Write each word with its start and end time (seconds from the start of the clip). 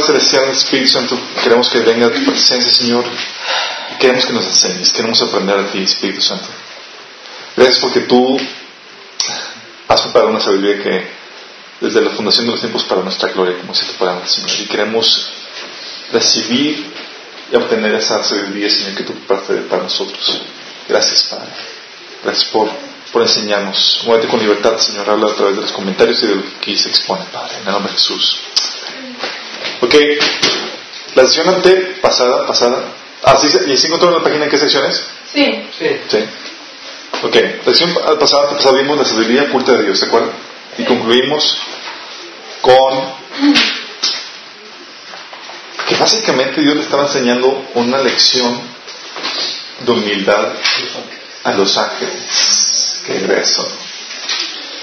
Padre 0.00 0.18
Celestial, 0.18 0.50
Espíritu 0.50 0.88
Santo, 0.88 1.18
queremos 1.42 1.68
que 1.68 1.80
venga 1.80 2.06
a 2.06 2.10
tu 2.10 2.24
presencia, 2.24 2.72
Señor. 2.72 3.04
Y 3.92 3.98
queremos 3.98 4.24
que 4.24 4.32
nos 4.32 4.46
enseñes, 4.46 4.92
queremos 4.92 5.20
aprender 5.20 5.58
a 5.58 5.66
ti, 5.70 5.82
Espíritu 5.82 6.22
Santo. 6.22 6.46
Gracias 7.54 7.78
porque 7.80 8.00
tú 8.00 8.40
has 9.88 10.00
preparado 10.02 10.30
una 10.30 10.40
sabiduría 10.40 10.82
que 10.82 11.06
desde 11.80 12.00
la 12.00 12.10
fundación 12.10 12.46
de 12.46 12.52
los 12.52 12.60
tiempos 12.60 12.84
para 12.84 13.02
nuestra 13.02 13.30
gloria, 13.30 13.58
como 13.58 13.74
se 13.74 13.84
te 13.84 13.92
palabra, 13.94 14.26
Señor. 14.26 14.50
Y 14.60 14.66
queremos 14.66 15.28
recibir 16.12 16.92
y 17.52 17.56
obtener 17.56 17.94
esa 17.94 18.22
sabiduría, 18.24 18.70
Señor, 18.70 18.94
que 18.94 19.02
tú 19.02 19.12
preparaste 19.12 19.54
para 19.68 19.82
nosotros. 19.82 20.42
Gracias, 20.88 21.24
Padre. 21.24 21.52
Gracias 22.24 22.50
por, 22.50 22.70
por 23.12 23.22
enseñarnos. 23.22 24.00
Muévete 24.04 24.28
con 24.28 24.40
libertad, 24.40 24.78
Señor. 24.78 25.10
Habla 25.10 25.32
a 25.32 25.34
través 25.34 25.56
de 25.56 25.62
los 25.62 25.72
comentarios 25.72 26.22
y 26.22 26.26
de 26.26 26.36
lo 26.36 26.42
que 26.42 26.56
aquí 26.56 26.78
se 26.78 26.88
expone, 26.88 27.24
Padre. 27.30 27.56
En 27.60 27.66
el 27.66 27.72
nombre 27.72 27.92
de 27.92 27.98
Jesús. 27.98 28.40
Ok. 29.82 29.94
La 31.14 31.26
sesión 31.26 31.48
ante 31.48 31.74
pasada, 32.00 32.46
pasada. 32.46 32.84
Ah, 33.22 33.36
¿sí, 33.36 33.48
¿Y 33.66 33.76
se 33.76 33.86
encontró 33.86 34.08
en 34.08 34.16
la 34.16 34.22
página 34.22 34.44
en 34.44 34.50
qué 34.50 34.58
secciones? 34.58 35.02
Sí. 35.32 35.68
Sí. 35.78 36.00
Sí. 36.10 36.18
Ok. 37.22 37.36
La 37.66 37.72
sesión 37.72 37.94
pasada, 38.18 38.50
pasada 38.50 38.78
vimos 38.78 38.98
la 38.98 39.04
sabiduría 39.04 39.44
oculta 39.44 39.72
de 39.72 39.84
Dios, 39.84 40.00
¿de 40.00 40.06
acuerdo? 40.06 40.32
Y 40.78 40.84
concluimos 40.84 41.56
con 42.60 43.12
que 45.88 45.96
básicamente 45.96 46.60
Dios 46.60 46.76
le 46.76 46.82
estaba 46.82 47.04
enseñando 47.04 47.66
una 47.74 47.98
lección 47.98 48.60
de 49.80 49.90
humildad 49.90 50.52
a 51.44 51.52
los 51.52 51.76
ángeles. 51.76 53.02
Qué 53.06 53.18
grueso. 53.20 53.66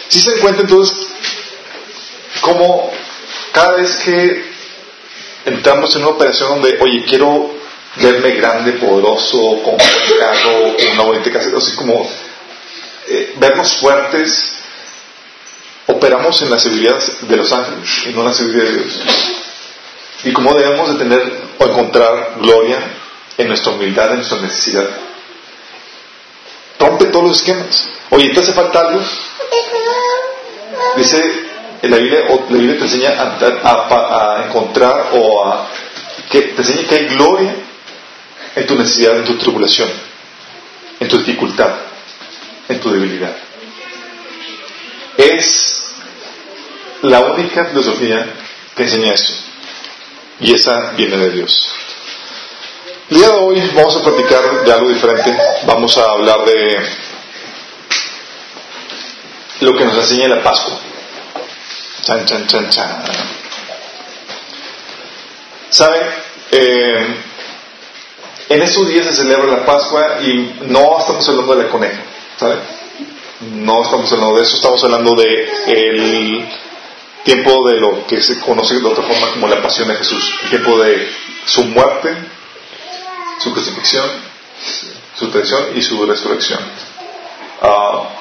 Si 0.09 0.21
se 0.21 0.31
encuentra 0.35 0.63
entonces 0.63 1.07
como 2.41 2.91
cada 3.51 3.75
vez 3.75 3.95
que 3.97 4.56
entramos 5.47 5.95
en 5.95 6.01
una 6.01 6.11
operación 6.11 6.49
donde, 6.49 6.77
oye, 6.81 7.05
quiero 7.05 7.51
verme 7.95 8.31
grande, 8.31 8.73
poderoso, 8.73 9.61
con 9.63 9.73
un 9.73 10.19
carro, 10.19 10.75
con 10.77 10.91
una 10.91 11.03
bonita 11.03 11.31
casa, 11.31 11.49
así 11.55 11.75
como 11.75 12.07
eh, 13.07 13.35
vernos 13.39 13.77
fuertes, 13.77 14.53
operamos 15.87 16.41
en 16.41 16.51
la 16.51 16.59
seguridad 16.59 16.99
de 17.21 17.37
los 17.37 17.51
ángeles 17.51 17.89
y 18.05 18.09
no 18.09 18.21
en 18.21 18.27
la 18.27 18.33
seguridad 18.33 18.65
de 18.65 18.73
Dios. 18.73 18.99
Y 20.25 20.33
cómo 20.33 20.53
debemos 20.53 20.93
de 20.93 20.99
tener 20.99 21.41
o 21.57 21.65
encontrar 21.65 22.35
gloria 22.41 22.79
en 23.37 23.47
nuestra 23.47 23.71
humildad, 23.71 24.11
en 24.11 24.17
nuestra 24.17 24.39
necesidad. 24.41 24.89
Rompe 26.77 27.05
todos 27.05 27.25
los 27.25 27.37
esquemas. 27.37 27.89
Oye, 28.09 28.29
¿te 28.29 28.41
hace 28.41 28.51
falta 28.51 28.81
algo? 28.81 29.01
Dice 30.97 31.46
la 31.83 31.97
Biblia, 31.97 32.77
te 32.77 32.83
enseña 32.83 33.11
a, 33.17 34.45
encontrar 34.47 35.11
o 35.13 35.45
a 35.45 35.67
que 36.29 36.41
te 36.41 36.61
enseña 36.61 36.87
que 36.87 36.95
hay 36.95 37.05
gloria 37.07 37.55
en 38.55 38.67
tu 38.67 38.75
necesidad, 38.75 39.17
en 39.17 39.25
tu 39.25 39.37
tribulación, 39.37 39.89
en 40.99 41.07
tu 41.07 41.17
dificultad, 41.19 41.71
en 42.67 42.79
tu 42.79 42.89
debilidad. 42.89 43.35
Es 45.17 45.93
la 47.03 47.21
única 47.21 47.65
filosofía 47.65 48.25
que 48.75 48.83
enseña 48.83 49.13
eso. 49.13 49.33
Y 50.39 50.53
esa 50.53 50.91
viene 50.91 51.17
de 51.17 51.31
Dios. 51.31 51.71
El 53.09 53.17
día 53.17 53.29
de 53.29 53.33
hoy 53.35 53.71
vamos 53.75 53.95
a 53.95 54.03
platicar 54.03 54.65
de 54.65 54.71
algo 54.73 54.89
diferente. 54.89 55.35
Vamos 55.65 55.97
a 55.97 56.11
hablar 56.11 56.43
de 56.43 56.85
lo 59.61 59.77
que 59.77 59.85
nos 59.85 59.97
enseña 59.97 60.27
la 60.27 60.43
Pascua. 60.43 60.86
Chan, 62.07 62.25
chan, 62.25 62.47
chan, 62.47 62.69
chan. 62.69 63.03
¿Saben? 65.69 66.03
Eh, 66.51 67.15
en 68.47 68.61
estos 68.61 68.87
días 68.87 69.07
se 69.07 69.11
celebra 69.11 69.47
la 69.47 69.65
Pascua 69.65 70.19
y 70.21 70.57
no 70.67 70.99
estamos 70.99 71.27
hablando 71.27 71.53
de 71.57 71.63
la 71.65 71.69
coneja, 71.69 71.99
¿saben? 72.37 72.59
No 73.41 73.83
estamos 73.83 74.09
hablando 74.13 74.37
de 74.37 74.43
eso, 74.43 74.55
estamos 74.55 74.81
hablando 74.85 75.15
de 75.15 75.51
el 75.67 76.49
tiempo 77.25 77.67
de 77.67 77.75
lo 77.75 78.07
que 78.07 78.21
se 78.21 78.39
conoce 78.39 78.79
de 78.79 78.87
otra 78.87 79.03
forma 79.03 79.31
como 79.31 79.49
la 79.49 79.61
pasión 79.61 79.89
de 79.89 79.95
Jesús, 79.95 80.33
el 80.43 80.49
tiempo 80.49 80.79
de 80.79 81.09
su 81.45 81.65
muerte, 81.65 82.15
su 83.39 83.51
crucifixión, 83.51 84.09
su 85.13 85.29
traición 85.29 85.77
y 85.77 85.81
su 85.81 86.05
resurrección. 86.05 86.59
Ah, 87.61 88.16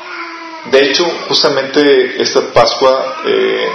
de 0.70 0.84
hecho, 0.84 1.04
justamente 1.28 2.20
esta 2.20 2.40
Pascua 2.52 3.16
eh, 3.24 3.68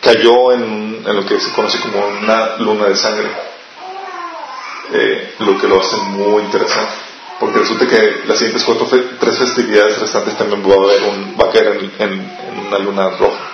cayó 0.00 0.52
en, 0.52 1.04
lo 1.04 1.24
que 1.24 1.38
se 1.40 1.52
conoce 1.52 1.78
como 1.80 2.06
una 2.06 2.56
luna 2.58 2.86
de 2.86 2.96
sangre, 2.96 3.28
eh, 4.92 5.34
lo 5.40 5.58
que 5.58 5.68
lo 5.68 5.80
hace 5.80 5.96
muy 5.96 6.42
interesante, 6.42 6.92
porque 7.38 7.60
resulta 7.60 7.86
que 7.86 8.22
las 8.26 8.38
siguientes 8.38 8.64
cuatro 8.64 8.88
tres 9.18 9.38
festividades 9.38 9.98
restantes 9.98 10.36
también 10.36 10.62
va 10.68 10.74
a, 10.74 10.84
haber 10.84 11.02
un, 11.04 11.36
va 11.40 11.46
a 11.46 11.50
caer 11.50 11.90
en 11.98 12.66
una 12.68 12.78
luna 12.78 13.10
roja. 13.10 13.52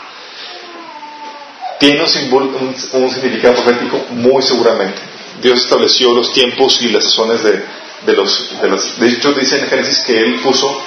Tiene 1.78 2.02
un, 2.32 2.74
un, 2.92 3.10
significado 3.10 3.54
profético 3.54 4.04
muy 4.10 4.42
seguramente. 4.42 5.00
Dios 5.40 5.62
estableció 5.62 6.12
los 6.12 6.32
tiempos 6.32 6.82
y 6.82 6.88
las 6.88 7.04
sazones 7.04 7.44
de, 7.44 7.64
de 8.04 8.12
los, 8.14 8.60
de 8.60 8.68
los... 8.68 8.98
De 8.98 9.08
hecho, 9.08 9.32
dice 9.32 9.60
en 9.60 9.68
Génesis 9.68 10.00
que 10.00 10.18
Él 10.18 10.40
puso 10.40 10.82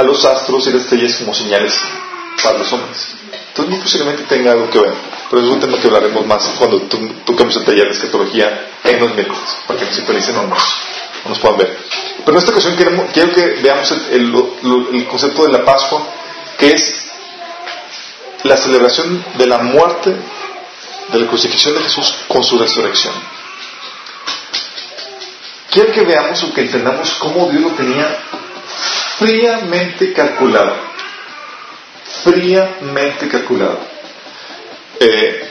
a 0.00 0.02
los 0.02 0.24
astros 0.24 0.66
y 0.66 0.72
las 0.72 0.82
estrellas 0.82 1.16
como 1.16 1.34
señales 1.34 1.78
para 2.42 2.58
los 2.58 2.72
hombres. 2.72 3.08
Entonces, 3.48 3.70
muy 3.70 3.80
posiblemente 3.80 4.22
tenga 4.24 4.52
algo 4.52 4.70
que 4.70 4.78
ver. 4.78 4.94
Pero 5.28 5.42
es 5.42 5.48
un 5.48 5.60
tema 5.60 5.78
que 5.78 5.86
hablaremos 5.88 6.26
más 6.26 6.42
cuando 6.58 6.80
toquemos 7.26 7.54
el 7.56 7.64
taller 7.64 7.86
de 7.86 7.92
escatología 7.92 8.70
en 8.82 8.98
los 8.98 9.14
miércoles, 9.14 9.56
para 9.66 9.78
que 9.78 9.84
nos 9.84 9.94
sintonicen 9.94 10.36
o 10.36 10.46
nos, 10.46 10.62
nos 11.28 11.38
puedan 11.38 11.58
ver. 11.58 11.78
Pero 12.24 12.32
en 12.32 12.38
esta 12.38 12.50
ocasión 12.50 12.76
quiero 12.76 13.32
que 13.32 13.46
veamos 13.62 13.92
el, 14.10 14.34
el 14.92 15.06
concepto 15.06 15.44
de 15.44 15.52
la 15.52 15.64
Pascua, 15.64 16.02
que 16.58 16.70
es 16.70 17.10
la 18.44 18.56
celebración 18.56 19.22
de 19.36 19.46
la 19.46 19.58
muerte, 19.58 20.16
de 21.12 21.18
la 21.18 21.26
crucifixión 21.26 21.74
de 21.74 21.80
Jesús 21.82 22.14
con 22.26 22.42
su 22.42 22.58
resurrección. 22.58 23.14
Quiero 25.70 25.92
que 25.92 26.00
veamos 26.00 26.42
o 26.42 26.54
que 26.54 26.62
entendamos 26.62 27.12
cómo 27.20 27.48
Dios 27.48 27.62
lo 27.62 27.70
tenía 27.70 28.18
fríamente 29.20 30.14
calculado. 30.14 30.74
Fríamente 32.24 33.28
calculado. 33.28 33.78
Eh, 34.98 35.48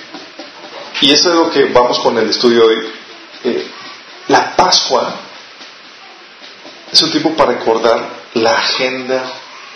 y 1.02 1.12
eso 1.12 1.30
es 1.30 1.36
lo 1.36 1.50
que 1.52 1.66
vamos 1.66 2.00
con 2.00 2.18
el 2.18 2.30
estudio 2.30 2.68
de 2.68 2.76
hoy. 2.76 2.92
Eh, 3.44 3.68
la 4.28 4.56
Pascua 4.56 5.16
es 6.92 7.02
un 7.04 7.12
tiempo 7.12 7.36
para 7.36 7.54
recordar 7.54 8.10
la 8.34 8.56
agenda 8.56 9.24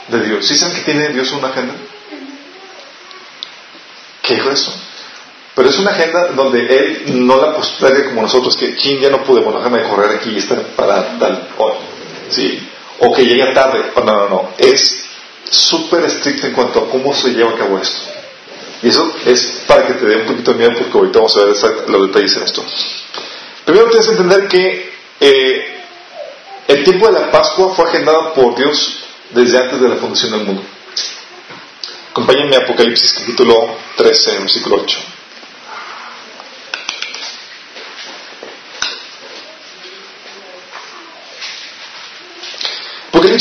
de 0.07 0.19
Dios. 0.21 0.47
¿Sí 0.47 0.55
saben 0.55 0.75
que 0.75 0.81
tiene 0.81 1.09
Dios 1.09 1.31
una 1.31 1.49
agenda? 1.49 1.75
¿Qué 4.23 4.35
es 4.35 4.45
eso? 4.45 4.73
Pero 5.55 5.69
es 5.69 5.77
una 5.77 5.91
agenda 5.91 6.29
donde 6.29 6.65
él 6.65 7.27
no 7.27 7.39
la 7.39 7.55
posterga 7.55 8.05
como 8.05 8.23
nosotros, 8.23 8.57
que 8.57 8.75
quien 8.75 8.99
ya 8.99 9.11
no 9.11 9.23
pude, 9.23 9.41
bueno, 9.41 9.59
déjame 9.59 9.83
correr 9.83 10.17
aquí 10.17 10.31
y 10.31 10.39
estar 10.39 10.59
para 10.75 11.19
tal, 11.19 11.47
o, 11.59 11.77
¿sí? 12.29 12.69
O 13.03 13.13
que 13.13 13.23
llega 13.23 13.53
tarde. 13.53 13.91
no, 13.95 14.03
no, 14.03 14.29
no. 14.29 14.49
Es 14.57 15.05
súper 15.49 16.05
estricto 16.05 16.47
en 16.47 16.53
cuanto 16.53 16.79
a 16.79 16.89
cómo 16.89 17.13
se 17.13 17.29
lleva 17.29 17.51
a 17.51 17.57
cabo 17.57 17.77
esto. 17.77 18.01
Y 18.81 18.89
eso 18.89 19.13
es 19.25 19.63
para 19.67 19.87
que 19.87 19.93
te 19.93 20.05
dé 20.05 20.17
un 20.17 20.25
poquito 20.25 20.51
de 20.51 20.57
miedo, 20.57 20.73
porque 20.77 20.97
ahorita 20.97 21.19
vamos 21.19 21.37
a 21.37 21.45
ver 21.45 21.89
los 21.89 22.07
detalles 22.07 22.35
en 22.35 22.43
esto. 22.43 22.65
Primero 23.65 23.87
tienes 23.87 24.07
que 24.07 24.11
entender 24.11 24.47
que 24.47 24.93
eh, 25.19 25.81
el 26.67 26.83
tiempo 26.83 27.07
de 27.07 27.13
la 27.13 27.31
Pascua 27.31 27.73
fue 27.75 27.85
agendado 27.85 28.33
por 28.33 28.55
Dios 28.55 29.03
desde 29.31 29.57
antes 29.57 29.79
de 29.79 29.89
la 29.89 29.95
fundación 29.95 30.31
del 30.31 30.41
mundo. 30.41 30.63
Acompáñenme 32.11 32.57
a 32.57 32.59
Apocalipsis 32.59 33.13
capítulo 33.13 33.77
13, 33.95 34.39
versículo 34.39 34.81
8. 34.81 35.12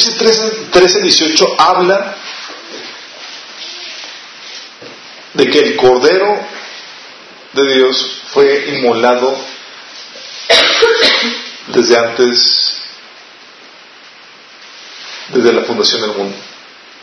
Apocalipsis 0.02 0.70
13, 0.70 1.02
18 1.02 1.54
habla 1.58 2.16
de 5.34 5.50
que 5.50 5.58
el 5.60 5.76
Cordero 5.76 6.40
de 7.52 7.75
Dios 7.75 8.22
fue 8.26 8.66
inmolado 8.69 9.37
desde 11.69 11.99
antes, 11.99 12.82
desde 15.28 15.52
la 15.52 15.62
fundación 15.62 16.00
del 16.00 16.14
mundo. 16.14 16.37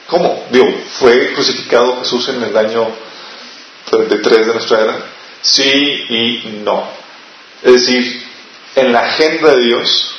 ¿Cómo? 0.07 0.47
Digo, 0.51 0.83
¿fue 0.99 1.33
crucificado 1.33 1.99
Jesús 1.99 2.27
en 2.29 2.43
el 2.43 2.57
año 2.57 2.87
33 3.89 4.47
de 4.47 4.53
nuestra 4.53 4.81
era? 4.81 5.05
Sí 5.41 6.05
y 6.09 6.61
no. 6.65 6.89
Es 7.63 7.73
decir, 7.73 8.25
en 8.75 8.91
la 8.91 8.99
agenda 9.01 9.55
de 9.55 9.65
Dios, 9.67 10.15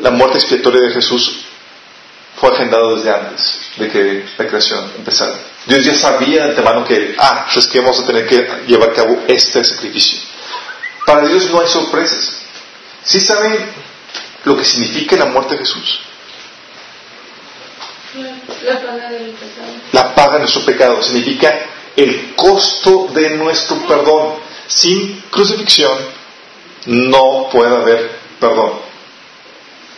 la 0.00 0.10
muerte 0.10 0.38
expiatoria 0.38 0.82
de 0.82 0.94
Jesús 0.94 1.43
fue 2.44 2.54
agendada 2.54 2.94
desde 2.94 3.10
antes 3.10 3.58
de 3.78 3.88
que 3.88 4.24
la 4.36 4.46
creación 4.46 4.92
empezara. 4.98 5.34
Dios 5.64 5.82
ya 5.82 5.94
sabía 5.94 6.42
de 6.42 6.50
antemano 6.50 6.84
que, 6.84 7.14
ah, 7.18 7.46
es 7.56 7.66
que 7.66 7.80
vamos 7.80 8.00
a 8.00 8.06
tener 8.06 8.26
que 8.26 8.46
llevar 8.66 8.90
a 8.90 8.92
cabo 8.92 9.22
este 9.26 9.64
sacrificio. 9.64 10.18
Para 11.06 11.26
Dios 11.26 11.50
no 11.50 11.62
hay 11.62 11.68
sorpresas. 11.68 12.42
¿Sí 13.02 13.18
saben 13.20 13.56
lo 14.44 14.58
que 14.58 14.64
significa 14.64 15.16
la 15.16 15.24
muerte 15.24 15.54
de 15.54 15.60
Jesús? 15.60 16.00
La 18.62 18.78
paga 18.78 19.10
del 19.10 19.30
pecado. 19.30 19.72
La 19.92 20.14
paga 20.14 20.32
de 20.34 20.38
nuestro 20.40 20.64
pecado 20.66 21.02
significa 21.02 21.66
el 21.96 22.34
costo 22.34 23.08
de 23.14 23.30
nuestro 23.30 23.76
perdón. 23.86 24.34
Sin 24.66 25.18
crucifixión 25.30 25.96
no 26.84 27.48
puede 27.50 27.74
haber 27.74 28.10
perdón. 28.38 28.80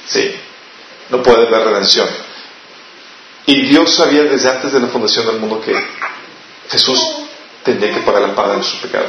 Sí, 0.07 0.33
no 1.11 1.25
puede 1.25 1.49
haber 1.49 1.65
redención. 1.65 2.26
Y 3.47 3.63
Dios 3.67 3.95
sabía 3.95 4.25
desde 4.25 4.51
antes 4.51 4.73
de 4.73 4.81
la 4.81 4.89
fundación 4.89 5.27
del 5.27 5.39
mundo 5.39 5.61
que 5.61 5.73
Jesús 6.69 7.01
tendría 7.63 7.95
que 7.95 8.01
pagar 8.01 8.23
la 8.23 8.35
paga 8.35 8.57
de 8.57 8.65
su 8.65 8.77
pecado. 8.79 9.07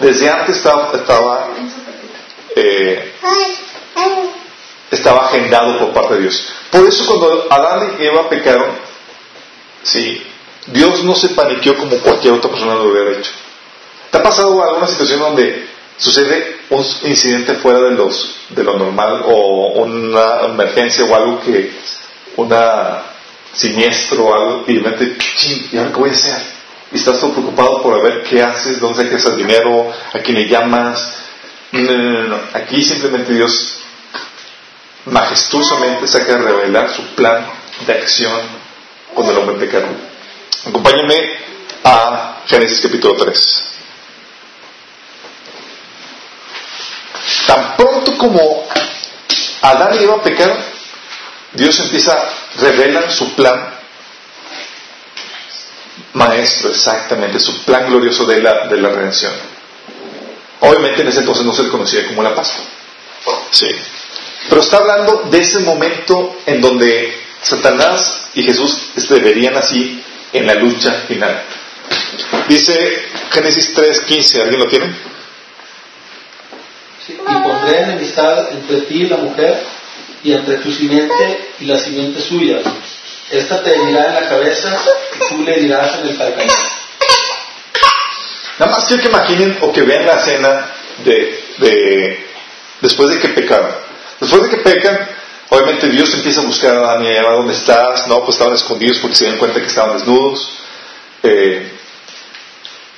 Desde 0.00 0.28
antes 0.28 0.56
estaba, 0.56 0.90
estaba, 0.92 1.48
eh, 2.56 3.12
estaba 4.90 5.26
agendado 5.28 5.78
por 5.78 5.92
parte 5.92 6.14
de 6.14 6.20
Dios. 6.22 6.44
Por 6.70 6.88
eso 6.88 7.06
cuando 7.06 7.46
Adán 7.50 7.96
y 8.00 8.04
Eva 8.04 8.28
pecaron, 8.28 8.70
sí, 9.84 10.26
Dios 10.66 11.04
no 11.04 11.14
se 11.14 11.28
paniqueó 11.30 11.76
como 11.76 11.96
cualquier 11.98 12.34
otra 12.34 12.50
persona 12.50 12.74
lo 12.74 12.90
hubiera 12.90 13.18
hecho. 13.18 13.30
¿Te 14.10 14.18
ha 14.18 14.22
pasado 14.24 14.60
alguna 14.60 14.88
situación 14.88 15.20
donde 15.20 15.68
sucede 15.96 16.56
un 16.70 16.84
incidente 17.04 17.54
fuera 17.54 17.78
de, 17.80 17.92
los, 17.92 18.34
de 18.48 18.64
lo 18.64 18.76
normal 18.76 19.22
o 19.26 19.68
una 19.82 20.46
emergencia 20.46 21.04
o 21.04 21.14
algo 21.14 21.40
que, 21.40 21.70
una 22.36 23.02
siniestro 23.52 24.24
o 24.24 24.34
algo 24.34 24.64
y 24.66 24.74
de 24.74 24.90
repente, 24.90 25.24
¿y 25.72 25.76
ahora 25.76 25.92
qué 25.92 25.98
voy 25.98 26.10
a 26.10 26.12
hacer? 26.12 26.42
Y 26.92 26.96
estás 26.96 27.20
todo 27.20 27.32
preocupado 27.32 27.82
por 27.82 28.02
ver 28.02 28.22
qué 28.24 28.42
haces, 28.42 28.80
dónde 28.80 29.04
sacas 29.04 29.24
el 29.26 29.36
dinero, 29.36 29.90
a 30.12 30.18
quién 30.18 30.36
le 30.36 30.48
llamas. 30.48 31.14
No, 31.72 31.80
no, 31.80 32.22
no, 32.24 32.38
Aquí 32.52 32.82
simplemente 32.82 33.32
Dios 33.32 33.78
majestuosamente 35.06 36.06
saca 36.06 36.34
a 36.34 36.38
revelar 36.38 36.94
su 36.94 37.02
plan 37.14 37.46
de 37.86 37.92
acción 37.92 38.40
con 39.14 39.26
el 39.26 39.36
hombre 39.36 39.56
pecado. 39.56 39.86
Acompáñame 40.66 41.16
a 41.84 42.42
Génesis 42.46 42.80
capítulo 42.80 43.16
3. 43.16 43.58
Tan 47.46 47.76
pronto 47.76 48.16
como 48.18 48.68
Adán 49.62 49.98
y 49.98 50.04
Eva 50.04 50.22
pecaron, 50.22 50.71
Dios 51.54 51.78
empieza 51.80 52.12
a 52.12 52.30
revelar 52.60 53.10
su 53.10 53.34
plan 53.34 53.74
maestro, 56.14 56.70
exactamente, 56.70 57.38
su 57.38 57.62
plan 57.64 57.86
glorioso 57.88 58.24
de 58.26 58.40
la, 58.40 58.66
de 58.66 58.76
la 58.78 58.88
redención. 58.88 59.32
Obviamente 60.60 61.02
en 61.02 61.08
ese 61.08 61.20
entonces 61.20 61.44
no 61.44 61.52
se 61.52 61.64
le 61.64 61.70
conocía 61.70 62.06
como 62.06 62.22
la 62.22 62.34
Pascua. 62.34 62.64
Sí. 63.50 63.66
Pero 64.48 64.60
está 64.60 64.78
hablando 64.78 65.28
de 65.30 65.38
ese 65.38 65.60
momento 65.60 66.38
en 66.46 66.60
donde 66.60 67.14
Satanás 67.42 68.28
y 68.34 68.42
Jesús 68.42 68.92
verían 69.08 69.56
así 69.56 70.02
en 70.32 70.46
la 70.46 70.54
lucha 70.54 70.92
final. 71.06 71.42
Dice 72.48 73.04
Génesis 73.30 73.74
3:15, 73.74 74.42
¿alguien 74.42 74.60
lo 74.60 74.68
tiene? 74.68 74.94
Y 77.08 77.12
pondré 77.12 77.82
enemistad 77.82 78.52
entre 78.52 78.82
ti 78.82 79.02
y 79.02 79.08
la 79.08 79.16
mujer, 79.16 79.64
y 80.24 80.32
entre 80.32 80.56
tu 80.58 80.70
simiente 80.72 81.52
y 81.60 81.64
la 81.66 81.78
simiente 81.78 82.20
suya. 82.20 82.58
Esta 83.30 83.62
te 83.62 83.74
herirá 83.74 84.08
en 84.08 84.14
la 84.14 84.28
cabeza, 84.28 84.78
y 85.14 85.34
tú 85.34 85.42
le 85.42 85.56
dirás 85.60 85.98
en 86.00 86.08
el 86.08 86.18
calcañar. 86.18 86.56
Nada 88.58 88.72
más 88.72 88.84
quiero 88.84 89.02
que 89.02 89.08
imaginen 89.08 89.58
o 89.62 89.72
que 89.72 89.82
vean 89.82 90.06
la 90.06 90.14
escena 90.14 90.70
de, 91.04 91.44
de 91.58 92.26
después 92.80 93.10
de 93.10 93.18
que 93.18 93.28
pecaron. 93.28 93.74
Después 94.20 94.42
de 94.42 94.50
que 94.50 94.56
pecan, 94.58 95.08
obviamente 95.48 95.88
Dios 95.88 96.12
empieza 96.14 96.42
a 96.42 96.44
buscar 96.44 96.76
a 96.76 96.78
Adán 96.78 97.04
y 97.04 97.14
¿dónde 97.14 97.54
estás? 97.54 98.06
No, 98.06 98.20
pues 98.20 98.36
estaban 98.36 98.54
escondidos 98.54 98.98
porque 98.98 99.16
se 99.16 99.24
dieron 99.24 99.38
cuenta 99.38 99.60
que 99.60 99.66
estaban 99.66 99.96
desnudos. 99.96 100.52
Eh, 101.22 101.72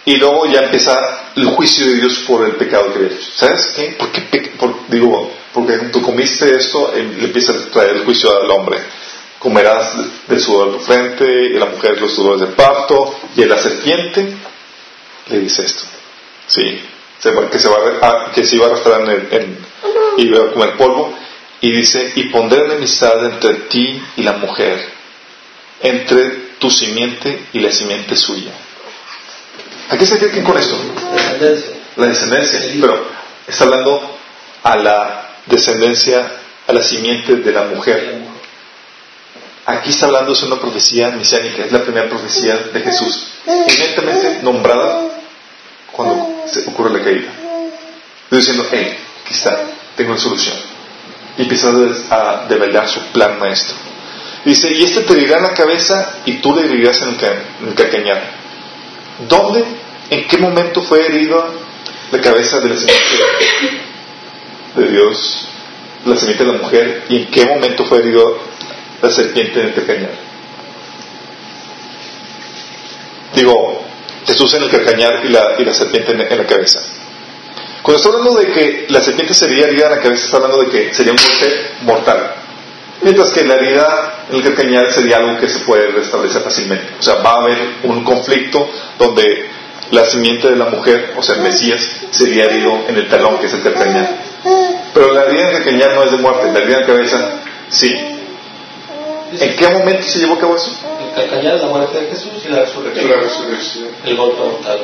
y 0.06 0.16
luego 0.16 0.46
ya 0.46 0.64
empieza 0.64 1.32
el 1.34 1.46
juicio 1.46 1.86
de 1.86 1.94
Dios 1.94 2.24
por 2.26 2.44
el 2.44 2.56
pecado 2.56 2.92
que 2.92 2.98
había 2.98 3.16
hecho. 3.16 3.30
¿Sabes 3.34 3.72
qué? 3.74 3.96
¿Por 3.98 4.12
qué 4.12 4.52
por, 4.58 4.88
digo, 4.88 5.32
porque 5.52 5.78
tú 5.92 6.02
comiste 6.02 6.54
esto, 6.56 6.92
le 6.94 7.24
empieza 7.24 7.52
a 7.52 7.70
traer 7.70 7.96
el 7.96 8.04
juicio 8.04 8.30
al 8.36 8.50
hombre. 8.50 8.78
Comerás 9.38 9.94
del 10.26 10.40
sudor 10.40 10.72
de 10.72 10.78
tu 10.78 10.84
frente, 10.84 11.24
y 11.24 11.58
la 11.58 11.66
mujer 11.66 12.00
los 12.00 12.14
sudores 12.14 12.40
del 12.40 12.54
parto, 12.54 13.14
y 13.36 13.42
a 13.42 13.46
la 13.46 13.58
serpiente 13.58 14.34
le 15.28 15.38
dice 15.38 15.64
esto. 15.64 15.84
Sí, 16.46 16.80
que 17.50 17.58
se, 17.58 17.68
va 17.68 18.32
que 18.32 18.44
se 18.44 18.56
iba 18.56 18.66
a 18.66 18.68
arrastrar 18.70 19.00
en, 19.02 19.08
el, 19.08 19.28
en 19.30 19.58
y 20.18 20.22
iba 20.22 20.44
a 20.44 20.52
comer 20.52 20.76
polvo. 20.76 21.14
Y 21.60 21.72
dice, 21.72 22.12
y 22.16 22.24
pondré 22.24 22.64
enemistad 22.64 23.24
entre 23.24 23.54
ti 23.54 24.02
y 24.16 24.22
la 24.22 24.32
mujer, 24.34 24.86
entre 25.80 26.28
tu 26.58 26.70
simiente 26.70 27.46
y 27.54 27.60
la 27.60 27.72
simiente 27.72 28.16
suya. 28.16 28.52
¿A 29.90 29.96
qué 29.96 30.06
se 30.06 30.16
refiere 30.16 30.44
con 30.44 30.58
esto? 30.58 30.76
La 31.96 32.06
descendencia. 32.06 32.60
Pero 32.80 33.06
está 33.46 33.64
hablando 33.64 34.18
a 34.62 34.76
la 34.76 35.28
descendencia, 35.46 36.30
a 36.66 36.72
la 36.72 36.82
simiente 36.82 37.36
de 37.36 37.52
la 37.52 37.64
mujer. 37.64 38.22
Aquí 39.66 39.90
está 39.90 40.06
hablando 40.06 40.34
de 40.34 40.46
una 40.46 40.60
profecía 40.60 41.10
mesiánica, 41.10 41.64
es 41.64 41.72
la 41.72 41.82
primera 41.82 42.08
profecía 42.08 42.54
de 42.72 42.80
Jesús, 42.80 43.28
evidentemente 43.46 44.40
nombrada 44.42 45.00
cuando 45.90 46.42
se 46.46 46.68
ocurre 46.68 46.98
la 46.98 47.04
caída. 47.04 47.30
Diciendo, 48.30 48.66
hey, 48.70 48.98
aquí 49.24 49.32
está, 49.32 49.58
tengo 49.96 50.12
la 50.12 50.18
solución. 50.18 50.56
Y 51.38 51.42
empieza 51.42 51.72
a 52.10 52.46
develar 52.46 52.88
su 52.88 53.00
plan 53.12 53.38
maestro. 53.38 53.76
Dice, 54.44 54.70
y 54.70 54.84
este 54.84 55.00
te 55.02 55.14
dirá 55.14 55.38
en 55.38 55.44
la 55.44 55.54
cabeza 55.54 56.16
y 56.26 56.34
tú 56.34 56.54
le 56.54 56.68
dirías 56.68 57.00
en 57.00 57.16
el, 57.68 57.74
calcañar. 57.74 58.43
¿Dónde, 59.28 59.64
en 60.10 60.26
qué 60.26 60.38
momento 60.38 60.82
fue 60.82 61.06
herido 61.06 61.44
la 62.10 62.20
cabeza 62.20 62.60
de 62.60 62.68
la 62.70 62.76
semilla 62.76 63.26
de 64.74 64.88
Dios, 64.88 65.48
la 66.04 66.16
semilla 66.16 66.38
de 66.38 66.46
la 66.46 66.58
mujer, 66.58 67.04
y 67.08 67.16
en 67.16 67.26
qué 67.30 67.46
momento 67.46 67.84
fue 67.84 67.98
herido 67.98 68.38
la 69.00 69.10
serpiente 69.10 69.60
en 69.60 69.66
el 69.66 69.74
calcañar? 69.74 70.10
Digo, 73.34 73.84
Jesús 74.26 74.54
en 74.54 74.62
el 74.64 74.70
calcañar 74.70 75.24
y 75.24 75.28
la, 75.28 75.54
y 75.58 75.64
la 75.64 75.74
serpiente 75.74 76.12
en, 76.12 76.18
la 76.18 76.46
cabeza. 76.46 76.80
Cuando 77.82 77.98
está 77.98 78.08
hablando 78.08 78.40
de 78.40 78.52
que 78.52 78.86
la 78.88 79.00
serpiente 79.02 79.34
sería 79.34 79.66
herida 79.66 79.86
en 79.86 79.96
la 79.96 80.00
cabeza, 80.00 80.24
está 80.24 80.36
hablando 80.38 80.62
de 80.62 80.68
que 80.70 80.94
sería 80.94 81.12
un 81.12 81.18
golpe 81.18 81.70
mortal. 81.82 82.43
Mientras 83.02 83.30
que 83.30 83.44
la 83.44 83.54
herida 83.54 84.26
en 84.30 84.36
el 84.36 84.42
calcañar 84.42 84.90
sería 84.90 85.18
algo 85.18 85.38
que 85.38 85.48
se 85.48 85.60
puede 85.60 85.88
restablecer 85.88 86.42
fácilmente. 86.42 86.94
O 86.98 87.02
sea, 87.02 87.16
va 87.16 87.32
a 87.32 87.42
haber 87.42 87.58
un 87.82 88.04
conflicto 88.04 88.70
donde 88.98 89.46
la 89.90 90.04
simiente 90.06 90.48
de 90.48 90.56
la 90.56 90.66
mujer, 90.66 91.12
o 91.16 91.22
sea, 91.22 91.36
el 91.36 91.42
Mesías, 91.42 91.80
sería 92.10 92.44
herido 92.44 92.84
en 92.88 92.96
el 92.96 93.08
talón, 93.08 93.38
que 93.38 93.46
es 93.46 93.52
el 93.52 93.62
calcañar. 93.62 94.16
Pero 94.94 95.12
la 95.12 95.24
herida 95.24 95.42
en 95.42 95.48
el 95.48 95.54
calcañar 95.54 95.94
no 95.94 96.04
es 96.04 96.10
de 96.12 96.16
muerte, 96.18 96.52
la 96.52 96.58
herida 96.58 96.76
en 96.76 96.80
la 96.80 96.86
cabeza, 96.86 97.30
sí. 97.68 97.92
¿En 99.38 99.56
qué 99.56 99.68
momento 99.68 100.02
se 100.02 100.20
llevó 100.20 100.34
a 100.34 100.38
cabo 100.38 100.56
eso? 100.56 100.70
El 101.00 101.14
calcañar 101.14 101.56
es 101.56 101.62
la 101.62 101.68
muerte 101.68 102.00
de 102.00 102.06
Jesús 102.08 102.32
y 102.44 102.48
la 102.48 102.60
resurrección. 102.60 103.88
El 104.04 104.16
golpe 104.16 104.38
mortal. 104.38 104.78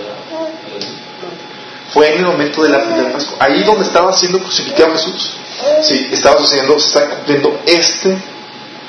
Fue 1.92 2.12
en 2.12 2.18
el 2.18 2.26
momento 2.26 2.62
de 2.62 2.68
la 2.68 2.84
primera 2.84 3.12
Pascua. 3.12 3.38
Ahí 3.40 3.62
donde 3.64 3.84
estaba 3.84 4.12
siendo 4.12 4.38
crucificado 4.38 4.92
Jesús. 4.92 5.36
Sí, 5.82 6.08
estaba 6.12 6.38
sucediendo, 6.38 6.78
se 6.78 6.86
está 6.88 7.08
cumpliendo 7.10 7.60
este. 7.66 8.16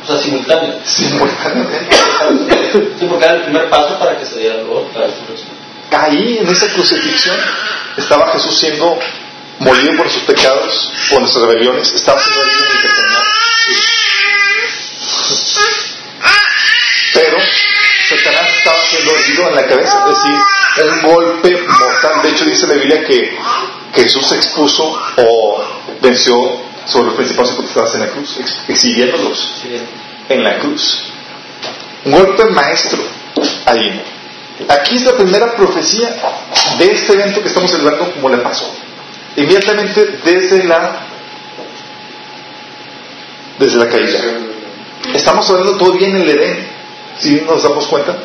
O 0.03 0.07
sea, 0.07 0.17
simultáneo. 0.17 0.79
Simultáneamente. 0.83 1.95
sí, 2.99 3.05
porque 3.05 3.25
era 3.25 3.35
el 3.35 3.43
primer 3.43 3.69
paso 3.69 3.99
para 3.99 4.17
que 4.17 4.25
se 4.25 4.39
diera 4.39 4.61
golpe, 4.63 4.97
la 4.97 5.07
resurrección. 5.07 5.51
Ahí, 5.91 6.39
en 6.39 6.47
esa 6.47 6.67
crucifixión, 6.67 7.35
estaba 7.97 8.31
Jesús 8.31 8.57
siendo 8.57 8.97
molido 9.59 9.95
por 9.97 10.09
sus 10.09 10.23
pecados, 10.23 10.91
por 11.09 11.19
nuestras 11.19 11.45
rebeliones, 11.45 11.91
estaba 11.93 12.19
siendo 12.19 12.41
herido 12.41 12.63
en 12.63 12.71
el. 12.71 12.81
Pero 17.13 17.37
Satanás 18.09 18.49
estaba 18.57 18.81
siendo 18.89 19.15
herido 19.15 19.47
en 19.49 19.55
la 19.55 19.67
cabeza, 19.67 19.99
es 19.99 20.05
decir, 20.05 20.35
un 20.77 21.01
golpe 21.11 21.61
mortal. 21.67 22.21
De 22.23 22.29
hecho, 22.29 22.45
dice 22.45 22.67
la 22.67 22.75
Biblia 22.75 23.03
que, 23.03 23.37
Jesús 23.93 24.31
expuso 24.31 24.97
o 25.17 25.63
venció 26.01 26.61
sobre 26.85 27.07
los 27.07 27.15
principales 27.15 27.51
potestades 27.51 27.95
en 27.95 27.99
la 28.01 28.07
cruz, 28.07 28.39
exhibiéndolos 28.67 29.63
en 30.29 30.43
la 30.43 30.59
cruz. 30.59 31.03
Un 32.05 32.13
golpe 32.13 32.45
maestro 32.45 33.03
ahí. 33.65 34.01
Aquí 34.69 34.95
es 34.95 35.03
la 35.03 35.13
primera 35.17 35.55
profecía 35.55 36.15
de 36.77 36.91
este 36.91 37.13
evento 37.13 37.41
que 37.41 37.47
estamos 37.49 37.69
celebrando 37.69 38.11
como 38.13 38.29
le 38.29 38.37
pasó. 38.37 38.73
Inmediatamente 39.35 40.19
desde 40.23 40.63
la 40.63 41.07
desde 43.59 43.77
la 43.77 43.89
caída. 43.89 44.19
Estamos 45.13 45.49
hablando 45.49 45.77
todavía 45.77 46.07
en 46.07 46.17
el 46.17 46.29
Edén, 46.29 46.67
si 47.19 47.41
nos 47.41 47.63
damos 47.63 47.87
cuenta. 47.87 48.17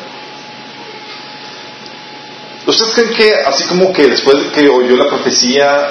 ¿Ustedes 2.67 2.93
creen 2.93 3.13
que 3.13 3.33
así 3.45 3.63
como 3.63 3.93
que 3.93 4.07
después 4.07 4.43
de 4.43 4.51
que 4.51 4.67
oyó 4.67 4.97
la 4.97 5.07
profecía, 5.07 5.87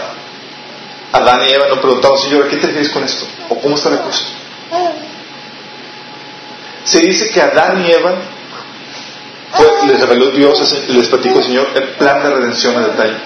Adán 1.11 1.40
y 1.49 1.52
Eva 1.52 1.68
no 1.71 1.80
preguntaron, 1.80 2.18
Señor, 2.18 2.49
¿qué 2.49 2.59
te 2.59 2.66
refieres 2.66 2.90
con 2.90 3.02
esto? 3.02 3.26
¿O 3.49 3.59
cómo 3.59 3.76
está 3.76 3.88
la 3.88 4.02
cosa? 4.02 4.25
Se 6.85 7.00
dice 7.00 7.30
que 7.30 7.40
Adán 7.40 7.83
y 7.83 7.92
Eva 7.92 8.14
les 9.87 10.00
reveló 10.00 10.30
Dios, 10.33 10.85
les 10.88 11.09
platicó 11.09 11.38
el 11.38 11.45
Señor 11.47 11.68
el 11.75 11.88
plan 11.95 12.23
de 12.23 12.30
redención 12.30 12.76
a 12.76 12.88
detalle. 12.88 13.16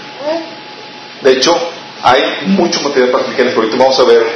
De 1.22 1.32
hecho, 1.32 1.52
hay 2.04 2.46
mucho 2.46 2.80
material 2.82 3.10
para 3.10 3.24
explicar, 3.24 3.46
pero 3.48 3.62
ahorita 3.62 3.76
vamos 3.76 3.98
a 3.98 4.04
ver 4.04 4.26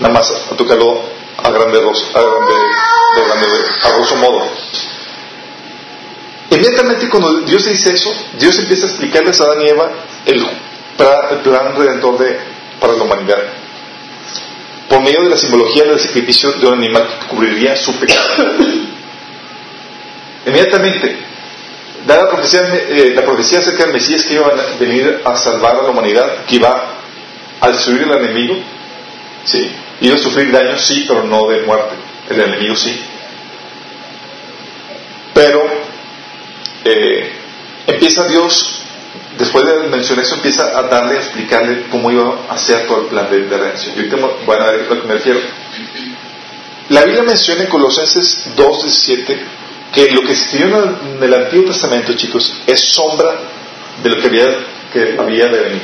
nada 0.00 0.14
más 0.14 0.30
a 0.50 0.56
tocarlo 0.56 1.02
a 1.36 1.50
grande, 1.50 1.78
a 1.78 2.20
grande, 2.20 2.54
de 3.14 3.24
grande, 3.26 3.46
a 3.84 3.88
grosso 3.90 4.16
modo. 4.16 4.48
Inmediatamente 6.54 7.08
cuando 7.08 7.40
Dios 7.40 7.66
dice 7.66 7.92
eso, 7.92 8.14
Dios 8.38 8.56
empieza 8.60 8.86
a 8.86 8.88
explicarles 8.88 9.40
a 9.40 9.44
Adán 9.44 9.62
y 9.62 9.70
Eva 9.70 9.90
el, 10.24 10.46
plan 11.42 11.74
redentor 11.76 12.16
de, 12.18 12.38
para 12.78 12.92
la 12.92 13.02
humanidad. 13.02 13.38
Por 14.88 15.00
medio 15.00 15.24
de 15.24 15.30
la 15.30 15.36
simbología 15.36 15.82
del 15.82 15.98
sacrificio 15.98 16.52
de 16.52 16.66
un 16.68 16.74
animal 16.74 17.08
que 17.08 17.26
cubriría 17.26 17.76
su 17.76 17.98
pecado. 17.98 18.54
Inmediatamente, 20.46 21.18
da 22.06 22.18
la 22.18 22.30
profecía, 22.30 22.60
eh, 22.72 23.12
la 23.16 23.24
profecía 23.24 23.58
acerca 23.58 23.84
del 23.84 23.94
Mesías 23.94 24.22
que 24.22 24.34
iba 24.34 24.46
a 24.46 24.78
venir 24.78 25.22
a 25.24 25.36
salvar 25.36 25.74
a 25.76 25.82
la 25.82 25.90
humanidad, 25.90 26.44
que 26.46 26.56
iba 26.56 27.00
a 27.60 27.68
destruir 27.68 28.04
al 28.04 28.24
enemigo, 28.24 28.56
sí, 29.44 29.72
iba 30.02 30.14
a 30.14 30.18
sufrir 30.18 30.52
daño, 30.52 30.78
sí, 30.78 31.04
pero 31.08 31.24
no 31.24 31.48
de 31.48 31.62
muerte. 31.62 31.96
El 32.30 32.40
enemigo 32.40 32.76
sí. 32.76 33.02
Pero 35.34 35.83
eh, 36.84 37.32
empieza 37.86 38.28
Dios, 38.28 38.80
después 39.38 39.64
de 39.64 39.88
mencionar 39.88 40.24
eso, 40.24 40.34
empieza 40.36 40.78
a 40.78 40.82
darle, 40.82 41.16
a 41.16 41.20
explicarle 41.20 41.86
cómo 41.90 42.10
iba 42.10 42.46
a 42.48 42.54
hacer 42.54 42.86
todo 42.86 43.02
el 43.02 43.06
plan 43.06 43.30
de, 43.30 43.48
redención. 43.48 43.94
Y 43.98 44.08
bueno, 44.44 44.64
a 44.64 44.70
ver 44.70 44.86
a 44.90 44.94
lo 44.94 45.02
que 45.02 45.08
me 45.08 45.14
refiero. 45.14 45.40
La 46.90 47.04
Biblia 47.04 47.22
menciona 47.22 47.62
en 47.62 47.68
Colosenses 47.68 48.48
2.17 48.56 49.38
que 49.92 50.10
lo 50.10 50.22
que 50.22 50.34
se 50.34 50.44
escribió 50.44 50.84
en 50.84 51.22
el, 51.22 51.34
Antiguo 51.34 51.66
Testamento, 51.66 52.12
chicos, 52.14 52.52
es 52.66 52.80
sombra 52.80 53.40
de 54.02 54.10
lo 54.10 54.20
que 54.20 54.26
había, 54.26 54.46
que 54.92 55.16
había 55.18 55.46
de 55.46 55.60
venir. 55.60 55.82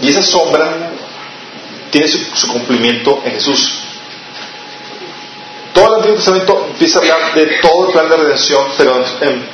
Y 0.00 0.08
esa 0.08 0.22
sombra 0.22 0.90
tiene 1.90 2.08
su, 2.08 2.48
cumplimiento 2.48 3.22
en 3.24 3.32
Jesús. 3.32 3.83
Todo 5.74 5.88
el 5.88 5.94
Antiguo 5.96 6.16
Testamento 6.16 6.66
empieza 6.70 6.98
a 6.98 7.02
hablar 7.02 7.34
de 7.34 7.46
todo 7.60 7.88
el 7.88 7.92
plan 7.92 8.08
de 8.08 8.16
redención, 8.16 8.68
pero 8.78 9.04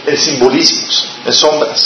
en, 0.06 0.18
simbolismos, 0.18 1.08
en 1.24 1.32
sombras. 1.32 1.82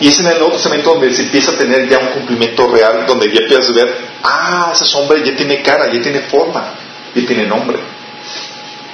Y 0.00 0.08
es 0.08 0.18
en 0.18 0.26
el 0.26 0.38
Nuevo 0.38 0.52
Testamento 0.52 0.92
donde 0.92 1.14
se 1.14 1.22
empieza 1.22 1.52
a 1.52 1.56
tener 1.56 1.88
ya 1.88 1.98
un 1.98 2.08
cumplimiento 2.08 2.68
real, 2.68 3.06
donde 3.06 3.32
ya 3.32 3.40
empiezas 3.40 3.70
a 3.70 3.72
ver, 3.72 3.96
ah, 4.22 4.70
esa 4.74 4.84
sombra 4.84 5.18
ya 5.24 5.34
tiene 5.34 5.62
cara, 5.62 5.90
ya 5.90 6.02
tiene 6.02 6.20
forma, 6.20 6.74
ya 7.14 7.26
tiene 7.26 7.46
nombre. 7.46 7.78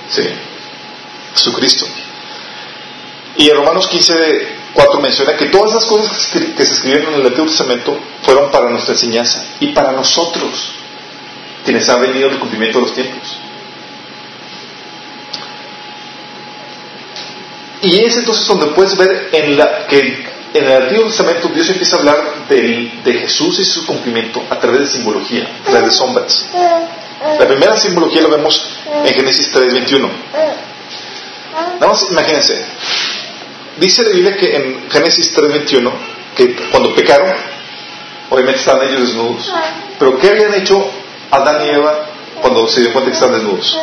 Sí. 0.08 0.22
Jesucristo. 1.34 1.86
Y 3.38 3.50
en 3.50 3.56
Romanos 3.56 3.88
15, 3.88 4.56
4 4.72 5.00
menciona 5.00 5.36
que 5.36 5.46
todas 5.46 5.72
esas 5.72 5.86
cosas 5.86 6.28
que 6.28 6.64
se 6.64 6.72
escribieron 6.74 7.14
en 7.14 7.20
el 7.22 7.26
Antiguo 7.26 7.48
Testamento 7.48 7.98
fueron 8.22 8.52
para 8.52 8.70
nuestra 8.70 8.94
enseñanza 8.94 9.44
y 9.58 9.72
para 9.72 9.90
nosotros, 9.90 10.74
quienes 11.64 11.88
han 11.88 12.02
venido 12.02 12.28
el 12.28 12.38
cumplimiento 12.38 12.78
de 12.78 12.84
los 12.84 12.94
tiempos. 12.94 13.41
Y 17.82 18.04
es 18.04 18.16
entonces 18.16 18.46
donde 18.46 18.66
puedes 18.68 18.96
ver 18.96 19.28
en 19.32 19.58
la, 19.58 19.86
que 19.88 20.24
en 20.54 20.64
el 20.64 20.82
Antiguo 20.82 21.06
Testamento 21.06 21.48
Dios 21.48 21.68
empieza 21.68 21.96
a 21.96 21.98
hablar 21.98 22.46
de 22.48 23.12
Jesús 23.20 23.58
y 23.58 23.64
su 23.64 23.84
cumplimiento 23.86 24.42
a 24.48 24.58
través 24.58 24.80
de 24.80 24.86
simbología, 24.86 25.48
a 25.66 25.70
través 25.70 25.90
de 25.90 25.96
sombras. 25.96 26.46
La 27.38 27.46
primera 27.46 27.76
simbología 27.76 28.22
lo 28.22 28.30
vemos 28.30 28.68
en 29.04 29.14
Génesis 29.14 29.52
3.21. 29.52 30.08
Nada 31.80 31.92
más 31.92 32.02
imagínense. 32.10 32.64
Dice 33.78 34.02
la 34.04 34.10
Biblia 34.10 34.36
que 34.36 34.56
en 34.56 34.90
Génesis 34.90 35.36
3.21 35.36 35.92
que 36.36 36.54
cuando 36.70 36.94
pecaron, 36.94 37.32
obviamente 38.30 38.60
estaban 38.60 38.86
ellos 38.88 39.00
desnudos. 39.00 39.52
Pero 39.98 40.18
¿qué 40.18 40.30
habían 40.30 40.54
hecho 40.54 40.88
Adán 41.30 41.64
y 41.66 41.70
Eva 41.70 42.06
cuando 42.40 42.68
se 42.68 42.80
dio 42.80 42.92
cuenta 42.92 43.10
que 43.10 43.14
estaban 43.14 43.34
desnudos? 43.34 43.76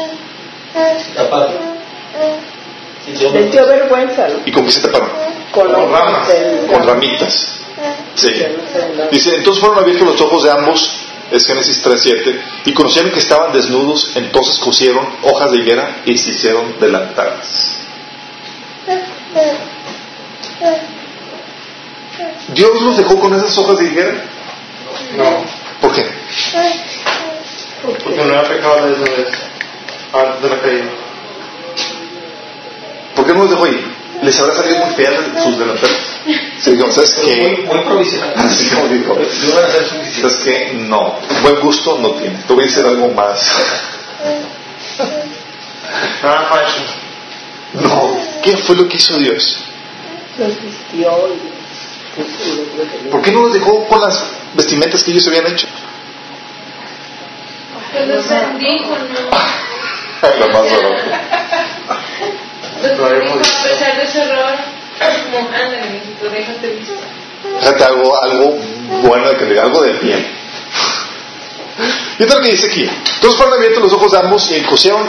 Taparon. 3.05 3.33
Sintió 3.33 3.67
vergüenza. 3.67 4.27
¿Y 4.45 4.51
con 4.51 4.65
qué 4.65 4.71
se 4.71 4.81
taparon? 4.81 5.09
Con, 5.51 5.67
ramas. 5.71 6.27
Con 6.71 6.83
ramitas. 6.85 7.59
Sí. 8.15 8.31
Dice, 9.11 9.35
entonces 9.35 9.61
fueron 9.61 9.79
abiertos 9.79 10.07
los 10.07 10.21
ojos 10.21 10.43
de 10.43 10.51
ambos, 10.51 10.99
es 11.31 11.45
Génesis 11.45 11.83
3.7, 11.83 12.41
y 12.65 12.73
conocieron 12.73 13.11
que 13.11 13.19
estaban 13.19 13.53
desnudos, 13.53 14.11
entonces 14.15 14.59
cosieron 14.59 15.07
hojas 15.23 15.51
de 15.51 15.57
higuera 15.59 16.01
y 16.05 16.17
se 16.17 16.31
hicieron 16.31 16.79
delantales. 16.79 17.77
¿Dios 22.49 22.81
los 22.81 22.97
dejó 22.97 23.19
con 23.19 23.33
esas 23.35 23.57
hojas 23.57 23.79
de 23.79 23.85
higuera? 23.85 24.13
No. 25.17 25.45
¿Por 25.81 25.93
qué? 25.93 26.05
Porque 28.03 28.17
no 28.17 28.23
era 28.33 28.43
pecado 28.43 28.85
de 28.85 28.89
desnudez 28.89 29.29
antes 30.11 30.41
de 30.41 30.49
la 30.49 30.61
caída. 30.61 30.91
¿Por 33.19 33.27
qué 33.27 33.33
no 33.33 33.39
los 33.39 33.49
dejó 33.49 33.65
ahí? 33.65 33.85
¿Les 34.21 34.39
habrá 34.39 34.55
salido 34.55 34.77
muy 34.77 34.95
feas 34.95 35.13
sus 35.43 35.59
delanteros? 35.59 35.97
Sí, 36.57 36.71
digo, 36.71 36.89
¿sabes 36.89 37.15
qué? 37.15 37.35
Muy, 37.35 37.65
muy 37.65 37.79
provisional. 37.79 38.33
Así 38.37 38.69
como 38.69 38.87
dijo. 38.87 39.17
¿Sabes 40.21 40.35
qué? 40.45 40.71
No. 40.87 41.19
Buen 41.41 41.59
gusto 41.59 41.97
no 41.99 42.11
tiene. 42.11 42.37
Te 42.47 42.53
voy 42.53 42.63
a 42.63 42.67
decir 42.67 42.85
algo 42.85 43.09
más. 43.09 43.91
Ah. 46.23 46.63
No. 47.73 48.17
¿Qué 48.41 48.55
fue 48.55 48.77
lo 48.77 48.87
que 48.87 48.95
hizo 48.95 49.17
Dios? 49.17 49.65
Los 50.37 50.61
vistió 50.61 51.11
¿Por 53.11 53.21
qué 53.21 53.33
no 53.33 53.41
los 53.41 53.53
dejó 53.53 53.85
con 53.85 53.99
las 53.99 54.23
vestimentas 54.53 55.03
que 55.03 55.11
ellos 55.11 55.27
habían 55.27 55.45
hecho? 55.47 55.67
Porque 57.73 58.05
los 58.05 58.29
bendijo, 58.29 58.97
¿no? 58.97 60.29
La 60.39 60.47
más 60.47 60.71
a 62.81 63.63
pesar 63.63 63.97
de 63.97 64.07
su 64.07 64.19
error, 64.19 64.55
como, 65.31 65.47
ándale, 65.49 65.91
mijito, 65.91 66.29
déjate 66.29 66.67
visto. 66.69 66.93
Déjate 67.61 67.83
algo, 67.83 68.23
algo 68.23 68.57
bueno, 69.03 69.29
que 69.37 69.59
algo 69.59 69.81
de 69.83 69.93
bien. 69.93 70.27
Y 72.19 72.23
otra 72.23 72.41
que 72.41 72.51
dice 72.51 72.67
aquí, 72.67 72.81
entonces 72.83 73.37
fueron 73.37 73.53
abiertos 73.53 73.83
los 73.83 73.93
ojos 73.93 74.11
de 74.11 74.17
ambos 74.17 74.51
y 74.51 74.61
cosieron, 74.61 75.07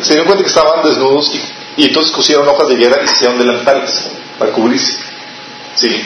se 0.00 0.12
dieron 0.12 0.26
cuenta 0.26 0.42
que 0.42 0.48
estaban 0.48 0.82
desnudos 0.82 1.34
y, 1.34 1.82
y 1.82 1.84
entonces 1.86 2.12
cosieron 2.12 2.48
hojas 2.48 2.68
de 2.68 2.74
higuera 2.74 2.98
y 3.02 3.06
se 3.06 3.14
hicieron 3.14 3.38
delantales 3.38 4.10
para 4.38 4.52
cubrirse. 4.52 4.96
¿Sí? 5.74 6.02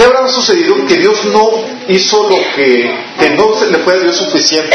¿Qué 0.00 0.06
habrá 0.06 0.26
sucedido? 0.28 0.86
Que 0.86 0.96
Dios 0.96 1.26
no 1.26 1.50
hizo 1.86 2.26
lo 2.26 2.36
que, 2.56 2.90
que 3.18 3.30
no 3.36 3.54
se 3.54 3.70
le 3.70 3.80
fue 3.80 3.96
a 3.96 3.98
Dios 3.98 4.16
suficiente. 4.16 4.74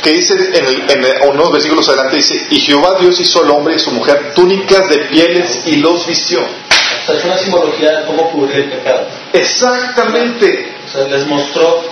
Que 0.00 0.12
dice 0.12 0.34
en, 0.34 1.04
en 1.04 1.28
unos 1.30 1.50
versículos 1.50 1.88
adelante, 1.88 2.18
dice, 2.18 2.46
y 2.50 2.60
Jehová 2.60 2.96
Dios 3.00 3.18
hizo 3.18 3.42
al 3.42 3.50
hombre 3.50 3.74
y 3.74 3.76
a 3.78 3.80
su 3.80 3.90
mujer 3.90 4.34
túnicas 4.36 4.88
de 4.88 4.98
pieles 4.98 5.62
y 5.66 5.78
los 5.78 6.06
vistió. 6.06 6.38
O 6.42 7.06
sea, 7.06 7.16
es 7.16 7.24
una 7.24 7.36
simbología 7.38 7.90
de 7.90 8.06
cómo 8.06 8.30
cubrir 8.30 8.56
el 8.58 8.70
pecado. 8.70 9.08
Exactamente. 9.32 10.76
O 10.86 10.92
sea, 10.92 11.08
les 11.08 11.26
mostró. 11.26 11.82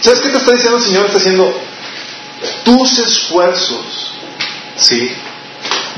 ¿Sabes 0.00 0.22
qué 0.22 0.30
te 0.30 0.38
está 0.38 0.50
diciendo 0.54 0.78
el 0.78 0.82
Señor? 0.82 1.06
Está 1.06 1.18
diciendo, 1.18 1.60
tus 2.64 2.98
esfuerzos, 2.98 4.10
¿sí? 4.74 5.14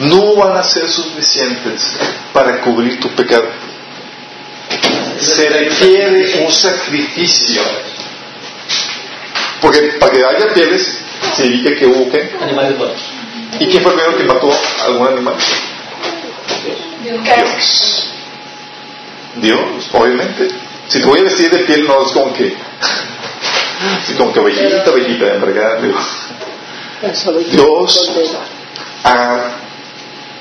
No 0.00 0.35
van 0.35 0.54
a 0.54 0.62
ser 0.62 0.87
suficientes 0.87 1.95
para 2.35 2.61
cubrir 2.61 3.00
tu 3.00 3.09
pecado 3.12 3.68
se 5.19 5.49
requiere 5.49 6.45
un 6.45 6.53
sacrificio. 6.53 7.63
Porque 9.61 9.81
para 9.99 10.13
que 10.13 10.25
haya 10.25 10.55
pieles, 10.55 10.99
significa 11.35 11.75
que 11.77 11.87
hubo 11.87 12.11
¿qué? 12.11 12.31
Animales 12.41 12.79
buenos. 12.79 13.01
¿Y 13.59 13.67
quién 13.67 13.83
fue 13.83 13.93
el 13.93 13.99
primero 13.99 14.19
que 14.19 14.25
mató 14.25 14.53
a 14.53 14.85
algún 14.87 15.09
animal? 15.09 15.35
Dios. 17.03 18.09
Dios, 19.37 19.89
obviamente. 19.93 20.49
Si 20.89 21.01
te 21.01 21.07
voy 21.07 21.21
a 21.21 21.25
vestir 21.25 21.51
de 21.51 21.59
piel, 21.59 21.87
no 21.87 22.05
es 22.05 22.13
como 22.13 22.33
que. 22.33 22.57
Así 24.03 24.15
como 24.15 24.33
que 24.33 24.41
bellita, 24.41 24.91
bellita, 24.91 25.35
en 25.35 25.41
verdad. 25.41 25.81
Dios 27.51 28.11
ah, 29.05 29.51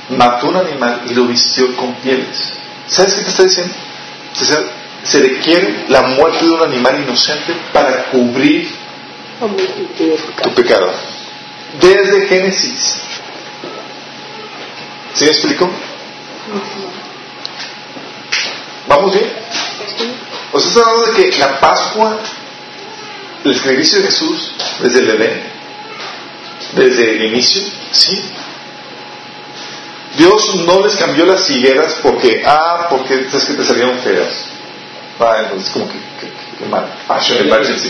mató 0.09 0.47
un 0.47 0.57
animal 0.57 1.01
y 1.09 1.13
lo 1.13 1.25
vistió 1.25 1.75
con 1.75 1.93
pieles. 1.95 2.53
¿Sabes 2.87 3.15
qué 3.15 3.21
te 3.23 3.29
está 3.29 3.43
diciendo? 3.43 3.73
Se 5.03 5.19
requiere 5.19 5.85
la 5.89 6.01
muerte 6.03 6.45
de 6.45 6.51
un 6.51 6.63
animal 6.63 7.01
inocente 7.03 7.53
para 7.73 8.05
cubrir 8.05 8.69
tu 10.43 10.53
pecado. 10.53 10.91
Desde 11.79 12.27
Génesis. 12.27 13.01
¿Sí 15.13 15.25
me 15.25 15.31
explico? 15.31 15.69
¿Vamos 18.87 19.13
bien? 19.13 19.31
O 20.51 20.59
sea, 20.59 20.69
estamos 20.69 20.87
hablando 20.87 21.21
de 21.21 21.29
que 21.29 21.37
la 21.39 21.59
Pascua, 21.59 22.19
el 23.43 23.55
sacrificio 23.55 23.99
de 23.99 24.05
Jesús, 24.05 24.51
desde 24.79 24.99
el 24.99 25.09
Edén, 25.09 25.43
desde 26.73 27.11
el 27.11 27.25
inicio, 27.25 27.63
¿sí? 27.91 28.23
Dios 30.17 30.55
no 30.65 30.83
les 30.83 30.95
cambió 30.95 31.25
las 31.25 31.47
higueras 31.49 31.99
porque, 32.01 32.41
ah, 32.43 32.87
porque 32.89 33.27
es 33.31 33.45
que 33.45 33.53
te 33.53 33.63
salieron 33.63 33.99
feas. 33.99 34.47
Ah, 35.19 35.41
entonces 35.43 35.69
como 35.69 35.87
que, 35.87 35.93
que, 36.19 36.27
que, 36.27 36.57
que 36.57 36.65
mal. 36.65 36.91
Fashion 37.07 37.45
emergency. 37.47 37.89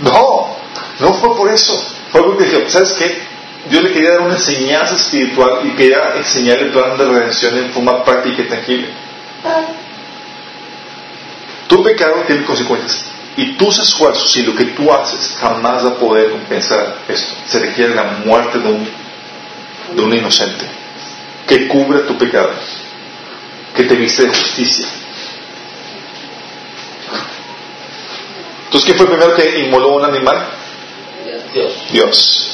No, 0.00 0.56
no 0.98 1.14
fue 1.14 1.36
por 1.36 1.50
eso. 1.50 1.80
Fue 2.10 2.24
porque 2.24 2.44
dije, 2.44 2.68
¿sabes 2.68 2.92
qué? 2.94 3.22
Dios 3.70 3.82
le 3.84 3.92
quería 3.92 4.10
dar 4.12 4.20
una 4.22 4.34
enseñanza 4.34 4.96
espiritual 4.96 5.60
y 5.64 5.70
quería 5.76 6.14
enseñarle 6.16 6.66
el 6.66 6.72
plan 6.72 6.96
de 6.96 7.04
redención 7.04 7.58
en 7.58 7.70
forma 7.70 8.04
práctica 8.04 8.42
y 8.42 8.46
tangible. 8.46 8.88
Tu 11.68 11.82
pecado 11.82 12.24
tiene 12.26 12.44
consecuencias. 12.44 13.04
Y 13.36 13.52
tus 13.52 13.78
esfuerzos 13.78 14.36
y 14.36 14.42
lo 14.42 14.54
que 14.56 14.64
tú 14.64 14.92
haces 14.92 15.36
jamás 15.40 15.84
va 15.84 15.90
a 15.90 15.94
poder 15.94 16.30
compensar 16.30 16.96
esto. 17.06 17.34
Se 17.46 17.60
requiere 17.60 17.94
la 17.94 18.04
muerte 18.24 18.58
de 18.58 18.68
un, 18.68 18.88
de 19.94 20.02
un 20.02 20.14
inocente 20.14 20.64
que 21.46 21.66
cubra 21.66 22.06
tu 22.06 22.16
pecado, 22.18 22.50
que 23.74 23.84
te 23.84 23.94
viste 23.94 24.24
de 24.24 24.28
justicia. 24.28 24.86
Entonces, 28.66 28.84
¿quién 28.84 28.96
fue 28.98 29.06
el 29.06 29.12
primero 29.12 29.34
que 29.34 29.60
inmoló 29.60 29.96
un 29.96 30.04
animal? 30.04 30.46
Dios. 31.54 31.72
Dios. 31.90 32.48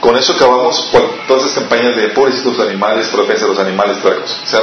Con 0.00 0.16
eso 0.16 0.32
acabamos 0.32 0.90
todas 1.28 1.44
esas 1.44 1.58
campañas 1.60 1.94
de 1.96 2.08
pobrecitos 2.08 2.58
animales, 2.58 3.08
de 3.40 3.46
los 3.46 3.58
animales, 3.58 3.98
sea, 4.46 4.60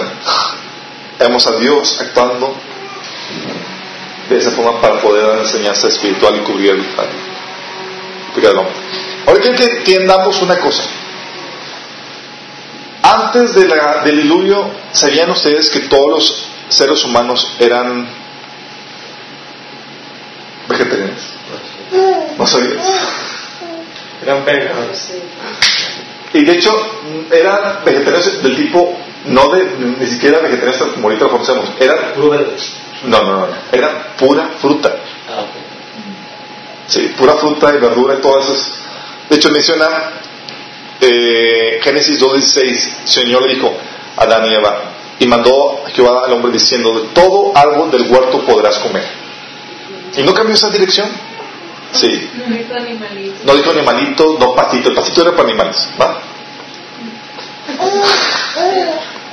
vemos 1.19 1.45
a 1.47 1.55
Dios 1.57 2.01
actuando 2.01 2.55
de 4.27 4.37
esa 4.37 4.51
forma 4.51 4.81
para 4.81 4.99
poder 4.99 5.25
dar 5.25 5.39
enseñanza 5.39 5.87
espiritual 5.87 6.35
y 6.35 6.39
cubrir 6.39 6.71
el 6.71 6.81
pecado. 6.81 7.28
Ahora 9.25 9.41
quiero 9.41 9.57
que 9.57 9.65
entiendamos 9.65 10.41
una 10.41 10.57
cosa. 10.59 10.83
Antes 13.01 13.55
de 13.55 13.67
la, 13.67 14.03
del 14.03 14.17
diluvio, 14.23 14.69
¿sabían 14.91 15.29
ustedes 15.29 15.69
que 15.69 15.81
todos 15.81 16.09
los 16.09 16.49
seres 16.69 17.03
humanos 17.03 17.53
eran 17.59 18.07
vegetarianos? 20.67 21.33
¿No 22.37 22.45
sabías? 22.45 22.87
Eran 24.21 24.43
pegados. 24.45 25.09
Y 26.33 26.45
de 26.45 26.51
hecho, 26.53 26.71
eran 27.31 27.83
vegetarianos 27.83 28.43
del 28.43 28.55
tipo, 28.55 28.97
no 29.25 29.49
de, 29.49 29.65
ni 29.99 30.05
siquiera 30.05 30.39
vegetarianos 30.39 30.93
como 30.93 31.07
ahorita 31.07 31.25
lo 31.25 31.31
conocemos, 31.31 31.69
eran, 31.79 31.97
no, 32.15 33.23
no, 33.23 33.37
no, 33.39 33.47
eran 33.71 33.91
pura 34.17 34.49
fruta. 34.59 34.95
Sí, 36.89 37.13
pura 37.17 37.35
fruta 37.35 37.73
y 37.73 37.77
verdura 37.77 38.15
y 38.15 38.21
todas 38.21 38.45
esas. 38.45 38.73
De 39.29 39.35
hecho, 39.35 39.49
menciona 39.51 40.11
eh, 40.99 41.79
Génesis 41.83 42.19
2.16, 42.19 42.91
el 43.03 43.07
Señor 43.07 43.43
le 43.43 43.53
dijo 43.55 43.71
a 44.17 44.23
Adán 44.23 44.45
y 44.47 44.55
Eva, 44.55 44.81
y 45.19 45.27
mandó 45.27 45.83
a 45.85 45.89
Jehová 45.91 46.23
al 46.25 46.33
hombre 46.33 46.51
diciendo, 46.51 46.99
de 46.99 47.09
todo 47.09 47.51
árbol 47.55 47.91
del 47.91 48.11
huerto 48.11 48.41
podrás 48.41 48.79
comer. 48.79 49.05
¿Y 50.17 50.23
no 50.23 50.33
cambió 50.33 50.55
esa 50.55 50.69
dirección? 50.71 51.07
Sí. 51.91 52.29
No 52.35 52.55
dijo 52.55 52.73
animalito. 52.73 53.35
No 53.43 53.55
dijo 53.55 53.71
animalito, 53.71 54.37
no 54.39 54.55
patito. 54.55 54.89
El 54.89 54.95
patito 54.95 55.21
era 55.21 55.31
para 55.31 55.43
animales, 55.43 55.89
¿va? 55.99 56.19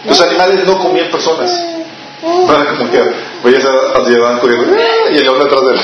Los 0.05 0.21
animales 0.21 0.65
no 0.67 0.79
comían 0.79 1.11
personas. 1.11 1.51
No 2.23 2.55
era 2.55 2.77
como 2.77 2.91
que 2.91 3.03
veías 3.45 3.65
a, 3.65 3.99
a 3.99 4.03
llevar 4.09 4.39
corriendo 4.41 4.77
y 5.13 5.19
el 5.19 5.29
hombre 5.29 5.47
atrás 5.47 5.63
de 5.65 5.75
él. 5.75 5.81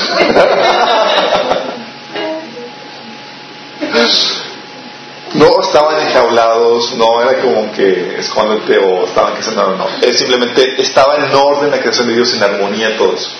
No 5.33 5.61
estaban 5.63 5.99
enjaulados, 5.99 6.93
no 6.93 7.21
era 7.21 7.41
como 7.41 7.71
que 7.71 8.17
escóndete 8.19 8.77
o 8.77 9.05
estaban 9.05 9.35
que 9.35 9.41
se 9.41 9.55
no, 9.55 9.75
no. 9.75 9.87
Es 10.01 10.17
simplemente 10.17 10.79
estaba 10.79 11.17
en 11.17 11.33
orden 11.33 11.71
la 11.71 11.79
creación 11.79 12.07
de 12.07 12.13
Dios, 12.13 12.33
en 12.35 12.43
armonía 12.43 12.95
todo 12.97 13.15
eso. 13.15 13.31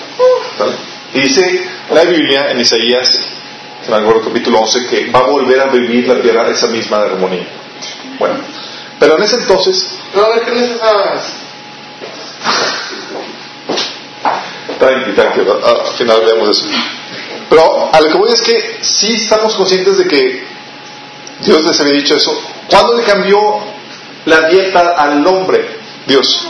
Y 1.13 1.21
dice 1.21 1.67
la 1.91 2.03
Biblia 2.03 2.49
en 2.49 2.59
Isaías, 2.59 3.19
en 3.87 3.93
el 3.93 4.21
capítulo 4.23 4.59
11, 4.61 4.87
que 4.87 5.11
va 5.11 5.19
a 5.19 5.27
volver 5.27 5.61
a 5.61 5.65
vivir 5.67 6.07
la 6.07 6.19
tierra 6.19 6.49
esa 6.49 6.67
misma 6.67 6.97
armonía. 7.03 7.45
Bueno, 8.17 8.35
pero 8.99 9.17
en 9.17 9.23
ese 9.23 9.35
entonces, 9.35 9.99
No, 10.15 10.33
esas. 10.33 11.33
tranqui, 14.79 15.11
tranqui, 15.13 15.41
al 15.41 15.97
final 15.97 16.21
vemos 16.25 16.57
eso. 16.57 16.65
Pero 17.49 17.89
a 17.93 18.01
lo 18.01 18.07
que 18.09 18.17
voy 18.17 18.31
es 18.31 18.41
que 18.41 18.79
sí 18.81 19.13
estamos 19.13 19.53
conscientes 19.55 19.97
de 19.97 20.07
que 20.07 20.52
Dios 21.45 21.63
les 21.63 21.79
había 21.79 21.93
dicho 21.93 22.15
eso. 22.15 22.41
¿Cuándo 22.69 22.97
le 22.97 23.03
cambió 23.03 23.39
la 24.25 24.47
dieta 24.49 24.95
al 24.97 25.25
hombre? 25.27 25.77
Dios. 26.07 26.47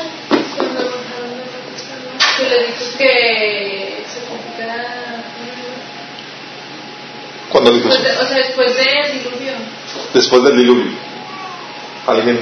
De. 2.97 4.03
¿Cuándo 7.49 7.71
le 7.71 7.77
dijo 7.77 7.89
Después 7.89 8.11
eso? 8.13 8.19
de- 8.19 8.23
o 8.23 8.27
sea, 8.27 8.37
después 8.37 8.75
del 8.77 9.11
diluvio. 9.23 9.51
Después 10.13 10.43
del 10.43 10.57
diluvio. 10.57 10.91
¿Alguien 12.07 12.39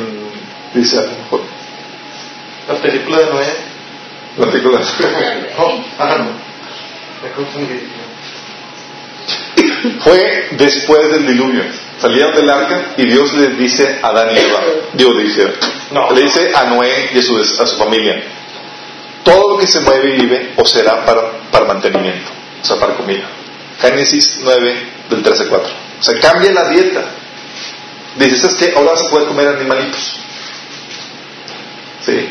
dice 0.73 0.97
a 0.97 1.01
lo 1.01 1.09
mejor? 1.09 1.41
La 2.67 2.75
película 2.75 3.19
de 3.19 3.25
Noé. 3.25 3.55
La 4.37 4.45
película. 4.47 4.79
Oh, 5.57 5.83
ah, 5.99 6.15
no. 6.19 7.27
Me 7.27 7.33
confundí. 7.35 7.79
Fue 10.01 10.49
después 10.51 11.11
del 11.11 11.27
diluvio. 11.27 11.63
Salieron 11.99 12.35
del 12.35 12.49
arca 12.49 12.93
y 12.97 13.05
Dios 13.05 13.33
le 13.33 13.49
dice 13.49 13.99
a 14.01 14.07
Adán 14.07 14.29
y 14.33 14.39
Eva, 14.39 14.59
Dios 14.93 15.17
dice, 15.19 15.53
No. 15.91 16.11
le 16.11 16.21
dice 16.23 16.51
a 16.55 16.65
Noé 16.65 17.11
y 17.13 17.19
a 17.19 17.21
su, 17.21 17.37
a 17.37 17.65
su 17.67 17.77
familia, 17.77 18.23
todo 19.23 19.53
lo 19.53 19.57
que 19.59 19.67
se 19.67 19.81
mueve 19.81 20.15
y 20.15 20.21
vive 20.21 20.53
os 20.55 20.71
será 20.71 21.05
para, 21.05 21.21
para 21.51 21.65
mantenimiento, 21.65 22.31
o 22.61 22.65
sea, 22.65 22.77
para 22.77 22.95
comida. 22.95 23.29
Génesis 23.79 24.39
9 24.43 24.75
del 25.09 25.23
13 25.23 25.43
al 25.43 25.49
4. 25.49 25.73
O 25.99 26.03
sea, 26.03 26.19
cambia 26.19 26.51
la 26.51 26.69
dieta. 26.69 27.03
Dices, 28.15 28.43
es 28.43 28.55
que 28.55 28.73
ahora 28.75 28.91
a 28.93 29.09
poder 29.09 29.27
comer 29.27 29.47
animalitos. 29.47 30.15
¿Sí? 32.05 32.29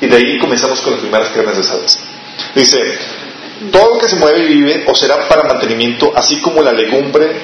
Y 0.00 0.06
de 0.06 0.16
ahí 0.16 0.38
comenzamos 0.38 0.80
con 0.80 0.92
las 0.92 1.00
primeras 1.02 1.28
carnes 1.30 1.58
asadas. 1.58 1.98
Dice, 2.54 2.78
todo 3.70 3.94
lo 3.94 3.98
que 3.98 4.08
se 4.08 4.16
mueve 4.16 4.44
y 4.44 4.48
vive 4.48 4.84
os 4.86 4.98
será 4.98 5.28
para 5.28 5.44
mantenimiento, 5.44 6.12
así 6.14 6.40
como 6.40 6.62
la 6.62 6.72
legumbre 6.72 7.40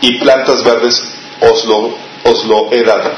y 0.00 0.18
plantas 0.18 0.62
verdes 0.64 1.02
os 1.40 1.64
lo, 1.64 1.96
os 2.24 2.44
lo 2.44 2.72
he 2.72 2.82
dado. 2.82 3.10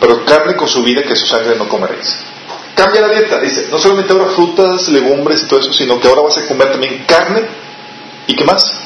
Pero 0.00 0.24
carne 0.24 0.56
con 0.56 0.68
su 0.68 0.82
vida 0.82 1.02
que 1.02 1.16
su 1.16 1.26
sangre 1.26 1.56
no 1.56 1.68
comeréis. 1.68 2.16
Cambia 2.74 3.02
la 3.02 3.08
dieta, 3.08 3.40
dice, 3.40 3.68
no 3.70 3.78
solamente 3.78 4.12
ahora 4.12 4.26
frutas, 4.26 4.88
legumbres 4.88 5.42
y 5.42 5.46
todo 5.46 5.60
eso, 5.60 5.72
sino 5.72 6.00
que 6.00 6.08
ahora 6.08 6.22
vas 6.22 6.38
a 6.38 6.46
comer 6.46 6.72
también 6.72 7.04
carne 7.06 7.42
y 8.26 8.34
qué 8.34 8.44
más. 8.44 8.80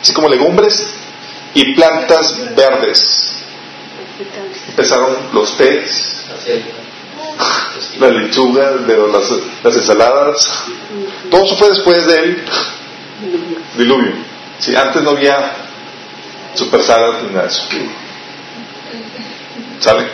Así 0.00 0.12
como 0.12 0.28
legumbres 0.28 0.86
y 1.54 1.74
plantas 1.74 2.54
verdes. 2.54 3.32
Empezaron 4.68 5.16
los 5.32 5.56
tés, 5.56 6.24
Así 7.38 7.94
es. 7.94 8.00
la 8.00 8.08
lechuga, 8.08 8.72
de 8.72 8.96
las, 8.96 9.32
las 9.62 9.76
ensaladas. 9.76 10.64
Todo 11.30 11.44
eso 11.44 11.56
fue 11.56 11.68
después 11.70 12.06
del 12.06 12.44
diluvio. 13.76 14.12
Si 14.58 14.74
antes 14.74 15.02
no 15.02 15.10
había 15.10 15.52
super 16.54 16.82
salad 16.82 17.22
ni 17.22 17.28
nada 17.28 17.42
de 17.42 17.48
eso. 17.48 17.62
¿Sale? 19.80 20.06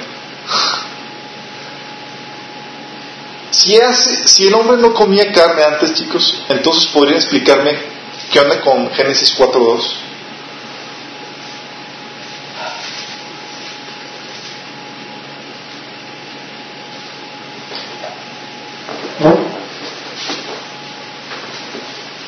Si, 3.51 3.79
hace, 3.79 4.29
si 4.29 4.47
el 4.47 4.55
hombre 4.55 4.79
no 4.79 4.93
comía 4.95 5.31
carne 5.31 5.63
antes, 5.63 5.95
chicos, 5.95 6.43
entonces 6.49 6.87
podrían 6.87 7.19
explicarme 7.19 7.77
qué 8.33 8.41
onda 8.41 8.61
con 8.61 8.91
Génesis 8.93 9.37
4.2. 9.39 10.12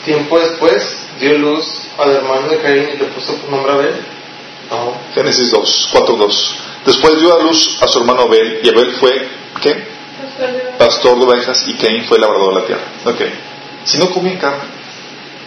Tiempo 0.04 0.38
después 0.38 0.98
dio 1.18 1.38
luz 1.38 1.88
al 1.98 2.10
hermano 2.10 2.48
de 2.48 2.58
Caín 2.58 2.90
y 2.94 2.96
le 2.98 3.04
puso 3.06 3.34
por 3.36 3.50
nombre 3.50 3.72
Abel. 3.72 3.94
No. 4.70 4.94
Génesis 5.14 5.50
2, 5.50 5.88
4.2. 5.92 6.54
Después 6.86 7.18
dio 7.20 7.34
a 7.34 7.42
luz 7.42 7.78
a 7.80 7.88
su 7.88 8.00
hermano 8.00 8.22
Abel, 8.22 8.60
y 8.62 8.68
Abel 8.68 8.92
fue, 8.92 9.28
¿qué? 9.62 9.94
Pastor 10.78 11.18
de 11.18 11.24
ovejas 11.24 11.64
y 11.68 11.74
Caín 11.74 12.04
fue 12.04 12.18
labrador 12.18 12.54
de 12.54 12.60
la 12.60 12.66
tierra. 12.66 12.84
Ok. 13.04 13.20
Si 13.84 13.98
no 13.98 14.10
comían 14.10 14.38
carne, 14.38 14.64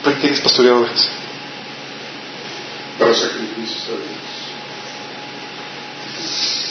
¿para 0.04 0.15
qué 0.15 0.22
quieres 0.22 0.41
pastorear 0.41 0.76
ovejas? 0.76 1.10
Para 2.98 3.13
sacrificios 3.13 3.84
a 3.84 3.91
Dios. 3.91 4.48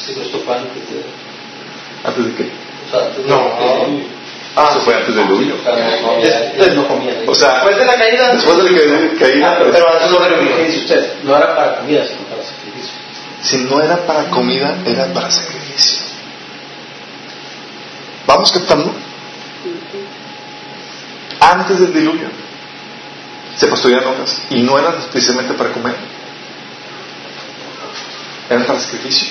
Pero 0.07 0.23
esto 0.23 0.39
fue 0.41 0.57
antes 0.57 0.91
de. 0.91 1.05
¿Antes 2.05 2.25
de 2.25 2.35
qué? 2.35 2.51
No. 3.27 4.16
Ah, 4.59 4.69
Eso 4.71 4.81
fue 4.81 4.95
antes 4.95 5.15
del 5.15 5.25
diluvio. 5.29 5.57
Sea, 5.63 6.75
no 6.75 6.89
comía. 6.89 7.13
O 7.27 7.35
sea, 7.35 7.55
Después 7.57 7.77
de 7.79 7.85
la 7.85 7.95
caída. 7.95 8.33
después 8.35 8.65
de 8.65 8.71
que 8.71 9.17
caída, 9.19 9.53
Ah, 9.53 9.55
pero, 9.59 9.71
Pero 9.71 9.93
antes 9.93 10.11
no 10.11 10.19
¿qué 10.19 10.25
era 10.27 10.57
dice 10.65 10.79
usted? 10.79 11.15
No 11.25 11.37
era 11.37 11.55
para 11.55 11.77
comida, 11.77 12.07
sino 12.07 12.21
para 12.23 12.43
sacrificio. 12.43 12.93
si 13.43 13.59
no 13.65 13.83
era 13.83 14.07
para 14.07 14.25
comida, 14.31 14.79
era 14.87 15.13
para 15.13 15.31
sacrificio. 15.31 15.99
¿Vamos 18.27 18.51
captando? 18.51 18.93
Antes 21.39 21.79
del 21.79 21.93
diluvio 21.93 22.29
se 23.57 23.69
construían 23.69 24.05
hojas 24.05 24.41
y 24.51 24.63
no 24.63 24.79
eran 24.79 24.99
especialmente 24.99 25.53
para 25.55 25.71
comer, 25.71 25.95
eran 28.51 28.65
para 28.65 28.79
sacrificio 28.81 29.29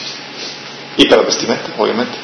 y 0.97 1.05
para 1.05 1.23
vestimenta, 1.23 1.65
obviamente. 1.77 2.15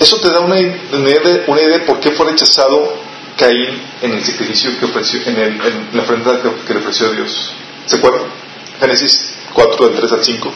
Eso 0.00 0.16
te 0.18 0.30
da 0.30 0.40
una, 0.40 0.58
idea, 0.58 1.20
de, 1.68 1.78
por 1.80 2.00
qué 2.00 2.10
fue 2.12 2.24
rechazado 2.30 2.94
Caín 3.36 3.68
en 4.00 4.12
el 4.12 4.24
sacrificio 4.24 4.70
que 4.78 4.86
ofreció, 4.86 5.20
en, 5.26 5.60
la 5.92 6.02
ofrenda 6.02 6.40
que, 6.66 6.72
le 6.72 6.80
ofreció 6.80 7.08
a 7.08 7.10
Dios. 7.10 7.52
¿Se 7.84 7.96
acuerdan? 7.96 8.22
Génesis 8.80 9.34
4, 9.52 9.88
del 9.88 9.96
3 9.96 10.12
al 10.12 10.24
5. 10.24 10.52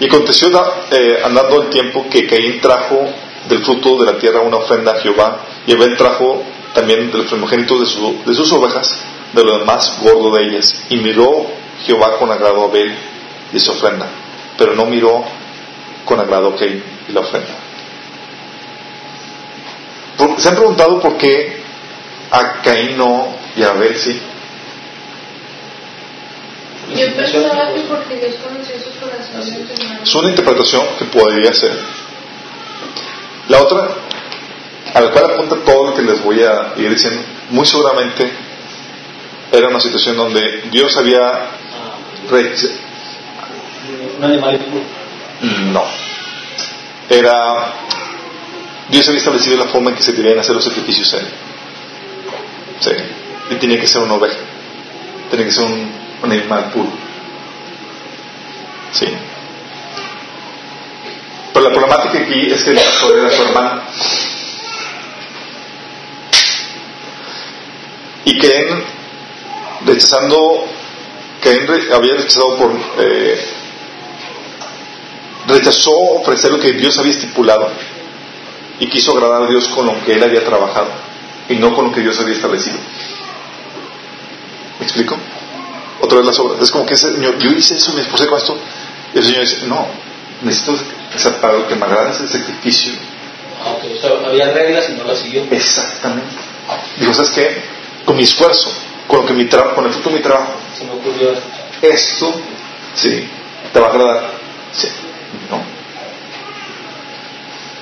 Y 0.00 0.04
aconteció 0.04 0.48
eh, 0.90 1.22
andando 1.24 1.62
el 1.62 1.70
tiempo 1.70 2.06
que 2.10 2.26
Caín 2.26 2.60
trajo 2.60 3.08
del 3.48 3.64
fruto 3.64 3.96
de 3.96 4.12
la 4.12 4.18
tierra 4.18 4.40
una 4.40 4.58
ofrenda 4.58 4.92
a 4.92 5.00
Jehová, 5.00 5.40
y 5.66 5.72
Abel 5.72 5.96
trajo 5.96 6.42
también 6.74 7.10
de 7.10 7.16
los 7.18 7.26
primogénitos 7.28 7.80
de, 7.80 7.86
su- 7.86 8.22
de 8.26 8.34
sus 8.34 8.52
ovejas, 8.52 8.98
de 9.32 9.42
lo 9.44 9.64
más 9.64 9.98
gordo 10.02 10.30
de 10.36 10.44
ellas. 10.48 10.82
Y 10.90 10.98
miró 10.98 11.46
Jehová 11.86 12.18
con 12.18 12.30
agrado 12.30 12.64
a 12.64 12.68
Abel 12.68 12.94
y 13.54 13.58
su 13.60 13.70
ofrenda, 13.70 14.10
pero 14.58 14.74
no 14.74 14.84
miró 14.84 15.24
con 16.04 16.20
agrado 16.20 16.48
a 16.48 16.56
Caín 16.56 16.82
y 17.08 17.12
la 17.12 17.20
ofrenda. 17.20 17.65
¿Se 20.38 20.48
han 20.48 20.54
preguntado 20.54 21.00
por 21.00 21.16
qué 21.16 21.62
a 22.30 22.60
Caín 22.62 22.96
no 22.96 23.34
y 23.56 23.62
a 23.62 23.70
Abel 23.70 23.96
sí? 23.96 24.20
Yo 26.94 27.14
pensaba 27.16 27.72
que 27.74 27.80
porque 27.80 28.16
Dios 28.16 28.36
conocía 28.42 28.76
su 28.78 28.98
corazón. 29.00 29.66
Es 30.02 30.14
una 30.14 30.28
interpretación 30.30 30.86
que 30.98 31.04
podría 31.06 31.52
ser. 31.52 31.76
La 33.48 33.60
otra, 33.62 33.88
a 34.94 35.00
la 35.00 35.10
cual 35.10 35.24
apunta 35.24 35.56
todo 35.64 35.90
lo 35.90 35.94
que 35.94 36.02
les 36.02 36.22
voy 36.22 36.42
a 36.42 36.72
ir 36.76 36.90
diciendo, 36.90 37.20
muy 37.50 37.66
seguramente 37.66 38.30
era 39.52 39.68
una 39.68 39.80
situación 39.80 40.16
donde 40.16 40.62
Dios 40.70 40.96
había 40.96 41.20
Ah, 41.22 41.96
un 44.18 44.24
animal. 44.24 44.60
No. 45.72 45.84
Era. 47.08 47.72
Dios 48.88 49.06
había 49.08 49.18
establecido 49.18 49.56
la 49.56 49.66
forma 49.66 49.90
en 49.90 49.96
que 49.96 50.02
se 50.02 50.12
debían 50.12 50.38
hacer 50.38 50.54
los 50.54 50.64
sacrificios 50.64 51.12
en. 51.14 51.26
Sí. 52.80 52.90
Y 53.50 53.54
tenía 53.56 53.80
que 53.80 53.86
ser 53.88 54.02
una 54.02 54.14
oveja. 54.14 54.36
Tenía 55.30 55.46
que 55.46 55.52
ser 55.52 55.64
un, 55.64 55.90
animal 56.22 56.70
puro. 56.72 56.88
Sí. 58.92 59.06
Pero 61.52 61.68
la 61.68 61.74
problemática 61.74 62.18
aquí 62.20 62.50
es 62.50 62.64
que 62.64 62.72
pastor 62.74 63.18
era 63.18 63.30
su 63.30 63.42
hermano. 63.42 63.82
Y 68.24 68.38
que 68.38 68.58
en, 68.58 68.84
rechazando, 69.84 70.66
que 71.42 71.52
re- 71.60 71.94
había 71.94 72.14
rechazado 72.16 72.56
por. 72.56 72.72
eh, 72.98 73.44
rechazó 75.46 75.92
ofrecer 76.20 76.50
lo 76.50 76.58
que 76.58 76.72
Dios 76.72 76.98
había 76.98 77.12
estipulado 77.12 77.70
y 78.80 78.86
quiso 78.88 79.12
agradar 79.12 79.42
a 79.42 79.46
Dios 79.46 79.68
con 79.68 79.86
lo 79.86 80.04
que 80.04 80.14
él 80.14 80.22
había 80.22 80.44
trabajado 80.44 80.88
y 81.48 81.54
no 81.56 81.74
con 81.74 81.86
lo 81.86 81.92
que 81.92 82.00
Dios 82.00 82.18
había 82.20 82.34
establecido. 82.34 82.76
¿Me 84.78 84.84
explico? 84.84 85.16
Otra 86.00 86.18
vez 86.18 86.26
las 86.26 86.38
obras. 86.38 86.60
Es 86.62 86.70
como 86.70 86.84
que 86.84 86.96
señor, 86.96 87.38
yo 87.38 87.50
hice 87.52 87.76
eso, 87.76 87.92
me 87.94 88.02
esposé 88.02 88.26
con 88.26 88.38
esto. 88.38 88.56
Y 89.14 89.18
el 89.18 89.24
Señor 89.24 89.40
dice, 89.42 89.66
no, 89.66 89.86
necesito, 90.42 90.72
o 90.72 91.18
sea, 91.18 91.40
para 91.40 91.54
lo 91.54 91.66
que 91.68 91.74
me 91.74 91.86
agrada 91.86 92.10
es 92.10 92.20
el 92.20 92.28
sacrificio. 92.28 92.92
Ah, 93.64 93.70
ok. 93.72 93.84
O 93.96 94.00
sea, 94.00 94.28
había 94.28 94.52
reglas 94.52 94.90
y 94.90 94.92
no 94.92 95.04
las 95.04 95.18
siguió. 95.20 95.44
Exactamente. 95.50 96.34
Digo, 96.98 97.14
¿sabes 97.14 97.30
qué? 97.30 97.62
Con 98.04 98.16
mi 98.16 98.24
esfuerzo, 98.24 98.70
con, 99.06 99.20
lo 99.20 99.26
que 99.26 99.32
mi 99.32 99.44
tra- 99.48 99.74
con 99.74 99.86
el 99.86 99.92
fruto 99.92 100.10
de 100.10 100.16
mi 100.16 100.22
trabajo, 100.22 100.52
Se 100.76 100.84
me 100.84 100.90
ocurrió 100.92 101.32
esto. 101.32 101.46
esto, 101.80 102.40
sí, 102.94 103.26
te 103.72 103.80
va 103.80 103.86
a 103.86 103.90
agradar. 103.90 104.30
Sí, 104.72 104.88
no. 105.50 105.62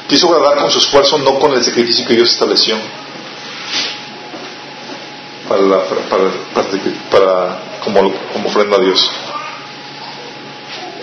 Quiso 0.09 0.35
agradar 0.35 0.59
con 0.59 0.71
su 0.71 0.79
esfuerzo, 0.79 1.19
no 1.19 1.39
con 1.39 1.53
el 1.55 1.65
sacrificio 1.65 2.07
que 2.07 2.15
Dios 2.15 2.31
estableció 2.33 2.77
para, 5.49 5.63
la- 5.63 5.85
para, 5.85 6.01
para, 6.09 6.25
para- 6.55 6.69
para- 7.11 7.59
como, 7.83 8.13
como 8.33 8.49
ofrenda 8.49 8.77
a 8.77 8.81
Dios. 8.81 9.11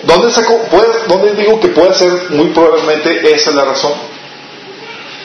¿Dónde, 0.04 0.32
saco, 0.32 0.64
puede- 0.70 1.06
¿Dónde 1.08 1.34
digo 1.36 1.60
que 1.60 1.68
puede 1.70 1.94
ser 1.94 2.32
muy 2.32 2.48
probablemente 2.48 3.34
esa 3.34 3.50
es 3.52 3.56
la 3.56 3.66
razón? 3.66 3.94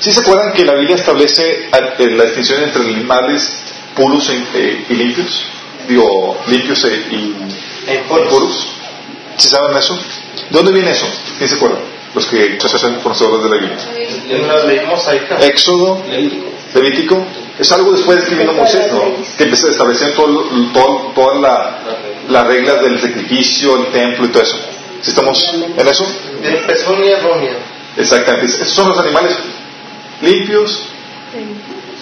¿Sí 0.01 0.13
se 0.13 0.21
acuerdan 0.21 0.53
que 0.53 0.65
la 0.65 0.75
Biblia 0.75 0.97
establece 0.97 1.71
la 1.71 2.25
distinción 2.25 2.63
entre 2.63 2.83
animales 2.83 3.51
puros 3.95 4.29
e- 4.29 4.45
eh, 4.55 4.85
y 4.91 4.95
limpios? 4.95 5.45
Digo, 5.89 6.39
limpios 6.47 6.85
e- 6.85 7.07
y 7.11 7.37
E 7.89 7.95
impuros. 7.97 8.25
impuros. 8.25 8.67
¿Sí 9.39 9.49
saben 9.49 9.77
eso? 9.77 9.95
¿De 9.95 10.03
dónde 10.51 10.73
viene 10.73 10.91
eso? 10.91 11.07
¿Quién 11.39 11.49
se 11.49 11.57
acuerda? 11.57 11.79
Los 12.17 12.27
que 12.27 12.59
son 12.79 12.95
conocedores 13.01 13.45
de 13.45 13.51
la 13.51 13.57
Biblia. 13.61 13.79
Éxodo, 15.47 16.03
Levítico. 16.75 17.25
Es 17.59 17.71
algo 17.73 17.93
después 17.93 18.23
de 18.25 18.29
que 18.31 18.35
vino 18.35 18.53
Moisés, 18.55 18.91
¿no? 18.93 19.03
Que 19.37 19.45
empezó 19.45 19.69
a 19.69 19.71
establecer 19.71 20.15
todo, 20.15 20.45
todo- 20.73 21.13
todas 21.15 21.41
la- 21.41 21.79
las 22.29 22.47
reglas 22.47 22.83
del 22.83 22.99
sacrificio, 23.01 23.77
el 23.77 23.93
templo 23.93 24.27
y 24.27 24.29
todo 24.29 24.43
eso. 24.43 24.57
¿Sí 25.03 25.11
estamos 25.11 25.55
en 25.77 25.87
eso? 25.89 26.05
De 26.43 26.51
pezuña 26.67 27.11
errónea. 27.19 27.53
Exactamente. 27.97 28.47
Estos 28.47 28.71
son 28.71 28.89
los 28.89 28.99
animales 28.99 29.37
limpios 30.23 30.81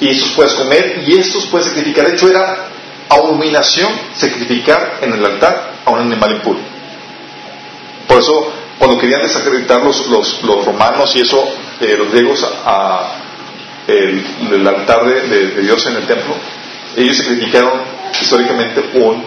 y 0.00 0.08
estos 0.10 0.30
puedes 0.30 0.54
comer 0.54 1.02
y 1.06 1.18
estos 1.18 1.46
puedes 1.46 1.68
sacrificar. 1.68 2.06
De 2.06 2.14
hecho, 2.14 2.28
era 2.30 2.68
abominación 3.08 3.90
sacrificar 4.14 4.98
en 5.02 5.12
el 5.12 5.24
altar 5.24 5.72
a 5.84 5.90
un 5.90 6.00
animal 6.00 6.32
impuro. 6.32 6.60
Por 8.08 8.18
eso, 8.18 8.52
cuando 8.78 8.98
querían 8.98 9.22
desacreditar 9.22 9.82
los, 9.82 10.06
los, 10.08 10.42
los 10.42 10.64
romanos 10.64 11.14
y 11.16 11.20
eso, 11.20 11.44
eh, 11.80 11.94
los 11.98 12.10
griegos, 12.10 12.44
a, 12.64 13.20
el, 13.86 14.24
el 14.52 14.66
altar 14.66 15.04
de, 15.04 15.20
de- 15.28 15.46
de 15.48 15.62
Dios 15.62 15.84
en 15.86 15.96
el 15.96 16.06
templo, 16.06 16.34
ellos 16.96 17.16
sacrificaron 17.16 17.72
históricamente 18.20 18.80
un, 18.94 19.24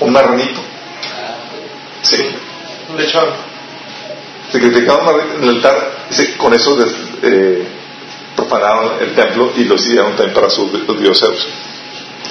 un 0.00 0.12
marranito. 0.12 0.60
Sí. 2.02 2.24
Un 2.90 2.96
lechón. 2.96 3.28
sacrificaron 4.50 5.20
en 5.36 5.42
el 5.44 5.48
altar 5.56 6.06
y 6.10 6.14
se- 6.14 6.36
con 6.36 6.52
eso 6.52 6.76
des- 6.76 6.94
eh, 7.22 7.66
profanaron 8.36 9.00
el 9.00 9.14
templo 9.14 9.52
y 9.56 9.64
lo 9.64 9.76
hicieron 9.76 10.14
también 10.16 10.34
para 10.34 10.50
sus 10.50 10.70
los 10.72 11.00
dioses. 11.00 11.46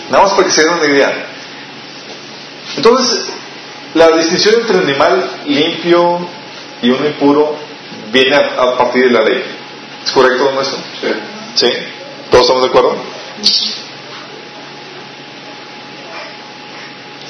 Nada 0.10 0.23
más 0.23 0.34
para 0.34 0.47
que 0.47 0.54
se 0.54 0.63
den 0.63 0.73
una 0.73 0.86
idea. 0.86 1.25
Entonces, 2.77 3.25
la 3.93 4.10
distinción 4.12 4.56
entre 4.62 4.77
el 4.77 4.84
animal 4.84 5.32
limpio 5.45 6.27
y 6.82 6.89
uno 6.89 7.06
impuro 7.06 7.58
viene 8.12 8.36
a, 8.36 8.62
a 8.62 8.77
partir 8.77 9.06
de 9.06 9.12
la 9.12 9.21
ley. 9.21 9.43
¿Es 10.04 10.12
correcto, 10.12 10.45
don 10.45 10.54
Ernesto? 10.54 10.77
Sí. 11.56 11.67
¿Todos 12.30 12.43
estamos 12.43 12.63
de 12.63 12.69
acuerdo? 12.69 12.95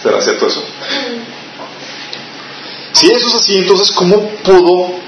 ¿Será 0.02 0.22
cierto 0.22 0.48
eso? 0.48 0.64
Si 2.94 3.08
eso 3.08 3.28
es 3.28 3.36
así, 3.36 3.58
entonces, 3.58 3.92
¿cómo 3.92 4.30
pudo 4.44 5.00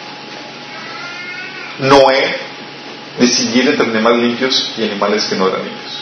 Noé 1.79 2.37
distinguir 3.19 3.67
entre 3.67 3.85
animales 3.87 4.23
limpios 4.23 4.71
y 4.77 4.83
animales 4.83 5.25
que 5.25 5.35
no 5.35 5.47
eran 5.47 5.63
limpios? 5.63 5.92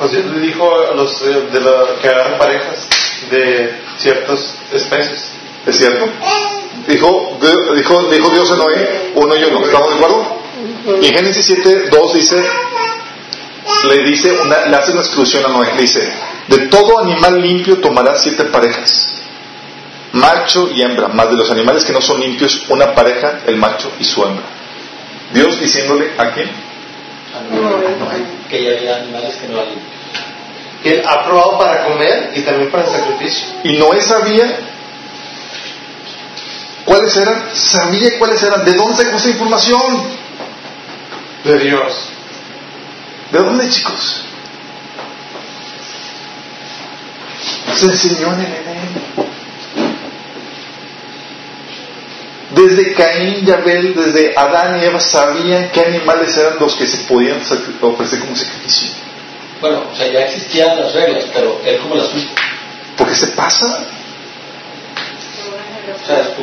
Le 0.00 0.40
dijo 0.40 0.66
a 0.90 0.94
los 0.94 1.20
eh, 1.22 1.48
de 1.52 1.60
la, 1.60 1.84
que 2.00 2.08
parejas 2.38 2.88
de 3.30 3.80
ciertas 3.98 4.54
especies. 4.72 5.30
¿Es 5.66 5.76
cierto? 5.76 6.08
Dijo, 6.88 7.38
dijo, 7.74 8.04
dijo 8.04 8.30
Dios 8.30 8.50
a 8.50 8.56
Noé, 8.56 9.12
uno 9.14 9.36
y 9.36 9.44
uno, 9.44 9.62
¿estamos 9.62 9.90
de 9.90 9.96
acuerdo? 9.96 10.40
Y 11.02 11.06
en 11.06 11.14
Génesis 11.14 11.44
7, 11.44 11.90
2 11.90 12.14
dice, 12.14 12.42
le 13.88 14.04
dice, 14.04 14.32
le 14.68 14.76
hace 14.76 14.92
una 14.92 15.02
exclusión 15.02 15.44
a 15.44 15.48
Noé, 15.48 15.68
dice, 15.78 16.00
de 16.48 16.58
todo 16.68 16.98
animal 16.98 17.42
limpio 17.42 17.78
tomarás 17.78 18.22
siete 18.22 18.44
parejas, 18.44 19.20
macho 20.12 20.70
y 20.74 20.80
hembra, 20.80 21.08
más 21.08 21.28
de 21.28 21.36
los 21.36 21.50
animales 21.50 21.84
que 21.84 21.92
no 21.92 22.00
son 22.00 22.20
limpios, 22.20 22.64
una 22.70 22.94
pareja, 22.94 23.40
el 23.46 23.56
macho 23.56 23.92
y 24.00 24.04
su 24.04 24.24
hembra. 24.24 24.46
Dios 25.34 25.60
diciéndole 25.60 26.12
a 26.16 26.30
quién? 26.32 26.69
Que 28.48 28.64
ya 28.64 28.70
había 28.70 28.96
animales 28.96 29.36
que 29.36 29.48
no 29.48 29.62
limpios. 29.64 29.84
Él 30.84 31.02
ha 31.06 31.24
probado 31.24 31.58
para 31.58 31.84
comer 31.84 32.32
y 32.34 32.40
también 32.40 32.70
para 32.70 32.84
el 32.84 32.90
sacrificio. 32.90 33.46
Y 33.64 33.74
Noé 33.74 34.00
sabía 34.00 34.58
cuáles 36.84 37.16
eran, 37.16 37.42
sabía 37.52 38.18
cuáles 38.18 38.42
eran, 38.42 38.64
de 38.64 38.72
dónde 38.74 39.04
sacó 39.04 39.16
esa 39.16 39.28
información, 39.30 40.20
De 41.44 41.58
Dios. 41.58 42.08
de 43.30 43.38
dónde 43.38 43.68
chicos. 43.68 44.24
Se 47.74 47.86
enseñó 47.86 48.32
en 48.34 48.40
el 48.40 48.52
Edén. 48.52 49.09
Desde 52.54 52.92
Caín 52.94 53.44
y 53.46 53.50
Abel, 53.50 53.94
desde 53.94 54.34
Adán 54.36 54.80
y 54.80 54.84
Eva 54.84 54.98
sabían 54.98 55.70
qué 55.72 55.80
animales 55.82 56.36
eran 56.36 56.58
los 56.58 56.74
que 56.74 56.86
se 56.86 56.98
podían 57.04 57.40
sacri- 57.42 57.76
ofrecer 57.80 58.18
como 58.20 58.34
sacrificio. 58.34 58.88
Bueno, 59.60 59.84
o 59.92 59.96
sea, 59.96 60.08
ya 60.10 60.20
existían 60.26 60.76
las 60.80 60.92
reglas, 60.94 61.24
pero 61.32 61.60
él 61.64 61.78
como 61.78 61.94
las 61.94 62.06
supo. 62.08 62.32
Porque 62.96 63.14
se 63.14 63.28
pasa. 63.28 63.84
O 66.02 66.06
sea, 66.06 66.34
tu, 66.34 66.42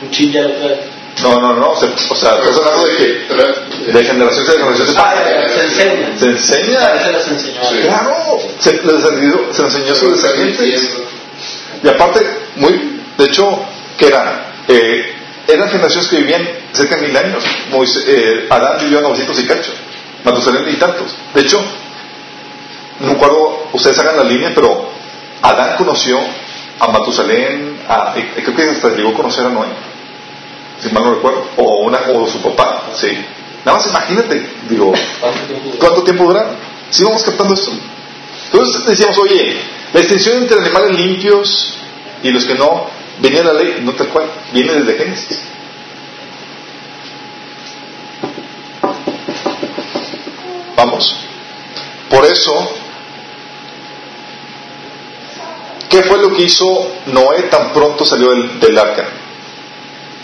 tu 0.00 0.10
chin 0.10 0.32
ya 0.32 0.42
lo 0.42 0.50
trae. 0.54 0.80
No, 1.22 1.40
no, 1.40 1.54
no. 1.54 1.74
se- 1.76 1.86
o 1.86 2.14
sea, 2.14 2.34
estás 2.38 2.56
hablando 2.58 2.86
de 2.86 2.96
que 2.96 3.92
de 3.92 4.04
generación 4.04 4.44
en 4.46 4.52
generación 4.52 4.86
se 4.88 4.94
Ah, 4.98 5.14
se 5.54 5.64
enseña. 5.64 6.18
Se 6.18 6.26
enseña. 6.26 6.84
A 6.84 7.10
las 7.10 7.26
enseñó. 7.28 7.64
Sí. 7.64 7.78
Claro, 7.82 8.38
se, 8.58 8.72
les 8.74 9.04
enseñó, 9.04 9.52
se 9.52 9.62
enseñó 9.62 9.92
a 9.92 9.96
sus 9.96 10.22
descendientes. 10.22 10.90
Y 11.82 11.88
aparte, 11.88 12.20
muy, 12.56 13.00
de 13.16 13.24
hecho, 13.24 13.64
que 13.96 14.06
eran? 14.08 14.42
Eh, 14.68 15.14
eran 15.48 15.68
generaciones 15.70 16.08
que 16.08 16.18
vivían 16.18 16.46
cerca 16.72 16.96
de 16.96 17.08
mil 17.08 17.16
años. 17.16 17.42
Moisés- 17.72 18.04
eh, 18.06 18.46
Adán 18.50 18.78
vivió 18.80 19.00
900 19.00 19.38
y 19.40 19.46
cacho, 19.46 19.72
Matusalén 20.24 20.68
y 20.68 20.76
tantos. 20.76 21.16
De 21.34 21.40
hecho, 21.40 21.60
no 23.00 23.06
me 23.08 23.12
acuerdo, 23.14 23.68
ustedes 23.72 23.98
hagan 23.98 24.16
la 24.18 24.24
línea, 24.24 24.52
pero 24.54 24.90
Adán 25.42 25.76
conoció 25.76 26.18
a 26.80 26.88
Matusalén, 26.88 27.80
a, 27.88 28.14
y 28.16 28.22
creo 28.42 28.54
que 28.54 28.62
hasta 28.70 28.90
llegó 28.90 29.10
a 29.10 29.14
conocer 29.14 29.46
a 29.46 29.48
Noé, 29.50 29.68
si 30.80 30.90
mal 30.90 31.02
no 31.04 31.14
recuerdo, 31.14 31.48
o, 31.56 31.78
una, 31.86 31.98
o 32.12 32.26
su 32.26 32.40
papá, 32.42 32.84
sí. 32.94 33.08
Nada 33.64 33.78
más 33.78 33.86
imagínate, 33.88 34.50
digo, 34.68 34.92
¿Cuánto 35.78 36.02
tiempo 36.04 36.24
duraron? 36.24 36.56
Sí, 36.90 37.02
vamos 37.04 37.22
captando 37.24 37.54
esto. 37.54 37.72
Entonces 38.52 38.84
decíamos, 38.86 39.18
oye, 39.18 39.56
la 39.92 40.00
distinción 40.00 40.38
entre 40.38 40.58
animales 40.60 40.92
limpios 40.98 41.74
y 42.22 42.30
los 42.30 42.44
que 42.44 42.54
no, 42.54 42.86
venía 43.20 43.42
de 43.42 43.44
la 43.44 43.52
ley, 43.52 43.80
no 43.82 43.92
tal 43.92 44.08
cual, 44.08 44.26
viene 44.52 44.74
desde 44.74 44.98
Génesis. 44.98 45.40
Vamos. 50.76 51.16
Por 52.08 52.24
eso, 52.24 52.72
¿qué 55.88 56.02
fue 56.04 56.18
lo 56.18 56.32
que 56.32 56.42
hizo 56.42 56.92
Noé 57.06 57.42
tan 57.50 57.72
pronto 57.72 58.06
salió 58.06 58.30
del, 58.30 58.60
del 58.60 58.78
arca? 58.78 59.08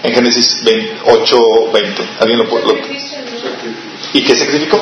En 0.03 0.15
Génesis 0.15 0.63
20, 0.65 0.97
8, 1.05 1.37
20. 1.73 2.03
¿Alguien 2.21 2.39
lo 2.39 2.49
puede? 2.49 2.67
¿Y 4.13 4.23
qué 4.23 4.37
sacrificó? 4.37 4.81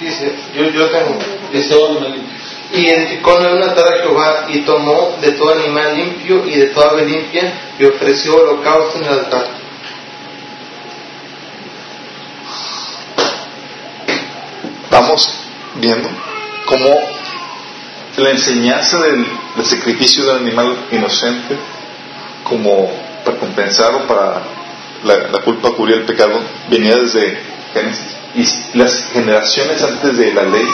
Dice, 0.00 0.34
yo, 0.56 0.70
yo 0.70 0.90
tengo. 0.90 1.18
Dice, 1.52 1.74
oh, 1.76 1.86
animal 1.86 2.12
limpio. 2.12 2.43
Identificó 2.74 3.38
Noé 3.38 3.54
un 3.54 3.62
altar 3.62 3.86
a 3.86 3.98
Jehová 3.98 4.46
y 4.48 4.58
tomó 4.62 5.16
de 5.20 5.30
todo 5.32 5.54
animal 5.54 5.96
limpio 5.96 6.44
y 6.44 6.56
de 6.58 6.66
toda 6.66 6.90
ave 6.90 7.06
limpia 7.06 7.52
y 7.78 7.84
ofreció 7.84 8.36
holocausto 8.36 8.98
en 8.98 9.04
el 9.04 9.10
altar. 9.10 9.46
Vamos 14.90 15.40
viendo 15.76 16.08
cómo 16.66 16.98
la 18.16 18.30
enseñanza 18.30 18.98
del, 19.02 19.24
del 19.54 19.64
sacrificio 19.64 20.24
del 20.24 20.38
animal 20.38 20.76
inocente 20.90 21.56
como 22.42 22.90
para 23.24 23.38
compensar 23.38 23.94
o 23.94 24.06
para 24.08 24.42
la, 25.04 25.28
la 25.28 25.38
culpa 25.42 25.70
cubrir 25.70 25.98
el 25.98 26.04
pecado 26.06 26.40
venía 26.68 26.96
desde 26.96 27.38
Génesis 27.72 28.16
y 28.34 28.78
las 28.78 29.10
generaciones 29.12 29.80
antes 29.80 30.16
de 30.16 30.34
la 30.34 30.42
ley 30.42 30.66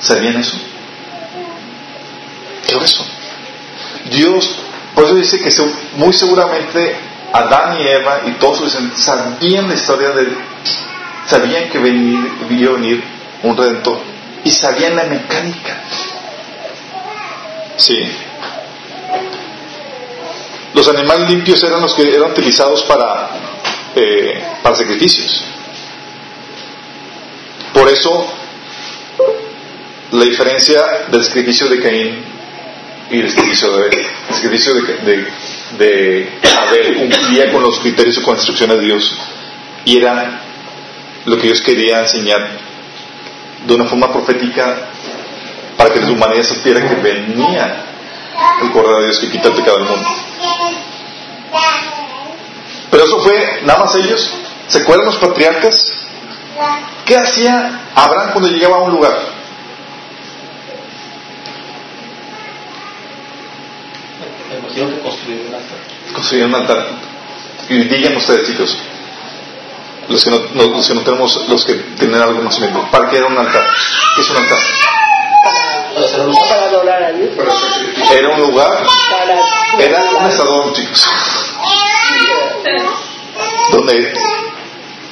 sabían 0.00 0.36
eso 0.36 0.58
¿qué 2.66 2.76
eso? 2.84 3.06
Dios 4.10 4.64
por 4.94 5.04
eso 5.04 5.16
dice 5.16 5.40
que 5.40 5.50
muy 5.96 6.12
seguramente 6.12 6.96
Adán 7.32 7.80
y 7.80 7.88
Eva 7.88 8.22
y 8.26 8.32
todos 8.32 8.58
sus 8.58 8.72
descendientes 8.72 8.96
sabían 8.96 9.68
la 9.68 9.74
historia 9.74 10.10
del 10.10 10.36
sabían 11.26 11.68
que 11.68 11.78
venir, 11.78 12.32
iba 12.50 12.70
a 12.70 12.74
venir 12.74 13.02
un 13.42 13.56
redentor 13.56 13.98
y 14.44 14.50
sabían 14.50 14.94
la 14.94 15.04
mecánica. 15.04 15.80
Sí. 17.76 17.96
Los 20.74 20.88
animales 20.88 21.28
limpios 21.30 21.62
eran 21.64 21.80
los 21.80 21.94
que 21.94 22.02
eran 22.02 22.30
utilizados 22.30 22.82
para, 22.82 23.30
eh, 23.96 24.42
para 24.62 24.76
sacrificios. 24.76 25.44
Por 27.72 27.88
eso, 27.88 28.32
la 30.12 30.24
diferencia 30.24 31.06
del 31.08 31.24
sacrificio 31.24 31.68
de 31.68 31.80
Caín 31.80 32.33
y 33.10 33.18
del 33.18 33.30
sacrificio 33.30 33.70
de 33.70 33.76
Abel. 33.86 34.06
El 34.28 34.34
sacrificio 34.34 34.72
de, 34.74 34.80
de, 35.04 35.28
de 35.78 36.50
Abel 36.58 36.96
cumplía 36.96 37.52
con 37.52 37.62
los 37.62 37.78
criterios 37.80 38.18
y 38.18 38.22
con 38.22 38.34
las 38.34 38.42
instrucciones 38.42 38.78
de 38.78 38.84
Dios 38.84 39.18
y 39.84 39.98
era 39.98 40.40
lo 41.24 41.36
que 41.36 41.42
Dios 41.42 41.60
quería 41.62 42.00
enseñar 42.00 42.48
de 43.66 43.74
una 43.74 43.86
forma 43.86 44.12
profética 44.12 44.88
para 45.76 45.92
que 45.92 46.00
la 46.00 46.10
humanidad 46.10 46.42
supiera 46.42 46.86
que 46.86 46.94
venía 46.96 47.84
el 48.62 48.70
Cordero 48.72 48.98
de 49.00 49.06
Dios 49.06 49.18
que 49.20 49.30
quita 49.30 49.48
el 49.48 49.54
pecado 49.54 49.78
del 49.78 49.88
mundo. 49.88 50.08
Pero 52.90 53.04
eso 53.04 53.18
fue 53.20 53.62
nada 53.64 53.80
más 53.80 53.94
ellos. 53.96 54.30
¿Se 54.68 54.78
acuerdan 54.78 55.06
los 55.06 55.16
patriarcas? 55.16 55.92
¿Qué 57.04 57.16
hacía 57.16 57.80
Abraham 57.94 58.30
cuando 58.32 58.50
llegaba 58.50 58.76
a 58.76 58.80
un 58.80 58.92
lugar? 58.92 59.33
Que 64.74 64.98
construyeron 65.00 65.46
un 65.48 65.54
altar. 65.54 65.78
Construyeron 66.14 66.54
un 66.54 66.60
altar. 66.60 66.86
Y 67.68 67.78
digan 67.84 68.16
ustedes, 68.16 68.46
chicos, 68.46 68.76
los 70.08 70.24
que 70.24 70.30
no, 70.30 70.38
no- 70.54 70.76
los 70.76 70.86
que 70.88 70.94
no 70.94 71.00
tenemos, 71.02 71.48
los 71.48 71.64
que 71.64 71.74
tienen 71.98 72.20
algo 72.20 72.42
más 72.42 72.56
conocimiento, 72.56 72.90
¿para 72.90 73.08
qué 73.08 73.18
era 73.18 73.26
un 73.26 73.38
altar? 73.38 73.64
¿Qué 74.16 74.20
es 74.22 74.30
un 74.30 74.36
altar? 74.36 74.58
Para 75.94 76.06
hacer 76.06 76.20
un 76.20 76.34
para 76.34 76.64
adorar 76.66 77.02
a 77.04 77.12
Dios. 77.12 77.30
Era 78.12 78.28
un 78.30 78.40
lugar, 78.40 78.84
era 79.78 80.02
un 80.18 80.24
asador, 80.26 80.72
chicos. 80.74 81.06
donde 83.72 84.12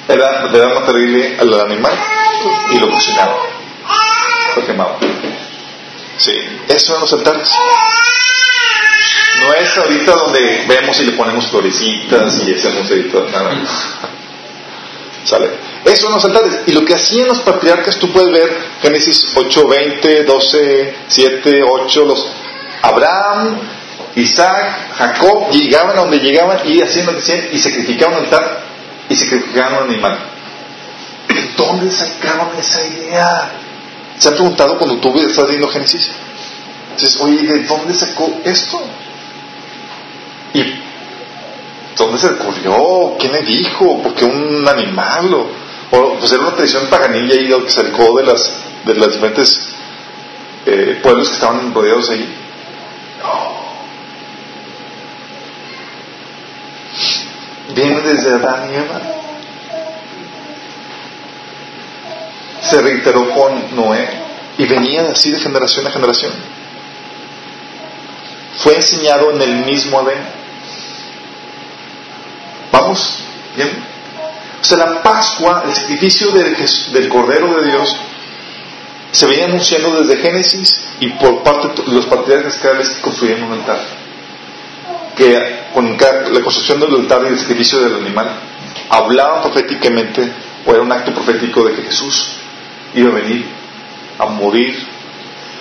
era, 0.09 0.45
le 0.47 0.59
daban 0.59 0.75
material 0.75 1.37
al 1.41 1.61
animal 1.61 1.93
y 2.73 2.79
lo 2.79 2.91
cocinaban, 2.91 3.37
lo 4.57 4.67
quemaban. 4.67 4.97
Sí, 6.19 6.33
eso 6.69 6.93
eran 6.93 7.01
los 7.03 7.13
altares. 7.15 7.49
No 9.43 9.53
es 9.55 9.77
ahorita 9.77 10.13
donde 10.13 10.65
vemos 10.69 11.01
y 11.01 11.05
le 11.05 11.13
ponemos 11.13 11.49
florecitas 11.49 12.43
y 12.47 12.55
hacemos 12.55 12.89
ahorita 12.89 13.19
nada. 13.33 13.57
¿Sale? 15.25 15.51
Eso 15.85 16.03
son 16.03 16.15
los 16.15 16.25
altares. 16.25 16.61
Y 16.67 16.73
lo 16.73 16.85
que 16.85 16.95
hacían 16.95 17.29
los 17.29 17.41
patriarcas, 17.41 17.97
tú 17.99 18.13
puedes 18.13 18.33
ver 18.33 18.57
Génesis 18.83 19.33
8, 19.35 19.69
20, 19.69 20.25
12, 20.25 20.95
7, 21.09 21.61
8, 21.69 22.05
los 22.05 22.27
Abraham, 22.83 23.61
Isaac, 24.17 24.95
Jacob, 24.97 25.51
llegaban 25.51 25.97
a 25.97 26.01
donde 26.03 26.19
llegaban 26.19 26.59
y 26.65 26.81
hacían 26.81 27.07
lo 27.07 27.13
que 27.13 27.19
hacían 27.19 27.49
y 27.53 27.59
sacrificaban 27.59 28.19
un 28.19 28.25
altar 28.25 28.65
y 29.09 29.17
sacrificaban 29.17 29.85
un 29.85 29.91
animal. 29.91 30.19
¿De 31.29 31.43
dónde 31.57 31.91
sacaban 31.91 32.51
esa 32.59 32.87
idea? 32.87 33.51
¿Se 34.19 34.29
han 34.29 34.35
preguntado 34.35 34.79
cuando 34.79 34.99
tú 34.99 35.19
estás 35.21 35.47
leyendo 35.47 35.69
Génesis? 35.69 36.11
Dices, 36.97 37.19
oye, 37.21 37.43
¿de 37.47 37.61
dónde 37.65 37.95
sacó 37.95 38.41
esto? 38.45 38.83
¿Y 40.55 40.65
dónde 41.97 42.19
se 42.19 42.29
ocurrió? 42.29 43.17
¿Quién 43.19 43.33
le 43.33 43.43
dijo? 43.43 44.03
¿Por 44.03 44.15
qué 44.15 44.25
un 44.25 44.67
animal? 44.67 45.35
O, 45.91 46.17
pues 46.19 46.33
era 46.33 46.43
una 46.43 46.55
tradición 46.55 46.87
paganilla 46.87 47.35
ahí 47.35 47.65
que 47.65 47.71
sacó 47.71 48.17
de 48.17 48.25
las, 48.25 48.53
de 48.85 48.95
las 48.95 49.13
diferentes 49.13 49.69
eh, 50.67 51.01
pueblos 51.03 51.29
que 51.29 51.35
estaban 51.35 51.73
rodeados 51.75 52.11
ahí. 52.11 52.39
Viene 57.75 58.01
desde 58.03 58.35
Adán 58.35 58.71
y 58.71 58.77
Eva. 58.77 59.01
Se 62.61 62.81
reiteró 62.81 63.31
con 63.31 63.75
Noé 63.75 64.09
y 64.59 64.67
venía 64.67 65.11
así 65.11 65.31
de 65.31 65.41
generación 65.41 65.87
a 65.87 65.91
generación. 65.91 66.33
Fue 68.59 68.77
enseñado 68.77 69.33
en 69.33 69.43
el 69.43 69.65
mismo 69.65 70.01
Adén. 70.01 70.42
¿Vamos? 72.73 73.19
¿Bien? 73.55 73.71
O 74.61 74.65
sea, 74.65 74.79
la 74.79 75.03
Pascua, 75.03 75.63
el 75.67 75.75
sacrificio 75.75 76.31
del, 76.31 76.57
del 76.93 77.09
Cordero 77.09 77.61
de 77.61 77.71
Dios, 77.71 77.97
se 79.11 79.27
venía 79.27 79.45
anunciando 79.45 80.03
desde 80.03 80.23
Génesis 80.23 80.89
y 81.01 81.09
por 81.11 81.43
parte 81.43 81.83
de 81.83 81.93
los 81.93 82.09
vez 82.09 82.91
que 82.91 83.01
construían 83.03 83.43
un 83.43 83.53
altar. 83.53 83.81
Que 85.15 85.65
con 85.75 85.99
la 85.99 86.41
construcción 86.43 86.81
del 86.81 86.95
altar 86.95 87.25
y 87.25 87.33
el 87.33 87.39
sacrificio 87.39 87.81
del 87.81 87.97
animal, 87.97 88.31
hablaban 88.89 89.43
proféticamente, 89.43 90.33
o 90.65 90.73
era 90.73 90.83
un 90.83 90.93
acto 90.93 91.13
profético 91.13 91.65
de 91.65 91.75
que 91.75 91.83
Jesús 91.83 92.29
iba 92.95 93.11
a 93.11 93.15
venir 93.15 93.47
a 94.19 94.27
morir 94.27 94.87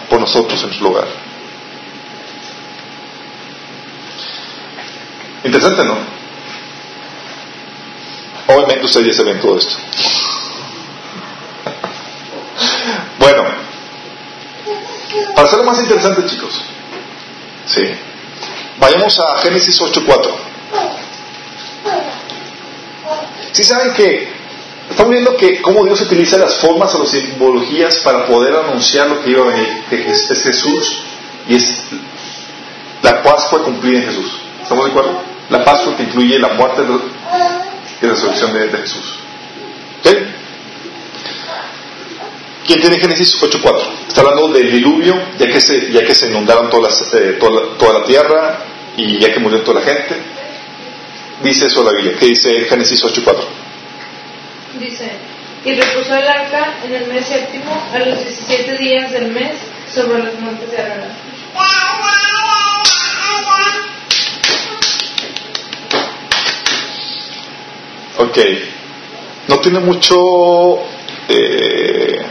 por 0.10 0.19
nosotros 0.19 0.63
en 0.63 0.74
su 0.74 0.84
lugar. 0.84 1.08
Interesante, 5.43 5.84
¿no? 5.84 6.20
Obviamente 8.47 8.86
ustedes 8.86 9.08
ya 9.08 9.13
saben 9.13 9.39
todo 9.39 9.58
esto. 9.58 9.75
Bueno, 13.19 13.43
para 15.36 15.47
hacerlo 15.47 15.65
más 15.65 15.80
interesante, 15.80 16.25
chicos, 16.25 16.62
sí, 17.65 17.82
vayamos 18.80 19.19
a 19.19 19.38
Génesis 19.38 19.80
8.4. 19.80 20.32
Si 23.51 23.63
saben 23.63 23.93
que 23.93 24.30
estamos 24.89 25.12
viendo 25.12 25.36
que 25.38 25.62
cómo 25.62 25.84
Dios 25.86 26.01
utiliza 26.01 26.38
las 26.38 26.58
formas 26.60 26.93
o 26.95 26.99
las 26.99 27.10
simbologías 27.10 27.97
para 27.97 28.25
poder 28.25 28.56
anunciar 28.56 29.08
lo 29.08 29.21
que 29.21 29.32
iba 29.32 29.43
a 29.43 29.47
venir, 29.47 29.84
que 29.89 30.10
es 30.10 30.27
Jesús 30.43 30.99
y 31.47 31.56
es 31.56 31.84
la 33.01 33.21
Pascua 33.23 33.63
cumplida 33.63 33.99
en 33.99 34.06
Jesús. 34.06 34.32
¿Estamos 34.62 34.86
de 34.86 34.91
acuerdo? 34.91 35.21
La 35.49 35.63
Pascua 35.63 35.95
que 35.95 36.04
incluye 36.04 36.39
la 36.39 36.49
muerte 36.49 36.84
y 38.01 38.05
la 38.05 38.13
resurrección 38.13 38.53
de, 38.53 38.77
Jesús. 38.77 39.19
¿Ok? 39.99 40.17
¿Quién 42.65 42.81
tiene 42.81 42.99
Génesis 42.99 43.39
8.4? 43.41 44.07
Está 44.07 44.21
hablando 44.21 44.47
del 44.49 44.71
diluvio, 44.71 45.15
ya 45.37 45.47
que 45.47 45.61
se, 45.61 45.91
ya 45.91 46.05
que 46.05 46.15
se 46.15 46.27
inundaron 46.27 46.69
todas 46.69 47.13
eh, 47.13 47.37
toda, 47.39 47.99
la, 47.99 48.05
tierra 48.05 48.59
y 48.97 49.19
ya 49.19 49.33
que 49.33 49.39
murió 49.39 49.61
toda 49.61 49.81
la 49.81 49.85
gente. 49.85 50.15
Dice 51.43 51.67
eso 51.67 51.83
la 51.83 51.91
Biblia. 51.91 52.15
¿Qué 52.19 52.27
dice 52.27 52.49
Génesis 52.69 53.03
8.4? 53.03 53.35
Dice, 54.79 55.11
y 55.65 55.73
reposó 55.73 56.15
el 56.15 56.27
arca 56.27 56.75
en 56.83 56.93
el 56.95 57.07
mes 57.07 57.25
séptimo 57.25 57.89
a 57.93 57.99
los 57.99 58.19
17 58.19 58.77
días 58.77 59.11
del 59.11 59.31
mes 59.31 59.57
sobre 59.93 60.23
los 60.23 60.39
montes 60.39 60.71
de 60.71 60.77
Aragón. 60.77 61.11
Ok. 68.21 68.38
No 69.47 69.60
tiene 69.60 69.79
mucho... 69.79 70.15
Eh, 71.27 72.21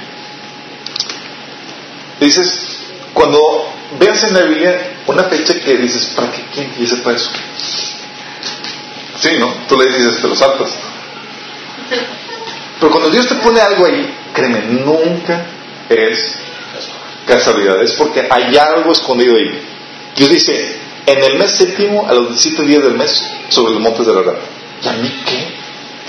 dices, 2.21 2.79
cuando 3.15 3.73
veas 3.99 4.23
en 4.25 4.35
la 4.35 4.43
Biblia 4.43 4.93
una 5.07 5.25
fecha 5.25 5.55
que 5.59 5.77
dices, 5.77 6.13
¿para 6.15 6.31
qué? 6.31 6.45
¿Quién 6.53 6.73
dice 6.79 6.97
para 6.99 7.17
eso? 7.17 7.31
Sí, 9.19 9.31
¿no? 9.39 9.53
Tú 9.69 9.77
le 9.77 9.87
dices, 9.87 10.21
te 10.21 10.29
lo 10.29 10.37
saltas. 10.37 10.71
Pero 12.79 12.93
cuando 12.93 13.11
Dios 13.11 13.27
te 13.27 13.35
pone 13.37 13.61
algo 13.61 13.87
ahí, 13.87 14.15
créeme, 14.33 14.61
nunca 14.61 15.47
es 15.89 16.37
casualidad, 17.27 17.83
es 17.83 17.93
porque 17.93 18.27
hay 18.31 18.57
algo 18.57 18.93
escondido 18.93 19.37
ahí. 19.37 19.61
Dios 20.17 20.31
dice, 20.31 20.77
en 21.07 21.25
el 21.25 21.39
mes 21.39 21.51
séptimo, 21.53 22.07
a 22.09 22.15
los 22.15 22.29
17 22.29 22.63
días 22.65 22.83
del 22.83 22.95
mes, 22.95 23.23
sobre 23.49 23.73
los 23.73 23.83
montes 23.83 24.07
de 24.07 24.15
la 24.15 24.21
verdad. 24.21 24.41
¿Y 24.83 24.89
a 24.89 24.93
mí 24.93 25.13
qué? 25.27 25.60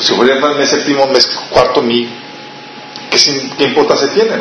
Si 0.02 0.14
el 0.14 0.58
mes 0.58 0.70
séptimo, 0.70 1.08
mes 1.08 1.28
cuarto, 1.50 1.82
mí, 1.82 2.10
¿qué, 3.12 3.18
qué 3.58 3.64
importancia 3.66 4.12
tiene? 4.12 4.32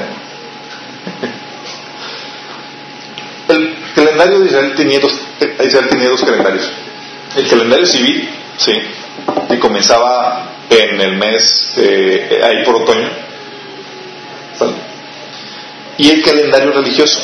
el 3.48 3.76
calendario 3.94 4.40
de 4.40 4.46
Israel 4.46 4.74
tenía 4.74 5.00
dos, 5.00 5.20
Israel 5.64 5.88
tenía 5.88 6.08
dos 6.08 6.24
calendarios. 6.24 6.70
El 7.36 7.46
calendario 7.46 7.86
civil, 7.86 8.28
sí, 8.56 8.72
que 9.48 9.58
comenzaba 9.58 10.50
en 10.70 11.00
el 11.00 11.16
mes, 11.16 11.74
eh, 11.76 12.40
ahí 12.42 12.64
por 12.64 12.76
otoño, 12.76 13.08
y 15.98 16.08
el 16.08 16.22
calendario 16.22 16.72
religioso, 16.72 17.20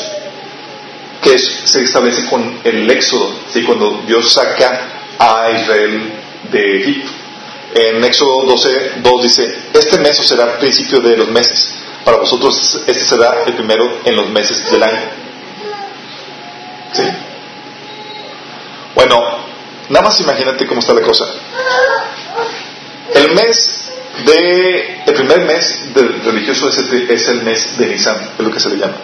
que 1.23 1.39
se 1.39 1.83
establece 1.83 2.25
con 2.25 2.59
el 2.63 2.89
éxodo, 2.91 3.33
¿sí? 3.51 3.63
cuando 3.63 4.03
Dios 4.05 4.31
saca 4.31 4.81
a 5.17 5.49
Israel 5.51 6.13
de 6.51 6.81
Egipto. 6.81 7.16
En 7.73 8.03
Éxodo 8.03 8.45
12, 8.45 8.91
2 9.03 9.23
dice, 9.23 9.57
este 9.73 9.99
mes 9.99 10.17
será 10.17 10.57
principio 10.57 10.99
de 10.99 11.17
los 11.17 11.27
meses. 11.29 11.75
Para 12.03 12.17
vosotros 12.17 12.81
este 12.87 13.03
será 13.03 13.43
el 13.45 13.53
primero 13.53 13.99
en 14.05 14.15
los 14.15 14.29
meses 14.29 14.71
del 14.71 14.81
año. 14.81 15.01
¿Sí? 16.93 17.03
Bueno, 18.95 19.21
nada 19.89 20.05
más 20.05 20.19
imagínate 20.21 20.65
cómo 20.65 20.79
está 20.79 20.93
la 20.93 21.01
cosa. 21.01 21.25
El 23.13 23.33
mes 23.33 23.91
de, 24.25 25.03
el 25.05 25.13
primer 25.13 25.41
mes 25.41 25.93
del 25.93 26.21
religioso 26.23 26.69
es 26.69 26.77
el, 26.77 27.11
es 27.11 27.27
el 27.27 27.43
mes 27.43 27.77
de 27.77 27.87
Nisan, 27.87 28.31
es 28.39 28.45
lo 28.45 28.51
que 28.51 28.59
se 28.59 28.69
le 28.69 28.77
llama. 28.77 28.95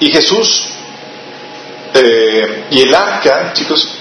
Y 0.00 0.10
Jesús 0.10 0.77
eh, 1.94 2.64
y 2.70 2.80
el 2.82 2.94
arca, 2.94 3.52
chicos, 3.52 3.98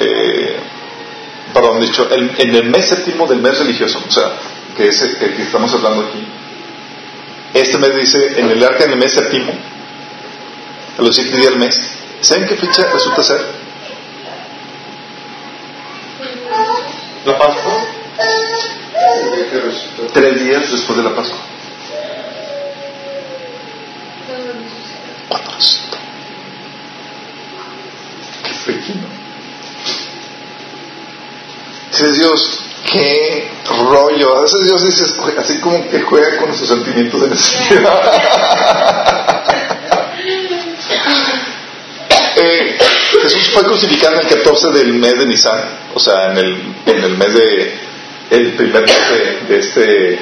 eh, 0.00 0.56
perdón, 1.52 1.80
dicho, 1.80 2.08
en 2.10 2.54
el 2.54 2.64
mes 2.64 2.88
séptimo 2.88 3.26
del 3.26 3.40
mes 3.40 3.58
religioso, 3.58 4.02
o 4.06 4.10
sea, 4.10 4.32
que 4.76 4.88
es 4.88 5.00
el 5.02 5.16
que 5.16 5.42
estamos 5.42 5.72
hablando 5.72 6.02
aquí, 6.02 6.26
este 7.54 7.78
mes 7.78 7.96
dice, 7.96 8.40
en 8.40 8.50
el 8.50 8.62
arca 8.62 8.84
en 8.84 8.92
el 8.92 8.98
mes 8.98 9.12
séptimo, 9.12 9.52
a 10.98 11.02
los 11.02 11.14
siete 11.14 11.36
días 11.36 11.50
del 11.50 11.58
mes, 11.58 11.78
¿saben 12.20 12.46
qué 12.46 12.56
fecha 12.56 12.86
resulta 12.92 13.22
ser? 13.22 13.66
La 17.24 17.38
Pascua. 17.38 17.84
Tres 20.12 20.44
días 20.44 20.70
después 20.70 20.96
de 20.96 21.04
la 21.04 21.14
Pascua. 21.14 21.38
Cuatro. 25.28 25.52
Qué. 28.64 28.72
Dices 31.90 32.16
Dios, 32.18 32.60
qué 32.90 33.48
rollo. 33.68 34.36
A 34.36 34.42
veces 34.42 34.64
Dios 34.64 34.84
dice, 34.84 35.04
así 35.38 35.60
como 35.60 35.88
que 35.88 36.00
juega 36.00 36.36
con 36.36 36.54
sus 36.54 36.68
sentimientos 36.68 37.20
de 37.22 37.28
necesidad. 37.28 38.22
Eh, 42.38 42.78
Jesús 43.22 43.48
fue 43.48 43.62
crucificado 43.64 44.20
en 44.20 44.26
el 44.26 44.28
14 44.28 44.70
del 44.72 44.92
mes 44.92 45.18
de 45.18 45.24
Nisan, 45.24 45.58
o 45.94 45.98
sea, 45.98 46.32
en 46.32 46.36
el, 46.36 46.74
en 46.84 47.04
el 47.04 47.16
mes 47.16 47.32
de, 47.32 47.78
el 48.30 48.52
primer 48.52 48.82
mes 48.82 49.48
de, 49.48 49.58
este, 49.58 50.18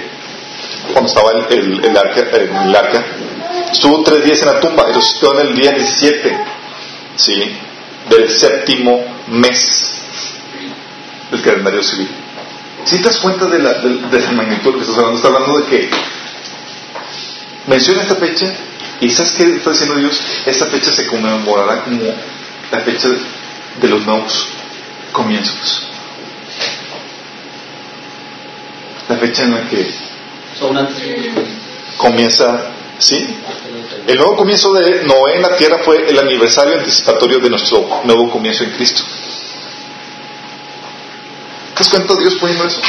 cuando 0.92 1.08
estaba 1.08 1.32
el, 1.50 1.84
el, 1.84 1.96
arca, 1.96 2.20
el, 2.36 2.76
arca, 2.76 3.04
estuvo 3.74 4.04
tres 4.04 4.24
días 4.24 4.40
en 4.42 4.46
la 4.46 4.60
tumba 4.60 4.84
y 4.88 4.92
resucitó 4.92 5.38
en 5.38 5.48
el 5.48 5.54
día 5.56 5.72
17, 5.72 6.36
¿sí? 7.16 7.56
Del 8.08 8.30
séptimo 8.30 9.04
mes 9.28 10.00
del 11.30 11.42
calendario 11.42 11.82
civil. 11.82 12.08
Si 12.84 12.98
te 12.98 13.04
das 13.04 13.16
cuenta 13.18 13.46
de 13.46 13.58
la, 13.58 13.74
de, 13.74 14.20
la 14.20 14.32
magnitud 14.32 14.74
que 14.74 14.82
estás 14.82 14.96
hablando, 14.96 15.16
está 15.16 15.28
hablando 15.28 15.58
de 15.58 15.64
que 15.66 15.90
menciona 17.66 18.02
esta 18.02 18.14
fecha 18.14 18.46
y 19.00 19.10
¿sabes 19.10 19.32
qué 19.32 19.56
está 19.56 19.70
diciendo 19.70 19.96
Dios? 19.96 20.20
Esta 20.46 20.66
fecha 20.66 20.92
se 20.92 21.06
conmemorará 21.06 21.82
como 21.82 22.14
la 22.70 22.80
fecha 22.80 23.08
de 23.80 23.88
los 23.88 24.06
nuevos 24.06 24.48
comienzos. 25.12 25.88
La 29.08 29.16
fecha 29.16 29.42
en 29.42 29.50
la 29.50 29.68
que 29.68 29.92
comienza, 31.96 32.70
¿sí? 32.98 33.36
El 34.06 34.16
nuevo 34.18 34.36
comienzo 34.36 34.72
de 34.72 35.04
Noé 35.04 35.36
en 35.36 35.42
la 35.42 35.56
tierra 35.56 35.78
fue 35.84 36.08
el 36.08 36.18
aniversario 36.18 36.78
anticipatorio 36.78 37.38
de 37.38 37.50
nuestro 37.50 38.02
nuevo 38.04 38.30
comienzo 38.30 38.64
en 38.64 38.70
Cristo. 38.70 39.02
¿Te 41.74 41.80
das 41.80 41.88
cuenta 41.88 42.14
Dios 42.16 42.34
poniendo 42.36 42.66
eso? 42.66 42.80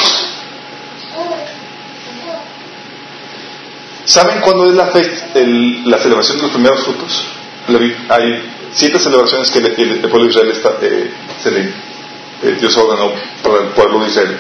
¿Saben 4.06 4.39
cuándo 4.41 4.68
es 4.68 4.76
la, 4.76 4.86
la 4.86 5.97
celebración 5.97 6.38
de 6.38 6.43
los 6.43 6.51
primeros 6.51 6.84
frutos? 6.84 7.26
Hay 8.10 8.43
siete 8.74 8.99
celebraciones 8.99 9.49
que 9.49 9.60
el, 9.60 10.01
pueblo 10.01 10.26
de 10.26 10.30
Israel 10.30 10.51
está, 10.51 10.74
eh, 10.82 11.12
se 11.41 11.49
le, 11.49 11.62
eh, 11.62 12.58
Dios 12.60 12.78
ordenó 12.78 13.12
para 13.41 13.64
el 13.64 13.70
pueblo 13.70 14.01
de 14.01 14.10
Israel. 14.10 14.38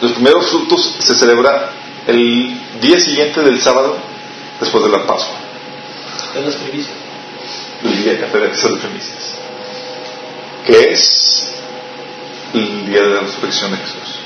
Los 0.00 0.12
primeros 0.12 0.46
frutos 0.46 0.96
se 1.00 1.14
celebra 1.14 1.72
el 2.06 2.58
día 2.80 2.98
siguiente 2.98 3.42
del 3.42 3.60
sábado 3.60 4.13
después 4.64 4.84
de 4.84 4.90
la 4.90 5.06
Pascua. 5.06 5.36
Es 6.36 6.44
las 6.44 6.56
primicias. 6.56 6.96
el 7.82 8.02
día 8.02 8.18
que 8.18 8.38
de 8.38 8.76
primicias, 8.78 9.34
que 10.66 10.92
es 10.92 11.46
el 12.54 12.86
día 12.86 13.02
de 13.02 13.08
la 13.14 13.20
resurrección 13.20 13.70
de 13.72 13.76
Jesús. 13.78 14.20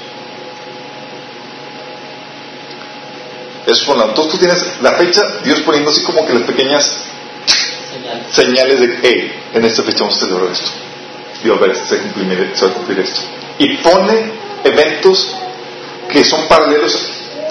Fue 3.85 3.97
la. 3.97 4.05
Entonces 4.05 4.33
tú 4.33 4.39
tienes 4.39 4.65
la 4.81 4.93
fecha, 4.93 5.23
Dios 5.45 5.61
poniendo 5.61 5.91
así 5.91 6.03
como 6.03 6.27
que 6.27 6.33
las 6.33 6.43
pequeñas 6.43 7.05
señales 8.31 8.81
de, 8.81 8.99
hey, 9.03 9.33
en 9.55 9.65
esta 9.65 9.83
fecha 9.83 10.01
vamos 10.01 10.17
a 10.17 10.21
celebrar 10.21 10.51
esto. 10.51 10.71
Y 11.45 11.49
va 11.49 11.57
a 11.57 11.59
ver, 11.59 11.77
se 11.77 12.65
va 12.65 12.71
a 12.71 12.75
cumplir 12.75 13.01
esto. 13.01 13.21
Y 13.59 13.77
pone 13.79 14.33
eventos 14.65 15.35
que 16.11 16.25
son 16.25 16.49
paralelos 16.49 16.99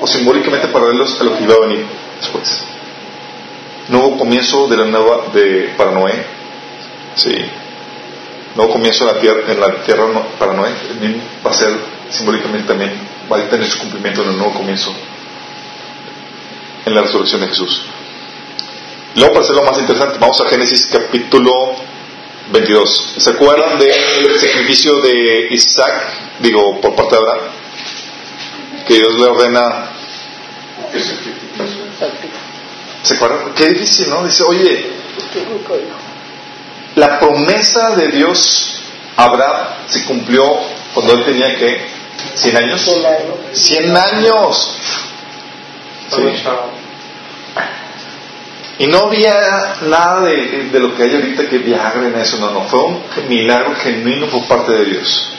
o 0.02 0.08
simbólicamente 0.08 0.68
paralelos 0.68 1.20
a 1.22 1.24
lo 1.24 1.38
que 1.38 1.44
iba 1.44 1.54
a 1.56 1.60
venir 1.60 1.86
después. 2.20 2.64
Nuevo 3.90 4.18
comienzo 4.18 4.68
de 4.68 4.78
la 4.78 4.86
nueva 4.86 5.28
de 5.34 5.74
para 5.78 5.92
Noé. 5.92 6.14
Sí. 7.16 7.36
Nuevo 8.56 8.74
comienzo 8.74 9.08
en 9.08 9.16
la 9.16 9.22
tierra, 9.22 9.52
en 9.52 9.60
la 9.60 9.84
tierra 9.84 10.06
para 10.38 10.54
Noé. 10.54 10.72
Va 11.46 11.52
a 11.52 11.54
ser 11.54 11.72
simbólicamente 12.10 12.68
también, 12.68 12.92
va 13.32 13.38
a 13.38 13.50
tener 13.50 13.68
su 13.70 13.80
cumplimiento 13.80 14.24
en 14.24 14.30
el 14.30 14.38
nuevo 14.38 14.54
comienzo 14.54 14.94
en 16.88 16.96
la 16.96 17.02
resurrección 17.02 17.42
de 17.42 17.48
Jesús. 17.48 17.82
Luego, 19.16 19.34
para 19.34 19.44
hacerlo 19.44 19.64
más 19.64 19.78
interesante, 19.78 20.18
vamos 20.20 20.40
a 20.40 20.46
Génesis 20.48 20.88
capítulo 20.92 21.76
22. 22.52 23.16
¿Se 23.18 23.30
acuerdan 23.32 23.78
del 23.78 24.40
sacrificio 24.40 25.02
de 25.02 25.48
Isaac, 25.52 26.14
digo, 26.40 26.80
por 26.80 26.96
parte 26.96 27.16
de 27.16 27.22
Abraham? 27.22 27.52
Que 28.88 28.94
Dios 28.94 29.16
le 29.16 29.26
ordena. 29.26 29.90
¿Se 33.04 33.16
acuerdan? 33.16 33.54
Qué 33.56 33.70
difícil, 33.70 34.10
¿no? 34.10 34.26
Dice, 34.26 34.44
oye, 34.44 34.92
la 36.96 37.20
promesa 37.20 37.96
de 37.96 38.10
Dios 38.10 38.82
Abraham 39.16 39.68
se 39.88 40.06
cumplió 40.06 40.44
cuando 40.94 41.14
él 41.14 41.26
tenía 41.26 41.58
que 41.58 41.82
100 42.36 42.58
años. 42.58 42.82
100 43.54 43.98
años. 43.98 44.78
Sí. 46.10 46.22
Y 48.80 48.88
no 48.88 49.06
había 49.06 49.76
nada 49.82 50.22
de, 50.22 50.70
lo 50.74 50.96
que 50.96 51.04
hay 51.04 51.16
ahorita 51.16 51.50
que 51.50 51.58
viaje 51.58 51.98
en 51.98 52.16
eso, 52.16 52.38
no, 52.38 52.52
no, 52.52 52.62
fue 52.64 52.84
un 52.84 53.04
milagro 53.28 53.76
genuino 53.76 54.28
por 54.28 54.48
parte 54.48 54.72
de 54.72 54.86
Dios. 54.86 55.37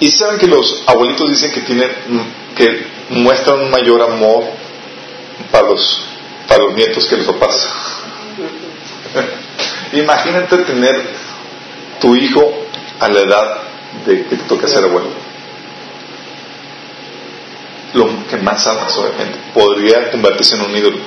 Y 0.00 0.10
saben 0.10 0.38
que 0.38 0.46
los 0.46 0.84
abuelitos 0.86 1.28
dicen 1.30 1.50
que 1.50 1.60
tienen, 1.62 1.90
que 2.56 2.86
muestran 3.10 3.60
un 3.60 3.70
mayor 3.70 4.02
amor 4.02 4.44
para 5.50 5.68
los, 5.68 6.00
para 6.46 6.64
los 6.64 6.74
nietos 6.74 7.06
que 7.06 7.16
los 7.16 7.26
papás. 7.26 7.68
Imagínate 9.92 10.58
tener 10.58 11.02
tu 12.00 12.14
hijo 12.14 12.66
a 13.00 13.08
la 13.08 13.20
edad 13.20 13.62
de 14.06 14.24
que 14.24 14.36
te 14.36 14.44
toca 14.44 14.68
ser 14.68 14.84
abuelo 14.84 15.28
lo 17.94 18.26
que 18.28 18.36
más 18.38 18.66
amas, 18.66 18.96
obviamente. 18.96 19.38
Podría 19.54 20.10
convertirse 20.10 20.56
en 20.56 20.62
un 20.62 20.76
ídolo. 20.76 20.98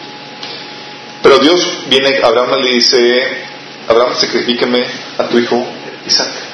Pero 1.21 1.37
Dios 1.39 1.83
viene, 1.87 2.19
Abraham 2.23 2.61
le 2.61 2.73
dice, 2.73 2.97
Abraham, 3.87 4.13
sacrifícame 4.15 4.85
a 5.17 5.23
tu 5.25 5.37
hijo 5.37 5.65
Isaac. 6.05 6.50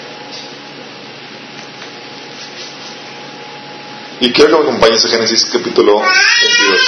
Y 4.20 4.32
quiero 4.32 4.50
que 4.50 4.56
me 4.58 4.70
acompañes 4.70 5.06
a 5.06 5.10
Génesis 5.10 5.46
capítulo 5.46 6.00
22. 6.00 6.82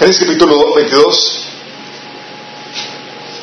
Génesis 0.00 0.24
capítulo 0.24 0.74
22, 0.74 1.44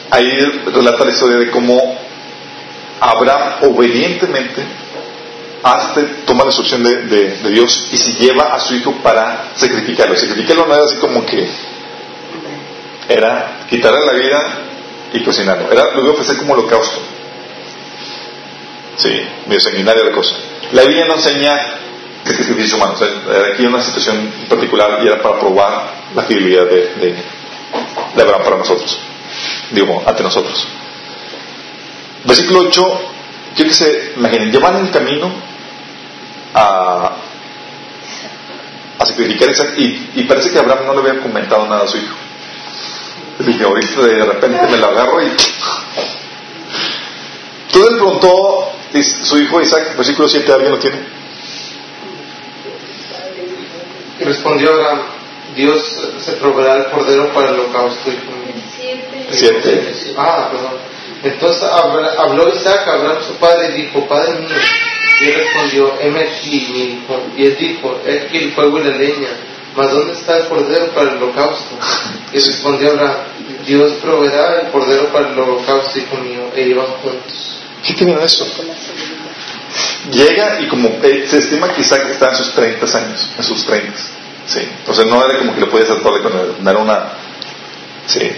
ahí 0.10 0.42
relata 0.66 1.06
la 1.06 1.12
historia 1.12 1.38
de 1.38 1.52
cómo 1.52 1.98
Abraham 3.00 3.70
obedientemente 3.70 4.66
hace, 5.64 6.04
toma 6.26 6.44
la 6.44 6.50
instrucción 6.50 6.84
de, 6.84 7.38
Dios 7.50 7.88
y 7.94 7.98
se 7.98 8.14
lleva 8.16 8.54
a 8.54 8.60
su 8.60 8.76
hijo 8.76 8.92
para 9.02 9.52
sacrificarlo. 9.56 10.16
Sacrificarlo 10.18 10.66
no 10.66 10.74
era 10.74 10.84
así 10.84 10.98
como 10.98 11.26
que 11.26 11.48
era 13.08 13.60
quitarle 13.70 14.06
la 14.06 14.14
vida 14.14 14.60
y 15.14 15.24
cocinarlo. 15.24 15.72
Era, 15.72 15.92
lo 15.94 16.02
iba 16.02 16.10
a 16.10 16.14
ofrecer 16.14 16.36
como 16.38 16.54
holocausto. 16.54 17.17
Sí, 18.98 19.10
medio 19.46 19.60
sanguinaria 19.62 20.04
la 20.04 20.12
cosa. 20.12 20.36
La 20.72 20.84
Biblia 20.84 21.06
no 21.06 21.16
enseña 21.16 21.56
sacrificio 22.26 22.78
humano. 22.78 22.96
era 23.30 23.54
aquí 23.54 23.66
una 23.66 23.82
situación 23.82 24.32
particular 24.50 25.00
y 25.04 25.08
era 25.08 25.22
para 25.22 25.40
probar 25.40 25.94
la 26.16 26.24
fidelidad 26.24 26.66
de, 26.66 27.16
Abraham 28.16 28.44
para 28.44 28.58
nosotros. 28.58 29.00
Digo, 29.72 30.04
ante 30.06 30.24
nosotros. 30.24 30.68
Versículo 32.24 32.62
8, 32.62 33.02
quiero 33.56 33.70
que 33.70 33.76
se 33.76 34.14
imaginen, 34.18 34.52
llevan 34.52 34.78
el 34.78 34.92
camino 34.92 35.32
a, 36.54 37.12
a 38.98 39.06
sacrificar 39.06 39.50
y, 39.78 40.10
y 40.16 40.24
parece 40.24 40.52
que 40.52 40.60
Abraham 40.60 40.88
no 40.88 40.94
le 40.94 41.10
había 41.10 41.22
comentado 41.22 41.68
nada 41.68 41.84
a 41.84 41.88
su 41.88 41.98
hijo. 41.98 42.16
Dije, 43.40 43.64
ahorita 43.64 44.02
de 44.02 44.26
repente 44.26 44.68
me 44.68 44.78
lo 44.78 44.88
agarro 44.88 45.22
y... 45.22 45.32
El 47.74 47.98
pronto, 47.98 48.72
su 49.04 49.38
hijo 49.40 49.62
Isaac, 49.62 49.96
versículo 49.96 50.28
7, 50.28 50.52
¿alguien 50.52 50.72
lo 50.72 50.80
tiene? 50.80 50.98
Respondió 54.20 54.74
Abraham, 54.74 55.02
Dios 55.56 56.00
se 56.20 56.32
proveerá 56.34 56.78
el 56.78 56.86
cordero 56.92 57.34
para 57.34 57.50
el 57.50 57.60
holocausto. 57.60 58.12
7. 59.30 59.94
Ah, 60.18 60.50
perdón. 60.52 60.78
Entonces 61.24 61.64
habló 61.64 62.54
Isaac 62.54 62.88
Abraham 62.88 63.18
su 63.26 63.34
padre 63.36 63.70
y 63.70 63.82
dijo, 63.82 64.08
Padre 64.08 64.40
mío. 64.40 64.56
Y 65.20 65.26
él 65.26 65.36
respondió, 65.36 65.94
heme 66.00 66.22
aquí, 66.22 66.68
mi 66.72 66.80
hijo. 66.94 67.24
Y 67.36 67.46
él 67.46 67.58
dijo, 67.60 68.00
es 68.06 68.24
aquí 68.24 68.38
el 68.38 68.52
fuego 68.54 68.80
y 68.80 68.84
la 68.84 68.98
leña. 68.98 69.30
Mas 69.76 69.92
¿dónde 69.92 70.14
está 70.14 70.38
el 70.38 70.48
cordero 70.48 70.88
para 70.94 71.12
el 71.12 71.18
holocausto? 71.18 71.76
Y 72.34 72.40
respondió 72.40 72.92
Abraham, 72.92 73.18
Dios 73.66 73.94
proveerá 74.02 74.62
el 74.62 74.72
cordero 74.72 75.08
para 75.08 75.30
el 75.30 75.40
holocausto, 75.40 76.00
hijo 76.00 76.18
mío. 76.18 76.52
E 76.56 76.68
iban 76.68 76.86
juntos. 77.02 77.57
¿Qué 77.88 77.94
tiene 77.94 78.24
eso? 78.24 78.46
Llega 80.12 80.62
y 80.62 80.68
como 80.68 80.90
eh, 81.04 81.26
se 81.28 81.40
estima 81.40 81.74
que 81.74 81.82
Isaac 81.82 82.08
está 82.12 82.30
en 82.30 82.36
sus 82.36 82.54
30 82.54 82.98
años, 82.98 83.30
en 83.38 83.44
sus 83.44 83.66
30. 83.66 83.98
Sí. 84.46 84.62
O 84.88 84.94
sea, 84.94 85.06
no 85.06 85.26
era 85.26 85.40
como 85.40 85.54
que 85.54 85.62
le 85.62 85.68
podías 85.68 85.90
hacer 85.90 86.04
todo 86.04 86.22
con 86.22 86.68
era 86.68 86.80
una... 86.80 87.14
Sí 88.06 88.32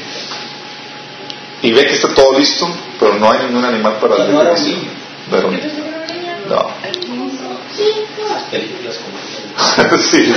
y 1.61 1.73
ve 1.73 1.85
que 1.85 1.93
está 1.93 2.13
todo 2.13 2.37
listo, 2.37 2.67
pero 2.99 3.15
no 3.15 3.31
hay 3.31 3.39
ningún 3.39 3.65
animal 3.65 3.97
para 3.99 4.15
el 4.23 4.31
no 4.31 4.41
era 4.41 4.51
un 4.51 4.63
niño. 4.63 4.89
Pero, 5.29 5.51
no. 6.49 6.73
sí, 9.97 10.33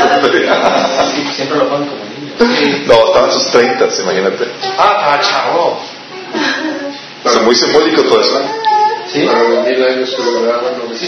siempre 1.34 1.58
lo 1.58 1.68
ponen 1.68 1.88
como 1.88 2.04
niño. 2.04 2.32
No, 2.86 3.06
estaban 3.06 3.32
sus 3.32 3.50
30, 3.50 3.88
imagínate. 4.02 4.48
Ah, 4.78 5.20
chavo. 5.22 5.80
Es 7.24 7.42
muy 7.42 7.54
simbólico 7.54 8.02
todo 8.02 8.20
eso. 8.20 8.61
Sí. 9.12 9.26
Para 9.26 9.42
mil 9.42 9.84
años 9.84 10.18
lograban 10.18 10.72
Sí, 10.98 11.06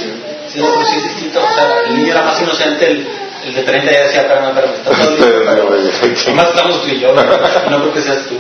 sí, 0.49 0.61
pero 0.61 0.85
sí 0.85 0.97
es 0.97 1.05
distinto. 1.05 1.41
O 1.43 1.55
sea, 1.55 1.81
el 1.87 1.97
niño 1.97 2.13
era 2.13 2.23
más 2.23 2.41
inocente, 2.41 2.87
el, 2.87 3.07
el 3.47 3.55
de 3.55 3.63
30 3.63 3.93
ya 3.93 4.05
decía, 4.05 4.29
pero 4.29 4.43
no, 4.43 4.55
pero 4.55 4.69
me 4.69 4.75
está 4.75 4.91
todo 4.91 5.77
listo. 5.77 6.07
Además 6.27 6.49
estamos 6.49 6.83
tú 6.83 6.89
y 6.89 7.01
yo, 7.01 7.15
no, 7.15 7.23
no 7.23 7.81
creo 7.81 7.95
que 7.95 8.03
seas 8.03 8.27
tú. 8.27 8.35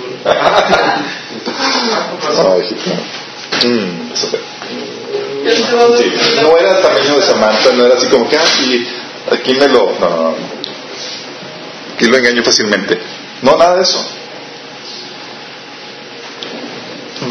Mm, 3.66 4.12
no 6.42 6.58
era 6.58 6.76
el 6.76 6.82
tamaño 6.82 7.16
de 7.16 7.22
Samantha, 7.22 7.72
no 7.72 7.86
era 7.86 7.94
así 7.94 8.08
como 8.08 8.28
que, 8.28 8.36
ah, 8.36 9.32
aquí 9.32 9.54
me 9.54 9.68
lo. 9.68 9.92
No, 9.98 10.08
no, 10.08 10.34
Aquí 11.94 12.06
lo 12.06 12.16
engaño 12.16 12.42
fácilmente. 12.42 12.98
No, 13.42 13.56
nada 13.56 13.76
de 13.76 13.82
eso. 13.82 14.04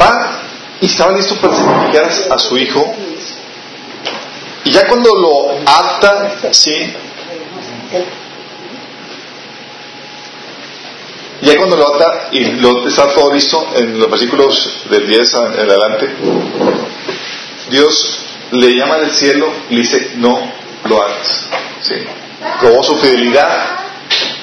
Va 0.00 0.43
y 0.80 0.86
estaba 0.86 1.12
listo 1.12 1.36
para 1.36 1.54
sacrificar 1.54 2.10
a 2.30 2.38
su 2.38 2.58
hijo. 2.58 2.94
Y 4.64 4.70
ya 4.70 4.86
cuando 4.86 5.10
lo 5.14 5.50
ata, 5.66 6.36
sí, 6.52 6.92
ya 11.42 11.56
cuando 11.56 11.76
lo 11.76 11.94
ata 11.94 12.28
y 12.32 12.44
lo, 12.52 12.88
está 12.88 13.12
todo 13.12 13.32
listo, 13.32 13.66
en 13.74 13.98
los 13.98 14.10
versículos 14.10 14.84
del 14.90 15.06
10 15.06 15.34
en 15.34 15.70
adelante, 15.70 16.14
Dios 17.70 18.18
le 18.52 18.74
llama 18.74 18.98
del 18.98 19.10
cielo 19.10 19.52
y 19.68 19.74
le 19.74 19.80
dice, 19.82 20.12
no 20.16 20.52
lo 20.84 21.02
hagas. 21.02 21.48
¿Sí? 21.82 21.94
Probó 22.60 22.82
su 22.82 22.96
fidelidad 22.96 23.80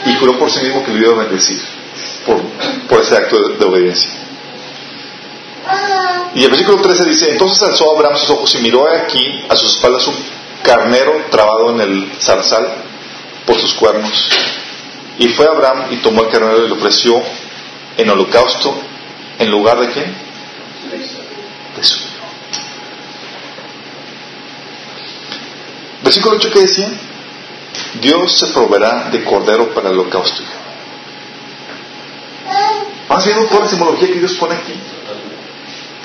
y 0.06 0.16
juró 0.16 0.38
por 0.38 0.52
sí 0.52 0.64
mismo 0.64 0.84
que 0.84 0.92
lo 0.92 1.00
iba 1.00 1.22
a 1.22 1.24
bendecir 1.24 1.62
por, 2.26 2.42
por 2.88 3.02
ese 3.02 3.16
acto 3.16 3.38
de, 3.58 3.66
obediencia. 3.66 4.12
Y 6.34 6.44
el 6.44 6.50
versículo 6.50 6.82
13 6.82 7.06
dice, 7.06 7.32
entonces 7.32 7.62
alzó 7.62 7.96
Abraham 7.96 8.18
sus 8.18 8.30
ojos 8.30 8.56
y 8.56 8.60
miró 8.60 8.88
aquí 8.90 9.46
a 9.50 9.56
sus 9.56 9.76
espaldas 9.76 10.08
un 10.08 10.16
carnero 10.64 11.26
trabado 11.30 11.72
en 11.72 11.82
el 11.82 12.12
zarzal 12.20 12.68
por 13.46 13.60
sus 13.60 13.74
cuernos. 13.74 14.30
Y 15.18 15.28
fue 15.30 15.46
Abraham 15.46 15.88
y 15.92 15.98
tomó 15.98 16.24
el 16.24 16.30
carnero 16.30 16.66
y 16.66 16.70
lo 16.70 16.76
ofreció 16.76 17.22
en 17.98 18.10
holocausto 18.10 18.74
en 19.40 19.52
lugar 19.52 19.80
de 19.80 19.90
quién? 19.90 20.16
De 21.76 21.84
su 21.84 21.96
hijo. 21.96 22.08
Versículo 26.04 26.38
8 26.38 26.52
que 26.52 26.60
decía, 26.60 26.90
Dios 28.02 28.38
se 28.38 28.48
proveerá 28.48 29.10
de 29.12 29.24
cordero 29.24 29.74
para 29.74 29.90
el 29.90 30.00
holocausto. 30.00 30.44
¿Has 33.10 33.26
viendo 33.26 33.46
toda 33.48 33.62
la 33.62 33.68
simbología 33.68 34.08
que 34.08 34.20
Dios 34.20 34.34
pone 34.36 34.56
aquí? 34.56 34.74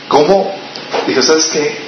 ¿Cómo? 0.09 0.55
Dijo, 1.07 1.23
¿sabes 1.23 1.47
qué? 1.47 1.79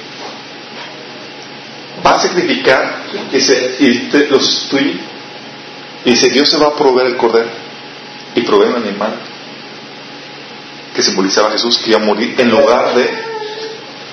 Va 2.05 2.11
a 2.11 2.19
sacrificar 2.19 3.03
se, 3.39 3.75
y 3.79 4.09
te, 4.09 4.27
lo 4.27 4.39
sustituye. 4.39 4.99
Y 6.05 6.11
dice, 6.11 6.29
Dios 6.29 6.49
se 6.49 6.57
va 6.57 6.67
a 6.67 6.75
proveer 6.75 7.07
el 7.07 7.17
cordero. 7.17 7.49
Y 8.35 8.41
provee 8.41 8.69
un 8.69 8.75
animal 8.75 9.13
que 10.93 11.01
simbolizaba 11.01 11.49
a 11.49 11.51
Jesús 11.51 11.77
que 11.77 11.91
iba 11.91 11.99
a 11.99 12.05
morir 12.05 12.35
en 12.37 12.49
lugar 12.49 12.95
de 12.95 13.09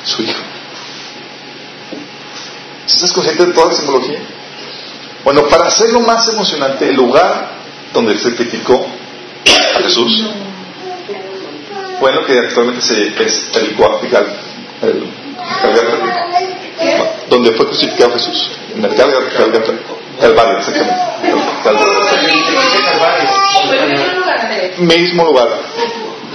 su 0.04 0.22
hijo. 0.22 0.42
¿Estás 2.86 3.12
consciente 3.12 3.46
de 3.46 3.52
toda 3.52 3.68
la 3.68 3.74
simbología? 3.74 4.20
Bueno, 5.24 5.48
para 5.48 5.66
hacerlo 5.66 6.00
más 6.00 6.28
emocionante, 6.28 6.88
el 6.88 6.94
lugar 6.94 7.50
donde 7.92 8.16
se 8.16 8.30
sacrificó 8.30 8.86
a 9.76 9.82
Jesús 9.82 10.24
fue 11.98 12.12
lo 12.12 12.24
que 12.26 12.38
actualmente 12.38 12.82
se, 12.82 13.22
es 13.22 13.50
el 13.54 13.74
Guapical, 13.74 14.26
el 14.82 15.04
Calvario, 15.62 15.90
donde 17.28 17.52
fue 17.52 17.66
crucificado 17.66 18.12
Jesús, 18.12 18.50
en 18.74 18.84
el 18.84 18.94
Calvario, 18.94 19.28
Calvario, 20.20 20.58
exactamente. 20.58 20.94
Mismo 24.78 25.24
lugar. 25.24 25.48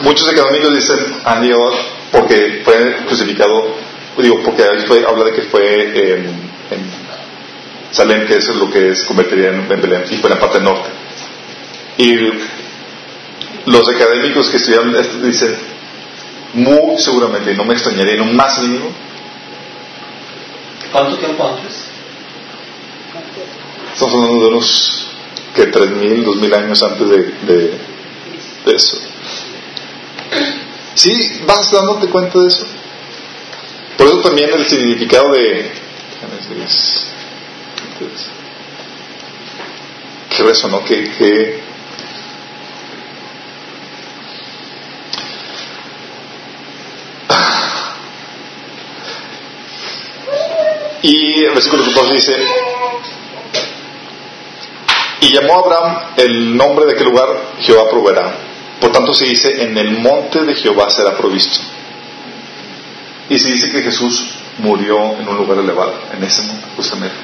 Muchos 0.03 0.27
académicos 0.27 0.73
dicen 0.73 0.97
han 1.25 1.43
llegado 1.43 1.71
porque 2.11 2.61
fue 2.63 2.95
crucificado, 3.05 3.75
digo, 4.17 4.41
porque 4.43 4.63
ahí 4.63 4.79
fue, 4.87 5.05
habla 5.07 5.25
de 5.25 5.33
que 5.33 5.41
fue 5.43 5.83
en, 6.13 6.25
en 6.71 6.91
Salem, 7.91 8.25
que 8.25 8.37
eso 8.37 8.51
es 8.51 8.57
lo 8.57 8.69
que 8.69 8.89
es 8.89 9.03
convertiría 9.03 9.49
en, 9.49 9.71
en 9.71 9.81
Belén, 9.81 10.03
y 10.09 10.17
fue 10.17 10.29
en 10.29 10.35
la 10.35 10.41
parte 10.41 10.59
norte. 10.59 10.89
Y 11.97 12.15
los 13.65 13.87
académicos 13.87 14.49
que 14.49 14.57
estudian 14.57 14.95
esto 14.95 15.17
dicen, 15.19 15.55
muy 16.53 16.97
seguramente, 16.99 17.51
y 17.51 17.55
no 17.55 17.65
me 17.65 17.73
extrañaría 17.73 18.13
en 18.13 18.19
lo 18.19 18.25
más 18.25 18.61
mínimo. 18.61 18.91
¿Cuánto 20.91 21.17
tiempo 21.17 21.47
antes? 21.47 21.85
Estamos 23.93 24.15
hablando 24.15 24.43
de 24.43 24.47
unos 24.49 25.07
que 25.55 25.71
3.000, 25.71 26.23
2.000 26.23 26.55
años 26.55 26.83
antes 26.83 27.09
de, 27.09 27.17
de, 27.17 27.77
de 28.65 28.75
eso. 28.75 28.97
¿Sí? 30.95 31.41
¿Vas 31.45 31.71
dándote 31.71 32.07
cuenta 32.07 32.39
de 32.39 32.47
eso? 32.47 32.65
Por 33.97 34.07
eso 34.07 34.21
también 34.21 34.49
el 34.53 34.65
significado 34.65 35.31
de... 35.31 35.71
¿Qué 40.35 40.43
resonó? 40.43 40.83
¿Qué, 40.83 41.11
qué, 41.17 41.61
Y 51.03 51.45
el 51.45 51.51
versículo 51.51 51.83
14 51.83 52.13
dice, 52.13 52.35
y 55.21 55.31
llamó 55.31 55.53
a 55.53 55.59
Abraham 55.59 55.97
el 56.17 56.57
nombre 56.57 56.85
de 56.85 56.93
aquel 56.93 57.05
lugar, 57.05 57.27
Jehová 57.61 57.89
proveerá. 57.89 58.35
Por 58.79 58.91
tanto 58.91 59.13
se 59.13 59.25
dice, 59.25 59.63
en 59.63 59.77
el 59.77 59.99
monte 59.99 60.41
de 60.43 60.55
Jehová 60.55 60.89
será 60.89 61.15
provisto. 61.15 61.59
Y 63.29 63.39
se 63.39 63.51
dice 63.51 63.71
que 63.71 63.83
Jesús 63.83 64.25
murió 64.57 65.15
en 65.19 65.27
un 65.27 65.37
lugar 65.37 65.59
elevado, 65.59 65.93
en 66.11 66.23
ese 66.23 66.41
monte, 66.43 66.65
justamente. 66.75 67.15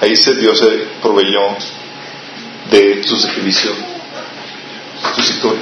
Ahí 0.00 0.16
se 0.16 0.34
Dios 0.34 0.58
se 0.58 0.66
proveyó 1.00 1.56
de 2.70 3.04
su 3.04 3.16
sacrificio, 3.16 3.72
su 5.14 5.20
historia. 5.20 5.60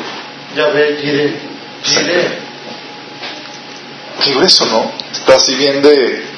Ya 0.57 0.69
ve, 0.69 0.97
quiere, 1.01 1.41
quiere. 1.85 2.39
Qué 4.25 4.33
grueso, 4.33 4.67
¿no? 4.67 4.93
Está 5.13 5.35
así 5.35 5.55
bien 5.57 5.83
de... 5.83 6.30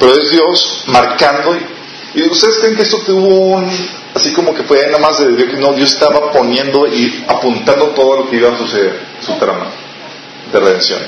Pero 0.00 0.14
es 0.14 0.30
Dios 0.30 0.84
marcando 0.88 1.54
y 1.54 1.80
¿Y 2.14 2.22
ustedes 2.22 2.58
creen 2.58 2.76
que 2.76 2.82
esto 2.82 2.98
tuvo 3.06 3.36
un, 3.36 3.70
así 4.14 4.32
como 4.32 4.52
que 4.54 4.64
fue 4.64 4.84
nada 4.86 4.98
más 4.98 5.18
de 5.18 5.36
Dios? 5.36 5.58
No, 5.58 5.72
Dios 5.74 5.92
estaba 5.92 6.32
poniendo 6.32 6.86
y 6.88 7.24
apuntando 7.28 7.88
todo 7.88 8.16
lo 8.16 8.30
que 8.30 8.36
iba 8.36 8.52
a 8.52 8.58
suceder, 8.58 9.00
su 9.20 9.32
trama 9.34 9.66
de 10.52 10.60
redención. 10.60 11.00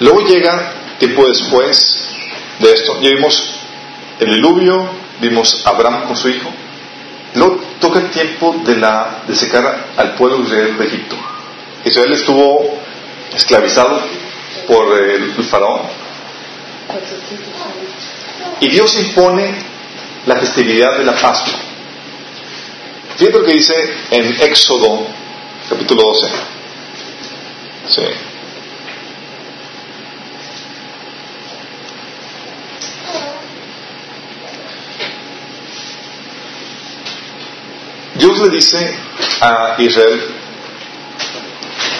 Luego 0.00 0.20
llega, 0.20 0.72
tiempo 1.00 1.26
después 1.26 2.08
de 2.60 2.72
esto, 2.72 3.00
ya 3.00 3.10
vimos 3.10 3.50
el 4.20 4.34
diluvio, 4.34 4.88
vimos 5.20 5.62
a 5.66 5.70
Abraham 5.70 6.06
con 6.06 6.16
su 6.16 6.28
hijo. 6.28 6.48
Luego 7.34 7.60
toca 7.80 7.98
el 7.98 8.10
tiempo 8.10 8.54
de, 8.64 8.76
la, 8.76 9.24
de 9.26 9.34
secar 9.34 9.88
al 9.96 10.14
pueblo 10.14 10.38
de 10.38 10.44
Israel 10.44 10.78
de 10.78 10.84
Egipto. 10.86 11.16
Israel 11.84 12.12
estuvo 12.12 12.78
esclavizado 13.34 14.00
por 14.66 14.98
el, 14.98 15.32
faraón. 15.44 15.82
Y 18.60 18.68
Dios 18.68 18.98
impone 18.98 19.54
la 20.26 20.36
festividad 20.36 20.98
de 20.98 21.04
la 21.04 21.14
Pascua. 21.14 21.54
Fíjate 23.16 23.38
lo 23.38 23.44
que 23.44 23.52
dice 23.52 23.74
en 24.10 24.40
Éxodo, 24.40 25.06
capítulo 25.68 26.02
12. 26.02 26.30
Sí. 27.88 28.02
Dios 38.14 38.38
le 38.40 38.50
dice 38.50 38.94
a 39.40 39.76
Israel 39.78 40.20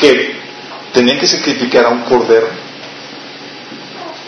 que 0.00 0.47
tenían 0.98 1.20
que 1.20 1.28
sacrificar 1.28 1.84
a 1.84 1.90
un 1.90 2.00
cordero 2.00 2.48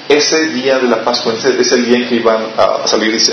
ese 0.08 0.50
día 0.50 0.78
de 0.78 0.86
la 0.86 1.02
Pascua, 1.02 1.34
ese 1.34 1.60
es 1.60 1.72
el 1.72 1.84
día 1.84 1.96
en 1.98 2.08
que 2.08 2.14
iban 2.14 2.52
a 2.56 2.86
salir, 2.86 3.12
dice, 3.12 3.32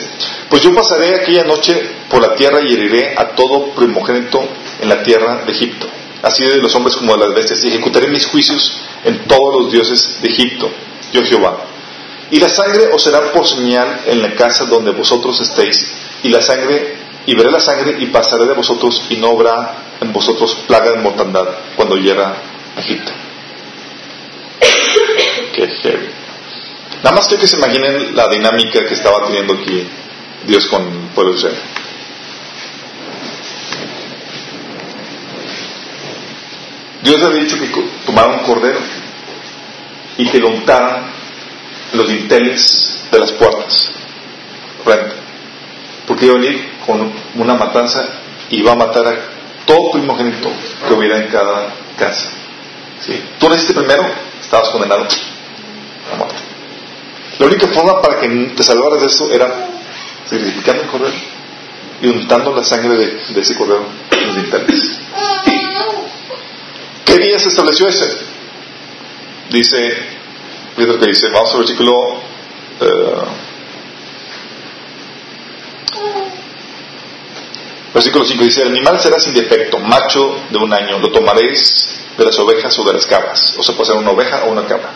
pues 0.50 0.64
yo 0.64 0.74
pasaré 0.74 1.14
aquella 1.14 1.44
noche 1.44 1.80
por 2.10 2.20
la 2.20 2.34
tierra 2.34 2.62
y 2.62 2.74
heriré 2.74 3.14
a 3.16 3.36
todo 3.36 3.76
primogénito 3.76 4.44
en 4.82 4.90
la 4.90 5.04
tierra 5.04 5.44
de 5.46 5.52
Egipto, 5.52 5.88
así 6.24 6.46
de 6.46 6.58
los 6.58 6.74
hombres 6.74 6.96
como 6.96 7.14
de 7.16 7.28
las 7.28 7.36
bestias, 7.36 7.64
y 7.64 7.68
ejecutaré 7.68 8.08
mis 8.08 8.26
juicios 8.26 8.80
en 9.04 9.20
todos 9.26 9.62
los 9.62 9.72
dioses 9.72 10.20
de 10.20 10.30
Egipto, 10.30 10.72
yo 11.14 11.24
Jehová. 11.24 11.58
Y 12.32 12.40
la 12.40 12.50
sangre 12.50 12.90
os 12.92 13.04
será 13.04 13.32
por 13.34 13.48
señal 13.48 14.02
en 14.08 14.20
la 14.24 14.34
casa 14.34 14.66
donde 14.66 14.92
vosotros 14.92 15.40
estéis, 15.42 15.92
y 16.24 16.30
la 16.30 16.42
sangre, 16.42 16.96
y 17.28 17.36
veré 17.36 17.52
la 17.52 17.60
sangre 17.60 17.98
y 18.00 18.08
pasaré 18.08 18.46
de 18.46 18.54
vosotros, 18.54 19.04
y 19.12 19.18
no 19.18 19.30
habrá 19.30 19.76
en 20.02 20.12
vosotros 20.12 20.58
plaga 20.68 20.90
de 20.92 20.98
mortandad 20.98 21.48
cuando 21.76 21.98
hiera 21.98 22.36
a 22.76 22.80
Egipto. 22.80 23.12
Qué 25.54 25.68
heavy. 25.68 26.10
Nada 27.04 27.16
más 27.16 27.28
quiero 27.28 27.42
que 27.42 27.48
se 27.48 27.58
imaginen 27.58 28.16
la 28.16 28.28
dinámica 28.28 28.86
que 28.88 28.94
estaba 28.94 29.26
teniendo 29.26 29.54
aquí 29.54 29.88
Dios 30.46 30.68
con 30.68 30.82
el 30.82 31.10
pueblo 31.14 31.34
de 31.34 31.38
Israel. 31.38 31.58
Dios 37.04 37.24
había 37.24 37.44
dicho 37.44 37.58
que 37.60 37.70
tomaran 38.06 38.40
un 38.40 38.46
cordero 38.46 38.80
y 40.18 40.28
que 40.28 40.40
lo 40.40 40.50
untaran 40.50 41.12
los 41.94 42.08
dinteles 42.10 43.06
de 43.12 43.20
las 43.20 43.32
puertas 43.34 43.92
frente. 44.84 45.16
Porque 46.08 46.26
iba 46.26 46.36
a 46.36 46.40
venir 46.40 46.70
con 46.86 47.12
una 47.36 47.56
matanza 47.56 48.06
y 48.50 48.60
iba 48.60 48.72
a 48.72 48.76
matar 48.76 49.08
a 49.08 49.16
todo 49.66 49.92
primogénito 49.92 50.50
que 50.88 50.94
hubiera 50.94 51.18
en 51.18 51.28
cada 51.28 51.74
casa. 51.98 52.30
¿Sí? 53.06 53.22
Tú 53.40 53.48
naciste 53.50 53.74
primero, 53.74 54.06
estabas 54.48 54.70
condenado 54.70 55.06
a 56.14 56.16
muerte. 56.16 56.36
La 57.38 57.46
única 57.46 57.68
forma 57.68 58.02
para 58.02 58.20
que 58.20 58.28
te 58.56 58.64
salvaras 58.64 59.02
de 59.02 59.08
eso 59.08 59.30
era 59.32 59.68
sacrificando 60.26 60.84
el 60.84 60.90
cordero 60.90 61.14
y 62.02 62.08
untando 62.08 62.56
la 62.56 62.64
sangre 62.64 62.98
de, 62.98 63.42
ese 63.42 63.56
cordero 63.56 63.86
en 64.10 64.28
los 64.28 64.36
dinteles. 64.36 65.00
¿Qué 67.06 67.18
día 67.18 67.38
se 67.38 67.50
estableció 67.50 67.90
ese? 67.90 68.18
Dice, 69.50 69.98
lo 70.78 70.98
que 70.98 71.08
dice, 71.08 71.28
vamos 71.30 71.52
al 71.52 71.60
versículo. 71.60 72.22
eh, 72.80 73.22
versículo 77.94 78.26
5 78.26 78.44
dice: 78.44 78.62
El 78.62 78.70
animal 78.70 79.00
será 79.00 79.20
sin 79.20 79.34
defecto, 79.34 79.80
macho 79.80 80.40
de 80.50 80.58
un 80.58 80.74
año, 80.74 81.00
lo 81.00 81.12
tomaréis 81.12 81.97
de 82.18 82.26
las 82.26 82.38
ovejas 82.40 82.78
o 82.80 82.84
de 82.84 82.94
las 82.94 83.06
cabras. 83.06 83.56
O 83.58 83.64
sea, 83.64 83.76
puede 83.76 83.88
ser 83.92 83.98
una 83.98 84.12
oveja 84.12 84.44
o 84.46 84.52
una 84.52 84.66
cabra. 84.66 84.92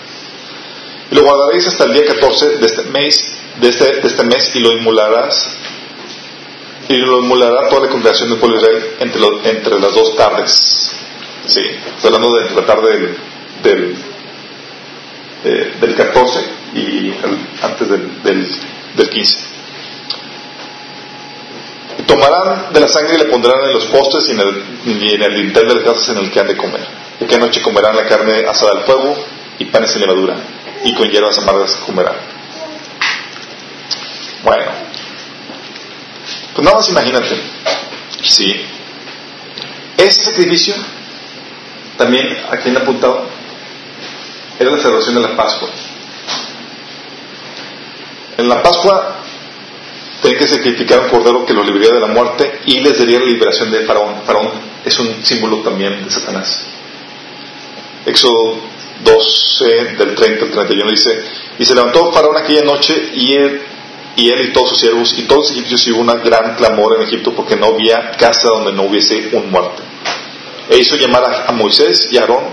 Y 1.11 1.15
lo 1.15 1.23
guardaréis 1.23 1.67
hasta 1.67 1.83
el 1.85 1.93
día 1.93 2.05
14 2.05 2.57
de 2.57 2.65
este 2.65 2.83
mes, 2.83 3.33
de 3.59 3.69
este, 3.69 3.85
de 4.01 4.07
este 4.07 4.23
mes 4.23 4.55
y 4.55 4.59
lo 4.59 4.71
inmularás 4.71 5.55
y 6.87 6.95
lo 6.97 7.19
inmulará 7.19 7.69
toda 7.69 7.85
la 7.85 7.89
congregación 7.91 8.29
de 8.29 8.35
Israel 8.57 8.95
entre, 8.99 9.21
lo- 9.21 9.43
entre 9.45 9.79
las 9.79 9.93
dos 9.93 10.15
tardes. 10.15 10.91
Sí, 11.47 11.61
hablando 12.03 12.33
de 12.35 12.49
la 12.55 12.65
tarde 12.65 12.89
del, 12.97 13.17
del, 13.63 13.95
eh, 15.45 15.73
del 15.79 15.95
14 15.95 16.39
y 16.75 17.13
antes 17.61 17.89
del, 17.89 18.23
del, 18.23 18.47
del 18.95 19.09
15. 19.09 19.37
Y 21.99 22.03
tomarán 22.03 22.71
de 22.73 22.79
la 22.79 22.87
sangre 22.87 23.15
y 23.15 23.17
la 23.19 23.29
pondrán 23.29 23.63
en 23.65 23.73
los 23.73 23.85
postes 23.85 24.27
y 24.29 24.31
en 24.31 24.39
el, 24.39 24.63
y 24.85 25.13
en 25.15 25.23
el 25.23 25.53
de 25.53 25.63
las 25.63 25.83
casas 25.83 26.09
en 26.09 26.17
el 26.19 26.31
que 26.31 26.39
han 26.39 26.47
de 26.47 26.57
comer. 26.57 27.00
Aquella 27.21 27.37
noche 27.37 27.61
comerán 27.61 27.95
la 27.95 28.07
carne 28.07 28.45
asada 28.47 28.71
al 28.71 28.83
fuego 28.83 29.15
y 29.59 29.65
panes 29.65 29.91
sin 29.91 30.01
levadura, 30.01 30.37
y 30.83 30.95
con 30.95 31.07
hierbas 31.07 31.37
amargas 31.37 31.75
comerán. 31.85 32.15
Bueno, 34.43 34.71
pues 36.55 36.65
nada 36.65 36.77
más 36.77 36.89
imagínate. 36.89 37.39
Sí. 38.23 38.65
Ese 39.97 40.23
sacrificio, 40.23 40.73
también 41.95 42.25
aquí 42.49 42.69
han 42.69 42.77
apuntado, 42.77 43.27
era 44.59 44.71
la 44.71 44.77
celebración 44.79 45.13
de 45.13 45.21
la 45.21 45.35
Pascua. 45.35 45.69
En 48.35 48.49
la 48.49 48.63
Pascua 48.63 49.17
tenían 50.23 50.39
que 50.39 50.47
sacrificar 50.47 51.01
un 51.01 51.09
cordero 51.09 51.45
que 51.45 51.53
los 51.53 51.67
libraría 51.67 51.93
de 51.93 51.99
la 51.99 52.07
muerte 52.07 52.61
y 52.65 52.79
les 52.79 52.97
daría 52.97 53.19
la 53.19 53.25
liberación 53.25 53.69
de 53.69 53.85
Faraón. 53.85 54.23
Faraón 54.25 54.49
es 54.83 54.97
un 54.99 55.23
símbolo 55.23 55.57
también 55.57 56.03
de 56.03 56.09
Satanás. 56.09 56.65
Éxodo 58.05 58.57
12, 59.03 59.65
del 59.97 60.15
30 60.15 60.45
al 60.45 60.51
31 60.51 60.91
dice, 60.91 61.23
y 61.59 61.65
se 61.65 61.75
levantó 61.75 62.11
Faraón 62.11 62.37
aquella 62.37 62.63
noche 62.63 63.11
y 63.13 63.33
él, 63.33 63.61
y 64.15 64.53
todos 64.53 64.69
sus 64.69 64.79
siervos 64.79 65.13
y 65.17 65.23
todos 65.23 65.49
los 65.49 65.51
egipcios 65.51 65.87
hubo 65.87 66.01
una 66.01 66.15
gran 66.15 66.55
clamor 66.55 66.97
en 66.97 67.07
Egipto 67.07 67.33
porque 67.33 67.55
no 67.55 67.67
había 67.67 68.11
casa 68.11 68.49
donde 68.49 68.73
no 68.73 68.83
hubiese 68.83 69.29
un 69.33 69.49
muerto. 69.49 69.81
E 70.69 70.77
hizo 70.77 70.95
llamar 70.95 71.45
a, 71.47 71.51
Moisés 71.53 72.07
y 72.11 72.17
a 72.17 72.21
Aarón 72.21 72.43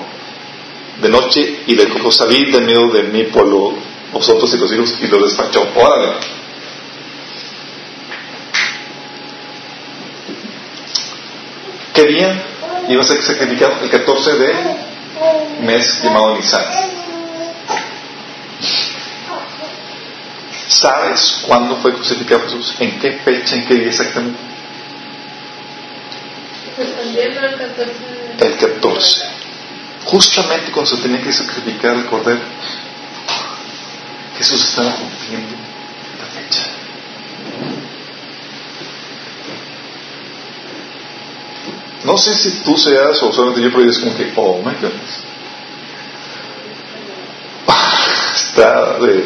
de 1.00 1.08
noche 1.08 1.60
y 1.66 1.74
les 1.74 1.92
dijo, 1.92 2.10
salid 2.10 2.52
del 2.52 2.64
medio 2.64 2.88
de 2.88 3.04
mi 3.04 3.24
pueblo, 3.24 3.74
vosotros 4.12 4.52
y 4.54 4.58
los 4.58 4.72
hijos, 4.72 4.98
y 5.00 5.06
los 5.08 5.22
despachó. 5.22 5.66
Órale. 5.76 6.14
¿Qué 11.94 12.04
día 12.04 12.44
iba 12.88 13.02
a 13.02 13.04
ser 13.04 13.22
sacrificado? 13.22 13.82
El 13.82 13.90
14 13.90 14.38
de 14.38 14.87
mes 15.60 16.02
llamado 16.02 16.36
Nisan. 16.36 16.62
¿Sabes 20.68 21.42
cuándo 21.46 21.76
fue 21.76 21.92
crucificado 21.92 22.42
Jesús? 22.42 22.74
¿En 22.78 22.98
qué 23.00 23.12
fecha? 23.12 23.56
¿En 23.56 23.66
qué 23.66 23.74
día 23.74 23.88
exactamente? 23.88 24.38
Se 26.76 26.82
expandieron 26.82 27.44
el 27.44 27.56
14 27.56 27.84
de... 28.38 28.46
El 28.46 28.56
14. 28.56 29.22
Justamente 30.04 30.70
cuando 30.70 30.94
se 30.94 31.02
tenía 31.02 31.20
que 31.20 31.32
sacrificar 31.32 31.96
el 31.96 32.06
cordero, 32.06 32.40
Jesús 34.38 34.64
estaba 34.64 34.92
cumpliendo 34.92 35.56
la 36.20 36.26
fecha. 36.26 36.62
No 42.04 42.16
sé 42.16 42.34
si 42.36 42.50
tú 42.62 42.78
seas 42.78 43.20
o 43.22 43.32
solamente 43.32 43.62
yo, 43.62 43.72
pero 43.72 43.90
es 43.90 43.98
como 43.98 44.16
que, 44.16 44.32
oh 44.36 44.58
my 44.58 44.74
goodness. 44.80 45.27
Está 48.58 48.98
de, 48.98 49.24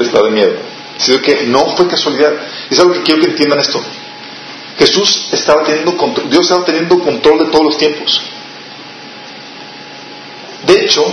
está 0.00 0.22
de 0.22 0.30
miedo. 0.30 0.54
Sino 0.96 1.20
que 1.20 1.46
no 1.46 1.76
fue 1.76 1.86
casualidad. 1.88 2.32
Es 2.70 2.78
algo 2.78 2.94
que 2.94 3.02
quiero 3.02 3.20
que 3.20 3.28
entiendan 3.28 3.60
esto. 3.60 3.82
Jesús 4.78 5.28
estaba 5.32 5.62
teniendo 5.62 5.96
control, 5.96 6.30
Dios 6.30 6.42
estaba 6.42 6.64
teniendo 6.64 6.98
control 6.98 7.38
de 7.38 7.44
todos 7.46 7.64
los 7.64 7.78
tiempos. 7.78 8.20
De 10.66 10.84
hecho, 10.84 11.04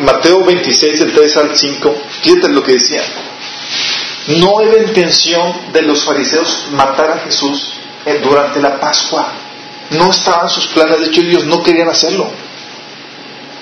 Mateo 0.00 0.44
26, 0.44 1.00
del 1.00 1.12
3 1.12 1.36
al 1.38 1.56
5, 1.56 1.96
fíjate 2.22 2.48
lo 2.48 2.62
que 2.62 2.72
decía. 2.72 3.02
No 4.28 4.60
era 4.60 4.82
intención 4.82 5.72
de 5.72 5.82
los 5.82 6.04
fariseos 6.04 6.66
matar 6.72 7.10
a 7.10 7.18
Jesús 7.20 7.72
eh, 8.06 8.20
durante 8.22 8.60
la 8.60 8.78
Pascua. 8.78 9.32
No 9.90 10.10
estaban 10.10 10.48
sus 10.48 10.68
planes, 10.68 11.00
de 11.00 11.06
hecho 11.06 11.20
ellos 11.22 11.44
no 11.44 11.62
querían 11.62 11.88
hacerlo. 11.88 12.30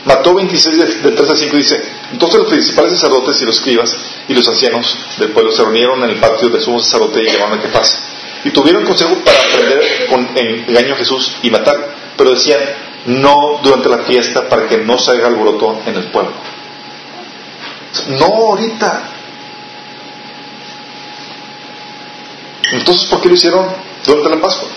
Mateo 0.04 0.34
26, 0.34 0.78
del 0.78 1.02
del 1.02 1.14
3 1.14 1.30
al 1.30 1.36
5 1.36 1.56
dice, 1.56 1.82
entonces 2.12 2.38
los 2.40 2.48
principales 2.48 2.92
sacerdotes 2.92 3.40
y 3.42 3.44
los 3.44 3.56
escribas 3.56 3.96
y 4.28 4.34
los 4.34 4.48
ancianos 4.48 4.96
del 5.18 5.30
pueblo 5.30 5.52
se 5.52 5.62
reunieron 5.62 6.02
en 6.04 6.10
el 6.10 6.16
patio 6.16 6.48
del 6.48 6.62
sumo 6.62 6.80
sacerdote 6.80 7.22
y 7.22 7.26
llamaron 7.26 7.58
a 7.58 7.62
que 7.62 7.68
pase. 7.68 7.98
Y 8.44 8.50
tuvieron 8.50 8.84
consejo 8.84 9.14
para 9.16 9.38
prender 9.38 10.06
con 10.08 10.30
engaño 10.34 10.94
a 10.94 10.96
Jesús 10.96 11.32
y 11.42 11.50
matarlo. 11.50 11.88
Pero 12.16 12.30
decían, 12.30 12.60
no 13.06 13.60
durante 13.62 13.88
la 13.90 13.98
fiesta 13.98 14.48
para 14.48 14.66
que 14.66 14.78
no 14.78 14.98
se 14.98 15.10
haga 15.10 15.26
alboroto 15.26 15.82
en 15.84 15.96
el 15.96 16.04
pueblo. 16.04 16.32
No 18.08 18.24
ahorita. 18.24 19.02
Entonces, 22.72 23.08
¿por 23.08 23.20
qué 23.20 23.28
lo 23.28 23.34
hicieron 23.34 23.66
durante 24.06 24.30
la 24.30 24.40
Pascua? 24.40 24.68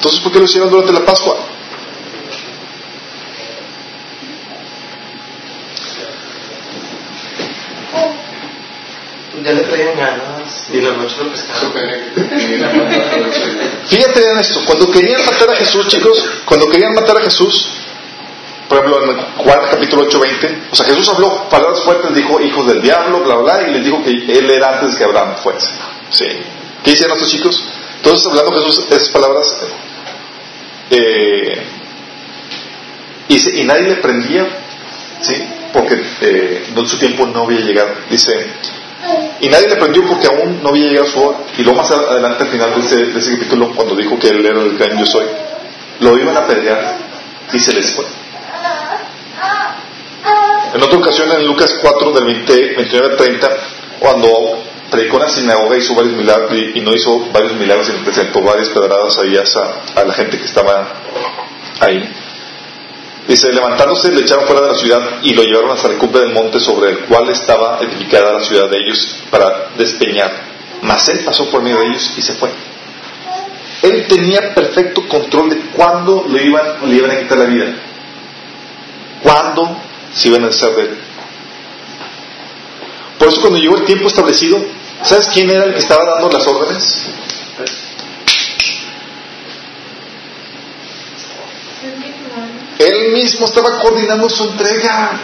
Entonces, 0.00 0.20
¿por 0.22 0.32
qué 0.32 0.38
lo 0.38 0.46
hicieron 0.46 0.70
durante 0.70 0.94
la 0.94 1.04
Pascua? 1.04 1.36
Ya 9.44 9.52
le 9.52 9.60
traían 9.60 9.98
ganas 9.98 10.70
y 10.72 10.80
la 10.80 10.92
noche 10.92 11.16
lo 11.22 11.30
pescaron. 11.30 11.72
Fíjate 13.84 14.24
en 14.24 14.38
esto, 14.38 14.60
cuando 14.64 14.90
querían 14.90 15.22
matar 15.26 15.50
a 15.50 15.56
Jesús, 15.56 15.86
chicos, 15.88 16.24
cuando 16.46 16.70
querían 16.70 16.94
matar 16.94 17.18
a 17.18 17.20
Jesús, 17.20 17.66
por 18.70 18.78
ejemplo 18.78 19.04
en 19.04 19.18
Juan 19.36 19.60
capítulo 19.70 20.04
8, 20.04 20.18
20, 20.18 20.62
o 20.70 20.76
sea, 20.76 20.86
Jesús 20.86 21.10
habló 21.10 21.46
palabras 21.50 21.82
fuertes, 21.82 22.14
dijo 22.14 22.40
hijos 22.40 22.66
del 22.66 22.80
diablo, 22.80 23.20
bla, 23.20 23.36
bla, 23.36 23.58
bla, 23.58 23.68
y 23.68 23.74
les 23.74 23.84
dijo 23.84 24.02
que 24.02 24.12
él 24.12 24.50
era 24.50 24.78
antes 24.78 24.96
que 24.96 25.04
Abraham 25.04 25.36
fuese. 25.42 25.68
Sí. 26.08 26.24
¿Qué 26.82 26.92
hicieron 26.92 27.18
estos 27.18 27.30
chicos? 27.30 27.62
Entonces, 27.96 28.26
hablando 28.26 28.52
Jesús 28.52 28.86
esas 28.90 29.10
palabras, 29.10 29.56
eh, 30.90 31.62
y, 33.28 33.62
nadie 33.64 33.82
le 33.88 33.96
prendía, 33.96 34.46
¿sí? 35.20 35.34
Porque 35.72 36.02
eh, 36.20 36.64
no- 36.74 36.84
su 36.84 36.98
tiempo 36.98 37.26
no 37.26 37.44
había 37.44 37.60
llegado. 37.60 37.90
Dice, 38.10 38.32
y 39.40 39.48
nadie 39.48 39.68
le 39.68 39.76
prendió 39.76 40.04
porque 40.06 40.26
aún 40.26 40.60
no 40.62 40.70
había 40.70 40.88
llegado 40.88 41.06
su 41.06 41.20
hora. 41.22 41.38
Y 41.56 41.62
luego 41.62 41.78
más 41.78 41.90
adelante, 41.90 42.42
al 42.44 42.50
final 42.50 42.74
de 42.74 43.18
ese, 43.18 43.32
capítulo, 43.34 43.72
cuando 43.74 43.94
dijo 43.94 44.18
que 44.18 44.28
él 44.28 44.44
era 44.44 44.60
el 44.60 44.76
gran 44.76 44.98
yo 44.98 45.06
soy, 45.06 45.26
lo 46.00 46.18
iban 46.18 46.36
a 46.36 46.40
apedrear 46.40 46.96
y 47.52 47.58
se 47.58 47.72
les 47.72 47.90
fue. 47.94 48.04
En 50.74 50.82
otra 50.82 50.98
ocasión, 50.98 51.30
en 51.32 51.46
Lucas 51.46 51.74
4, 51.80 52.12
del 52.12 52.24
20 52.24 52.74
29 52.76 53.08
al 53.10 53.16
30, 53.16 53.48
cuando 53.98 54.62
predicó 54.90 55.16
en 55.16 55.22
la 55.22 55.28
sinagoga, 55.28 55.76
hizo 55.76 55.94
varios 55.94 56.14
milagros, 56.14 56.52
y, 56.52 56.78
y 56.78 56.80
no 56.80 56.94
hizo 56.94 57.28
varios 57.32 57.54
milagros, 57.54 57.86
sino 57.86 58.04
presentó 58.04 58.42
varias 58.42 58.68
pedradas 58.68 59.18
ahí 59.18 59.36
a, 59.36 60.00
a 60.00 60.04
la 60.04 60.12
gente 60.12 60.38
que 60.38 60.44
estaba 60.44 60.88
ahí. 61.80 62.08
Dice, 63.28 63.52
levantándose, 63.52 64.10
le 64.10 64.22
echaron 64.22 64.46
fuera 64.46 64.62
de 64.62 64.68
la 64.68 64.74
ciudad 64.74 65.00
y 65.22 65.34
lo 65.34 65.42
llevaron 65.44 65.70
hasta 65.70 65.88
la 65.88 65.98
cumbre 65.98 66.22
del 66.22 66.32
monte 66.32 66.58
sobre 66.58 66.90
el 66.90 66.98
cual 67.00 67.28
estaba 67.28 67.78
edificada 67.80 68.32
la 68.32 68.40
ciudad 68.40 68.68
de 68.68 68.78
ellos 68.78 69.18
para 69.30 69.68
despeñar. 69.78 70.32
Mas 70.82 71.08
él 71.10 71.20
pasó 71.24 71.48
por 71.48 71.62
medio 71.62 71.78
de 71.78 71.86
ellos 71.88 72.12
y 72.16 72.22
se 72.22 72.34
fue. 72.34 72.50
Él 73.82 74.06
tenía 74.08 74.52
perfecto 74.54 75.06
control 75.06 75.50
de 75.50 75.56
cuándo 75.76 76.26
le 76.28 76.44
iban, 76.44 76.90
le 76.90 76.96
iban 76.96 77.10
a 77.10 77.18
quitar 77.20 77.38
la 77.38 77.44
vida. 77.44 77.66
Cuándo 79.22 79.76
se 80.12 80.28
iban 80.28 80.44
a 80.44 80.48
hacer 80.48 80.74
de 80.74 80.82
él. 80.82 80.98
Por 83.18 83.28
eso 83.28 83.40
cuando 83.42 83.58
llegó 83.58 83.76
el 83.76 83.84
tiempo 83.84 84.08
establecido, 84.08 84.64
¿sabes 85.02 85.28
quién 85.32 85.50
era 85.50 85.64
el 85.64 85.72
que 85.72 85.78
estaba 85.78 86.04
dando 86.04 86.30
las 86.30 86.46
órdenes? 86.46 87.04
Él 92.78 93.12
mismo 93.12 93.44
estaba 93.44 93.78
coordinando 93.78 94.28
su 94.28 94.44
entrega. 94.44 95.20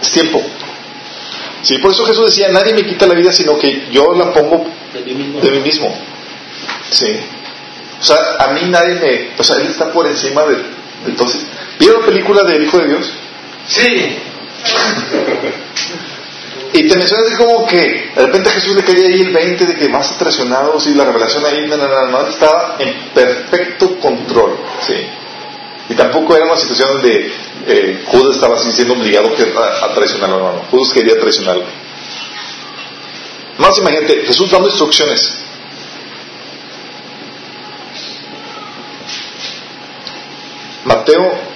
Es 0.00 0.10
tiempo. 0.10 0.42
Sí, 1.62 1.78
por 1.78 1.92
eso 1.92 2.04
Jesús 2.04 2.26
decía, 2.26 2.48
nadie 2.50 2.74
me 2.74 2.84
quita 2.84 3.06
la 3.06 3.14
vida, 3.14 3.32
sino 3.32 3.58
que 3.58 3.88
yo 3.90 4.12
la 4.14 4.32
pongo 4.32 4.64
de 4.92 5.00
mí 5.02 5.14
mismo. 5.14 5.40
de 5.40 5.50
mí 5.50 5.60
mismo. 5.60 5.96
Sí. 6.90 7.20
O 8.00 8.04
sea, 8.04 8.16
a 8.38 8.48
mí 8.48 8.62
nadie 8.66 8.94
me... 8.96 9.30
O 9.38 9.44
sea, 9.44 9.56
Él 9.56 9.68
está 9.68 9.92
por 9.92 10.06
encima 10.06 10.44
de... 10.44 10.56
de 10.56 10.64
entonces, 11.06 11.46
¿vieron 11.78 12.00
la 12.00 12.06
película 12.06 12.42
del 12.44 12.64
Hijo 12.64 12.78
de 12.78 12.88
Dios? 12.88 13.12
Sí. 13.66 14.18
Y 16.74 16.88
te 16.88 16.96
mencionas 16.96 17.26
así 17.26 17.36
como 17.36 17.66
que 17.66 18.12
de 18.14 18.26
repente 18.26 18.50
Jesús 18.50 18.74
le 18.74 18.82
caía 18.82 19.06
ahí 19.06 19.20
el 19.20 19.32
20 19.32 19.66
de 19.66 19.74
que 19.76 19.88
más 19.90 20.16
traicionado, 20.16 20.80
sí, 20.80 20.94
la 20.94 21.04
revelación 21.04 21.44
ahí, 21.44 21.70
estaba 22.30 22.76
en 22.78 23.10
perfecto 23.14 23.98
control, 23.98 24.56
sí. 24.80 24.94
Y 25.90 25.94
tampoco 25.94 26.34
era 26.34 26.46
una 26.46 26.56
situación 26.56 26.94
donde 26.94 27.30
eh, 27.66 28.04
Judas 28.06 28.36
estaba 28.36 28.58
siendo 28.58 28.94
obligado 28.94 29.28
a, 29.58 29.84
a 29.84 29.94
traicionarlo, 29.94 30.38
no, 30.38 30.52
no. 30.54 30.62
Judas 30.70 30.92
quería 30.94 31.18
traicionarlo. 31.18 31.64
Más 33.58 33.76
imagínate, 33.78 34.24
Jesús 34.24 34.50
dando 34.50 34.68
instrucciones. 34.68 35.34
Mateo 40.84 41.51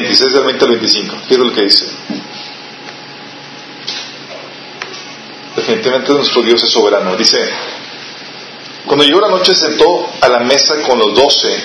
26 0.00 0.32
del 0.32 0.44
20 0.44 0.64
al 0.64 0.70
25. 0.70 1.16
Fíjate 1.28 1.44
lo 1.44 1.52
que 1.52 1.62
dice. 1.62 1.86
Definitivamente 5.56 6.12
nuestro 6.12 6.42
Dios 6.42 6.62
es 6.62 6.70
soberano. 6.70 7.14
Dice, 7.16 7.38
cuando 8.86 9.04
llegó 9.04 9.20
la 9.20 9.28
noche 9.28 9.54
se 9.54 9.66
sentó 9.66 10.10
a 10.20 10.28
la 10.28 10.40
mesa 10.40 10.82
con 10.82 10.98
los 10.98 11.14
doce 11.14 11.62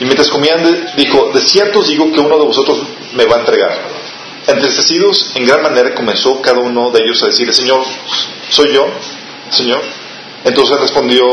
y 0.00 0.04
mientras 0.04 0.28
comían 0.28 0.92
dijo, 0.96 1.30
de 1.32 1.40
cierto 1.40 1.80
os 1.80 1.88
digo 1.88 2.10
que 2.12 2.20
uno 2.20 2.38
de 2.38 2.44
vosotros 2.44 2.78
me 3.14 3.24
va 3.26 3.36
a 3.36 3.40
entregar. 3.40 3.78
Entristecidos 4.46 5.32
en 5.34 5.46
gran 5.46 5.62
manera 5.62 5.94
comenzó 5.94 6.40
cada 6.40 6.58
uno 6.58 6.90
de 6.90 7.00
ellos 7.04 7.22
a 7.22 7.26
decir, 7.26 7.52
Señor, 7.54 7.84
¿soy 8.48 8.72
yo? 8.72 8.88
Señor. 9.50 9.82
Entonces 10.44 10.80
respondió, 10.80 11.24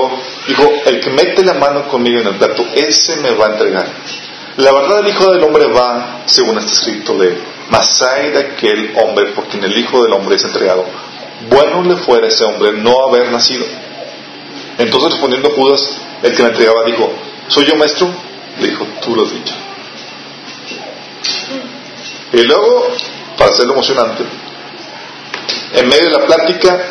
dijo, 0.47 0.73
el 0.85 0.99
que 0.99 1.09
mete 1.09 1.43
la 1.43 1.53
mano 1.53 1.87
conmigo 1.87 2.19
en 2.19 2.27
el 2.27 2.35
plato, 2.35 2.67
ese 2.73 3.17
me 3.17 3.31
va 3.31 3.47
a 3.47 3.51
entregar. 3.51 3.93
La 4.57 4.71
verdad 4.71 4.99
el 4.99 5.09
Hijo 5.09 5.31
del 5.31 5.43
Hombre 5.43 5.67
va, 5.67 6.23
según 6.25 6.57
está 6.57 6.71
escrito 6.71 7.17
de 7.17 7.55
mas 7.69 8.01
hay 8.01 8.29
de 8.31 8.39
aquel 8.39 8.93
hombre 8.97 9.27
por 9.27 9.47
quien 9.47 9.63
el 9.63 9.77
Hijo 9.77 10.03
del 10.03 10.13
Hombre 10.13 10.35
es 10.35 10.43
entregado. 10.43 10.85
Bueno 11.49 11.83
le 11.83 11.95
fuera 11.97 12.27
a 12.27 12.29
ese 12.29 12.43
hombre 12.45 12.73
no 12.73 13.07
haber 13.07 13.31
nacido. 13.31 13.65
Entonces 14.77 15.11
respondiendo 15.11 15.49
Judas, 15.51 15.97
el 16.21 16.35
que 16.35 16.43
le 16.43 16.49
entregaba, 16.49 16.83
dijo, 16.85 17.11
¿soy 17.47 17.65
yo 17.65 17.75
maestro? 17.75 18.07
Le 18.59 18.69
dijo, 18.69 18.85
tú 19.01 19.15
lo 19.15 19.23
has 19.23 19.31
dicho. 19.31 19.53
Y 22.33 22.43
luego, 22.43 22.87
para 23.37 23.51
hacerlo 23.51 23.73
emocionante, 23.73 24.23
en 25.73 25.87
medio 25.87 26.05
de 26.05 26.11
la 26.11 26.25
plática, 26.25 26.85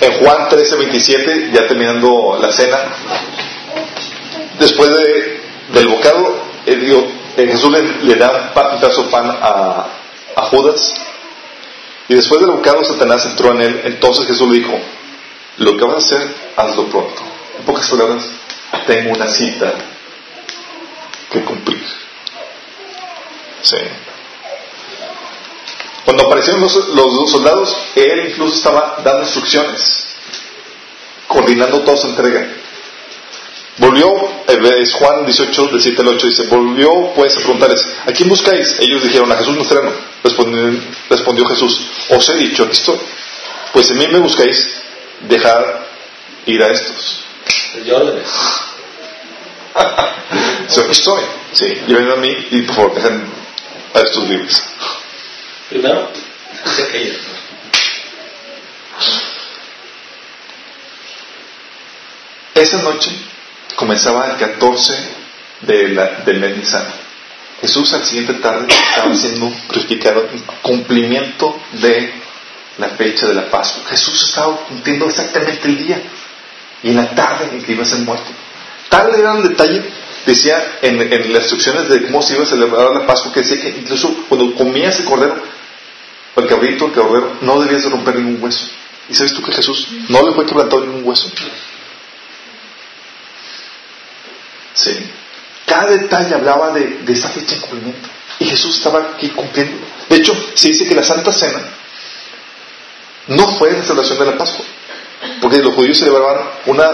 en 0.00 0.12
Juan 0.18 0.48
13, 0.48 0.76
27, 0.76 1.50
ya 1.52 1.66
terminando 1.66 2.38
la 2.40 2.50
cena, 2.50 2.78
después 4.58 4.90
de, 4.90 5.39
del 5.72 5.88
bocado, 5.88 6.42
eh, 6.66 7.06
eh, 7.36 7.46
Jesús 7.46 7.70
le, 8.02 8.14
da 8.16 8.52
un, 8.54 8.80
pedazo 8.80 9.04
de 9.04 9.10
pan 9.10 9.30
a, 9.30 9.86
a 10.36 10.42
Judas, 10.42 10.94
y 12.08 12.14
después 12.14 12.40
del 12.40 12.50
bocado 12.50 12.84
Satanás 12.84 13.24
entró 13.26 13.52
en 13.52 13.62
él, 13.62 13.80
entonces 13.84 14.26
Jesús 14.26 14.48
le 14.48 14.58
dijo, 14.58 14.78
lo 15.58 15.76
que 15.76 15.84
vas 15.84 15.94
a 15.94 15.98
hacer, 15.98 16.34
hazlo 16.56 16.86
pronto. 16.86 17.22
En 17.58 17.64
pocas 17.64 17.88
palabras, 17.88 18.24
tengo 18.86 19.12
una 19.12 19.28
cita 19.28 19.74
que 21.30 21.44
cumplir. 21.44 21.84
Sí. 23.62 23.76
Cuando 26.04 26.26
aparecieron 26.26 26.62
los, 26.62 26.74
los 26.88 27.30
soldados, 27.30 27.76
él 27.94 28.30
incluso 28.30 28.56
estaba 28.56 29.00
dando 29.04 29.22
instrucciones, 29.22 30.06
coordinando 31.28 31.80
toda 31.82 31.96
su 31.96 32.08
entrega. 32.08 32.48
Volvió, 33.80 34.14
es 34.46 34.92
Juan 34.92 35.24
18, 35.24 35.68
del 35.68 35.80
7 35.80 36.02
al 36.02 36.08
8, 36.08 36.26
dice, 36.26 36.42
volvió 36.48 37.14
pues 37.14 37.34
a 37.34 37.40
preguntarles, 37.40 37.82
¿a 38.06 38.12
quién 38.12 38.28
buscáis? 38.28 38.78
Ellos 38.78 39.02
dijeron, 39.02 39.32
a 39.32 39.38
Jesús 39.38 39.56
Nazareno. 39.56 39.90
Respondió, 40.22 40.78
respondió 41.08 41.46
Jesús, 41.46 41.80
os 42.10 42.28
he 42.28 42.36
dicho, 42.36 42.64
aquí 42.64 42.74
estoy. 42.74 42.98
Pues 43.72 43.90
a 43.90 43.94
mí 43.94 44.06
me 44.08 44.18
buscáis, 44.18 44.82
dejar 45.26 45.86
ir 46.44 46.62
a 46.62 46.70
estos. 46.70 47.24
so, 50.68 50.82
aquí 50.82 50.92
estoy. 50.92 51.22
Sí, 51.54 51.82
y 51.88 51.94
a 51.94 52.16
mí 52.16 52.36
y 52.50 52.62
por 52.62 52.76
favor 52.76 52.94
dejen 52.96 53.24
a 53.94 54.00
estos 54.00 54.28
libres. 54.28 54.62
Primero, 55.70 56.10
Esa 62.54 62.82
noche 62.82 63.10
comenzaba 63.76 64.30
el 64.30 64.36
14 64.36 64.92
de 65.62 65.88
la, 65.88 66.06
del 66.24 66.40
mes 66.40 66.56
Nisan. 66.56 66.84
Jesús 67.60 67.92
al 67.92 68.04
siguiente 68.04 68.34
tarde 68.34 68.66
estaba 68.68 69.14
siendo 69.14 69.52
crucificado 69.68 70.26
en 70.32 70.42
cumplimiento 70.62 71.60
de 71.72 72.12
la 72.78 72.88
fecha 72.90 73.26
de 73.26 73.34
la 73.34 73.50
Pascua. 73.50 73.84
Jesús 73.90 74.22
estaba 74.22 74.56
cumpliendo 74.66 75.06
exactamente 75.06 75.68
el 75.68 75.76
día 75.76 76.02
y 76.82 76.90
en 76.90 76.96
la 76.96 77.10
tarde 77.14 77.50
en 77.52 77.62
que 77.62 77.72
iba 77.72 77.82
a 77.82 77.86
ser 77.86 77.98
muerto. 77.98 78.30
Tal 78.88 79.14
era 79.14 79.36
el 79.36 79.42
detalle, 79.42 79.82
decía 80.24 80.78
en, 80.82 81.00
en 81.00 81.32
las 81.32 81.42
instrucciones 81.42 81.88
de 81.88 82.06
cómo 82.06 82.22
se 82.22 82.34
iba 82.34 82.44
a 82.44 82.46
celebrar 82.46 82.90
la 82.92 83.06
Pascua, 83.06 83.32
que 83.32 83.40
decía 83.40 83.60
que 83.60 83.68
incluso 83.68 84.24
cuando 84.28 84.54
comías 84.54 84.98
el 84.98 85.04
cordero, 85.04 85.36
el 86.36 86.46
cabrito, 86.46 86.86
el 86.86 86.92
cordero, 86.92 87.36
no 87.42 87.60
debías 87.60 87.84
de 87.84 87.90
romper 87.90 88.16
ningún 88.16 88.42
hueso. 88.42 88.66
¿Y 89.08 89.14
sabes 89.14 89.34
tú 89.34 89.42
que 89.42 89.52
Jesús 89.52 89.88
no 90.08 90.26
le 90.26 90.32
fue 90.32 90.46
quebrantado 90.46 90.86
ningún 90.86 91.04
hueso? 91.04 91.30
Sí. 94.80 95.10
Cada 95.66 95.90
detalle 95.90 96.34
hablaba 96.34 96.70
de, 96.70 97.04
esa 97.08 97.28
fecha 97.28 97.54
de 97.54 97.60
cumplimiento. 97.60 98.08
Y 98.38 98.46
Jesús 98.46 98.78
estaba 98.78 99.00
aquí 99.14 99.28
cumpliendo. 99.28 99.76
De 100.08 100.16
hecho, 100.16 100.34
se 100.54 100.68
dice 100.68 100.88
que 100.88 100.94
la 100.94 101.02
Santa 101.02 101.30
Cena 101.32 101.60
no 103.28 103.46
fue 103.58 103.72
la 103.72 103.82
celebración 103.82 104.18
de 104.18 104.26
la 104.26 104.38
Pascua, 104.38 104.64
porque 105.40 105.58
los 105.58 105.74
judíos 105.74 105.98
celebraban 105.98 106.38
una, 106.66 106.90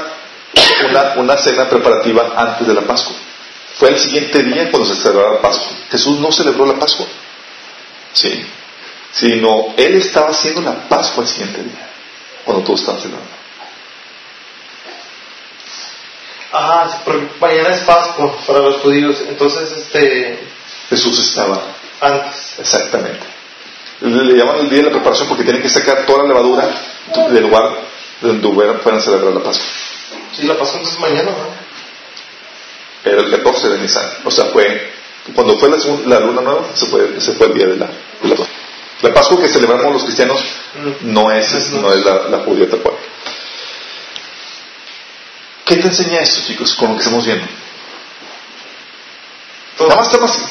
una, 0.91 1.15
una 1.17 1.37
cena 1.37 1.69
preparativa 1.69 2.33
antes 2.37 2.67
de 2.67 2.75
la 2.75 2.83
Pascua. 2.83 3.15
Fue 3.79 3.91
el 3.91 3.99
siguiente 3.99 4.43
día 4.43 4.71
cuando 4.71 4.93
se 4.93 5.01
celebraba 5.01 5.35
la 5.35 5.43
Pascua. 5.43 5.77
Jesús 5.91 6.19
no 6.19 6.33
celebró 6.33 6.67
la 6.67 6.79
Pascua, 6.79 7.07
sí, 8.13 8.45
sino 9.13 9.75
él 9.77 9.97
estaba 9.97 10.31
haciendo 10.31 10.61
la 10.61 10.89
Pascua 10.89 11.23
el 11.23 11.31
siguiente 11.31 11.63
día, 11.63 11.89
cuando 12.45 12.65
todos 12.65 12.81
estaban 12.81 13.01
celebrando. 13.01 13.36
Ajá, 16.57 17.03
porque 17.05 17.27
mañana 17.39 17.75
es 17.75 17.81
Pascua 17.81 18.35
para 18.47 18.61
los 18.61 18.77
judíos, 18.77 19.23
entonces 19.29 19.71
este 19.73 20.39
Jesús 20.89 21.19
estaba 21.29 21.61
antes. 22.01 22.55
exactamente. 22.59 23.27
Le 24.01 24.37
llaman 24.37 24.61
el 24.61 24.71
día 24.71 24.79
de 24.79 24.85
la 24.85 24.91
preparación 24.91 25.29
porque 25.29 25.45
tienen 25.45 25.61
que 25.61 25.69
sacar 25.69 26.07
toda 26.07 26.23
la 26.23 26.29
levadura 26.29 26.69
del 27.31 27.43
lugar 27.43 27.77
donde 28.23 28.79
fueran 28.83 29.01
a 29.01 29.03
celebrar 29.03 29.35
la 29.35 29.43
Pascua. 29.43 29.67
Sí, 30.35 30.47
la 30.47 30.57
Pascua 30.57 30.79
entonces 30.79 31.01
mañana, 31.01 31.31
¿no? 31.31 33.11
Era 33.11 33.21
el 33.21 33.31
14 33.31 33.69
de 33.69 33.79
Nisan. 33.79 34.09
O 34.25 34.31
sea, 34.31 34.47
fue 34.47 34.93
cuando 35.35 35.59
fue 35.59 35.69
la, 36.07 36.21
luna 36.21 36.41
nueva, 36.41 36.63
se 36.73 36.87
fue, 36.87 37.21
se 37.21 37.33
fue 37.33 37.49
el 37.49 37.55
día 37.55 37.67
de 37.67 37.77
la, 37.77 37.87
de 37.87 38.29
la 38.31 38.37
Pascua. 38.37 38.57
La 39.03 39.13
Pascua 39.13 39.43
que 39.43 39.49
celebramos 39.49 39.93
los 39.93 40.05
cristianos 40.05 40.41
no 41.03 41.31
es, 41.33 41.71
no 41.73 41.93
es 41.93 42.03
la, 42.03 42.29
la 42.31 42.39
judía 42.39 42.71
tal 42.71 42.81
cual. 42.81 42.95
¿Qué 45.67 45.77
te 45.79 45.89
enseña 45.89 46.21
esto, 46.21 46.43
chicos, 46.47 46.77
con 46.77 46.91
lo 46.91 46.95
que 46.95 47.03
estamos 47.03 47.27
viendo? 47.27 47.45
Nada 49.81 49.97
más 49.97 50.07
está 50.07 50.25
así. 50.25 50.43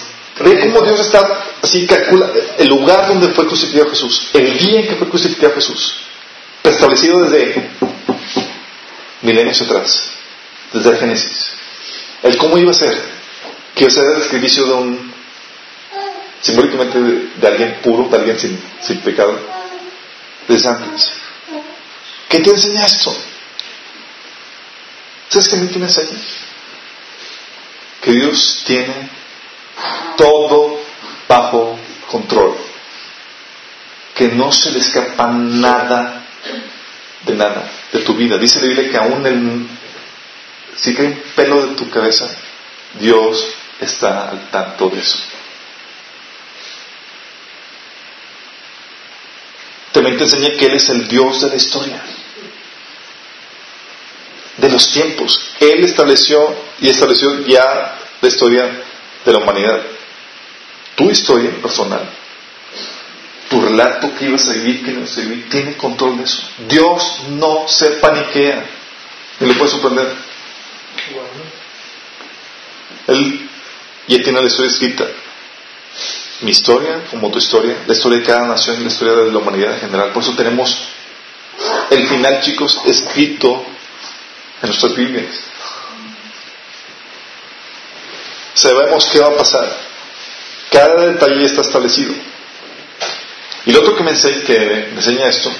Ve 0.41 0.59
cómo 0.59 0.81
Dios 0.81 0.99
está 0.99 1.45
así, 1.61 1.87
calcula 1.87 2.29
el 2.57 2.67
lugar 2.67 3.07
donde 3.07 3.29
fue 3.29 3.47
crucificado 3.47 3.89
Jesús, 3.89 4.27
el 4.33 4.57
día 4.57 4.81
en 4.81 4.87
que 4.89 4.95
fue 4.95 5.07
crucificado 5.07 5.53
Jesús, 5.53 5.95
establecido 6.61 7.21
desde 7.21 7.69
milenios 9.21 9.61
atrás, 9.61 10.09
desde 10.73 10.89
el 10.89 10.97
Génesis. 10.97 11.47
El 12.21 12.35
cómo 12.35 12.57
iba 12.57 12.71
a 12.71 12.73
ser, 12.73 13.01
que 13.73 13.85
iba 13.85 13.87
a 13.87 13.95
ser 13.95 14.03
el 14.17 14.23
sacrificio 14.23 14.65
de 14.65 14.73
un, 14.73 15.13
simbólicamente 16.41 16.99
de, 16.99 17.29
de 17.37 17.47
alguien 17.47 17.79
puro, 17.81 18.09
de 18.09 18.17
alguien 18.17 18.37
sin, 18.37 18.61
sin 18.81 18.99
pecado, 18.99 19.39
desde 20.45 20.67
antes. 20.67 21.13
¿Qué 22.27 22.39
te 22.39 22.49
enseña 22.49 22.85
esto? 22.85 23.15
¿Sabes 25.29 25.49
qué 25.49 25.55
a 25.55 25.59
mí 25.59 25.67
qué 25.67 25.79
me 25.79 25.85
enseña? 25.85 26.17
Que 28.01 28.11
Dios 28.11 28.63
tiene 28.65 29.09
todo 30.17 30.79
bajo 31.27 31.79
control. 32.09 32.55
Que 34.13 34.29
no 34.29 34.51
se 34.51 34.71
le 34.71 34.79
escapa 34.79 35.27
nada 35.27 36.25
de 37.25 37.35
nada, 37.35 37.69
de 37.91 37.99
tu 37.99 38.13
vida. 38.13 38.37
Dice 38.37 38.59
la 38.59 38.67
Biblia 38.67 38.89
que 38.89 38.97
aún 38.97 39.25
el, 39.25 39.67
si 40.75 40.93
cae 40.93 41.07
un 41.07 41.21
pelo 41.35 41.65
de 41.67 41.75
tu 41.75 41.89
cabeza, 41.89 42.29
Dios 42.99 43.45
está 43.79 44.29
al 44.29 44.49
tanto 44.49 44.89
de 44.89 44.99
eso. 44.99 45.17
También 49.91 50.17
te 50.17 50.23
enseña 50.25 50.57
que 50.57 50.65
Él 50.65 50.73
es 50.73 50.89
el 50.89 51.07
Dios 51.07 51.41
de 51.41 51.49
la 51.49 51.55
historia, 51.55 52.01
de 54.65 54.71
los 54.71 54.89
tiempos. 54.89 55.39
Él 55.59 55.83
estableció 55.83 56.55
y 56.81 56.89
estableció 56.89 57.45
ya 57.45 57.99
la 58.19 58.27
historia 58.27 58.83
de 59.23 59.31
la 59.31 59.37
humanidad. 59.37 59.81
Tu 60.95 61.09
historia 61.11 61.51
personal, 61.61 62.09
tu 63.49 63.61
relato 63.61 64.15
que 64.15 64.25
ibas 64.25 64.47
a 64.49 64.53
vivir, 64.53 64.83
que 64.83 64.91
no 64.91 64.99
ibas 64.99 65.17
a 65.17 65.21
vivir, 65.21 65.49
tiene 65.49 65.77
control 65.77 66.17
de 66.17 66.23
eso. 66.23 66.41
Dios 66.67 67.21
no 67.29 67.67
se 67.67 67.91
paniquea. 67.91 68.65
Y 69.39 69.45
le 69.45 69.53
puede 69.53 69.69
sorprender. 69.69 70.15
Él 73.07 73.49
ya 74.07 74.23
tiene 74.23 74.41
la 74.41 74.47
historia 74.47 74.71
escrita. 74.71 75.05
Mi 76.41 76.51
historia, 76.51 77.03
como 77.11 77.29
tu 77.29 77.37
historia, 77.37 77.83
la 77.85 77.93
historia 77.93 78.19
de 78.19 78.25
cada 78.25 78.47
nación 78.47 78.77
y 78.77 78.83
la 78.83 78.87
historia 78.87 79.13
de 79.13 79.31
la 79.31 79.37
humanidad 79.37 79.73
en 79.73 79.79
general. 79.81 80.11
Por 80.11 80.23
eso 80.23 80.33
tenemos 80.35 80.75
el 81.91 82.07
final, 82.07 82.41
chicos, 82.41 82.79
escrito 82.85 83.74
en 84.61 84.67
nuestras 84.69 84.95
Biblias. 84.95 85.35
Sabemos 88.53 89.05
qué 89.11 89.19
va 89.19 89.27
a 89.27 89.37
pasar. 89.37 89.77
Cada 90.71 91.07
detalle 91.07 91.45
está 91.45 91.61
establecido. 91.61 92.13
Y 93.65 93.71
lo 93.71 93.79
otro 93.79 93.95
que 93.95 94.03
me 94.03 94.11
enseña, 94.11 94.43
que 94.45 94.89
me 94.91 94.97
enseña 94.97 95.27
esto 95.27 95.51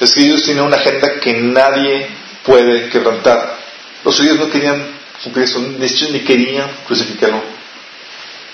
es 0.00 0.12
que 0.12 0.22
Dios 0.22 0.42
tiene 0.42 0.62
una 0.62 0.76
agenda 0.76 1.20
que 1.20 1.34
nadie 1.34 2.08
puede 2.44 2.88
quebrantar. 2.88 3.58
Los 4.04 4.16
judíos 4.16 4.38
no 4.38 4.50
querían 4.50 4.98
cumplir 5.22 5.44
eso, 5.44 5.60
ni 5.60 6.20
querían 6.20 6.68
crucificarlo 6.86 7.42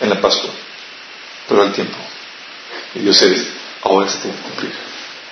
en 0.00 0.10
la 0.10 0.20
Pascua, 0.20 0.50
pero 1.48 1.62
al 1.62 1.72
tiempo. 1.72 1.96
Y 2.94 3.00
Dios 3.00 3.18
dice, 3.20 3.48
ahora 3.82 4.08
se 4.10 4.18
tiene 4.18 4.36
que 4.36 4.42
cumplir. 4.42 4.72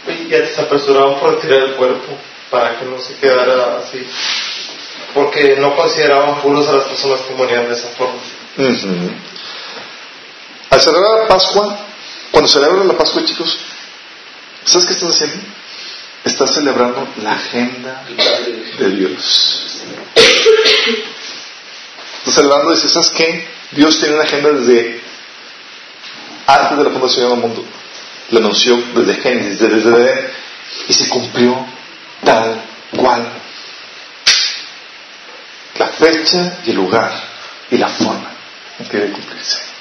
Y 0.09 0.29
ya 0.29 0.47
se 0.47 0.61
apresuraban 0.62 1.20
por 1.20 1.41
tirar 1.41 1.61
el 1.61 1.74
cuerpo 1.74 2.16
para 2.57 2.78
que 2.78 2.86
no 2.86 2.98
se 2.98 3.14
quedara 3.16 3.78
así. 3.78 3.98
Porque 5.12 5.57
no 5.57 5.76
consideraban 5.76 6.40
puros 6.40 6.66
a 6.68 6.72
las 6.72 6.84
personas 6.84 7.20
que 7.20 7.34
morían 7.34 7.68
de 7.68 7.74
esa 7.74 7.88
forma. 7.88 8.20
Al 10.70 10.80
celebrar 10.80 11.20
la 11.20 11.28
Pascua, 11.28 11.78
cuando 12.30 12.48
celebran 12.48 12.88
la 12.88 12.96
Pascua, 12.96 13.24
chicos, 13.24 13.59
¿sabes 14.64 14.86
qué 14.86 14.94
estás 14.94 15.11
haciendo? 15.11 15.36
Estás 16.24 16.54
celebrando 16.54 17.07
la 17.22 17.32
agenda 17.32 18.04
de 18.78 18.90
Dios. 18.90 19.82
Estás 22.18 22.34
celebrando 22.34 22.72
y 22.72 22.74
dices, 22.74 22.92
¿sabes 22.92 23.11
qué? 23.11 23.48
Dios 23.72 23.98
tiene 23.98 24.14
una 24.14 24.24
agenda 24.24 24.50
desde 24.52 25.00
antes 26.46 26.78
de 26.78 26.84
la 26.84 26.90
fundación 26.90 27.30
del 27.30 27.38
mundo. 27.38 27.64
La 28.30 28.40
anunció 28.40 28.82
desde 28.94 29.14
Génesis, 29.14 29.61
desde 29.61 29.88
Edén, 29.88 30.30
y 30.88 30.92
se 30.92 31.09
cumplió 31.09 31.76
tal 32.25 32.62
cual. 32.97 33.27
La 35.79 35.89
fecha 35.89 36.59
y 36.64 36.71
el 36.71 36.77
lugar 36.77 37.12
y 37.71 37.77
la 37.77 37.89
forma 37.89 38.31
en 38.79 38.87
que 38.87 38.97
debe 38.97 39.12
cumplirse. 39.12 39.77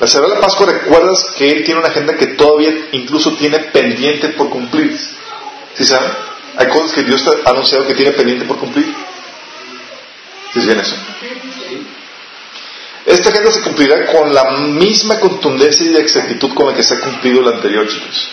La 0.00 0.40
Pascua 0.40 0.66
recuerdas 0.66 1.34
que 1.36 1.50
Él 1.50 1.64
tiene 1.64 1.80
una 1.80 1.88
agenda 1.88 2.16
que 2.16 2.26
todavía 2.28 2.70
incluso 2.92 3.32
tiene 3.32 3.58
pendiente 3.58 4.28
por 4.30 4.50
cumplir. 4.50 4.98
¿Sí 5.74 5.84
saben? 5.84 6.10
Hay 6.56 6.68
cosas 6.68 6.92
que 6.92 7.02
Dios 7.02 7.26
ha 7.26 7.50
anunciado 7.50 7.86
que 7.86 7.94
tiene 7.94 8.12
pendiente 8.12 8.44
por 8.44 8.58
cumplir. 8.58 8.94
¿Sí 10.52 10.60
bien 10.60 10.80
eso? 10.80 10.96
Esta 13.06 13.28
agenda 13.28 13.52
se 13.52 13.62
cumplirá 13.62 14.06
con 14.06 14.34
la 14.34 14.50
misma 14.50 15.20
contundencia 15.20 15.90
y 15.90 15.96
exactitud 15.96 16.52
con 16.54 16.68
la 16.68 16.74
que 16.74 16.82
se 16.82 16.94
ha 16.94 17.00
cumplido 17.00 17.42
la 17.42 17.56
anterior, 17.56 17.86
chicos. 17.88 18.28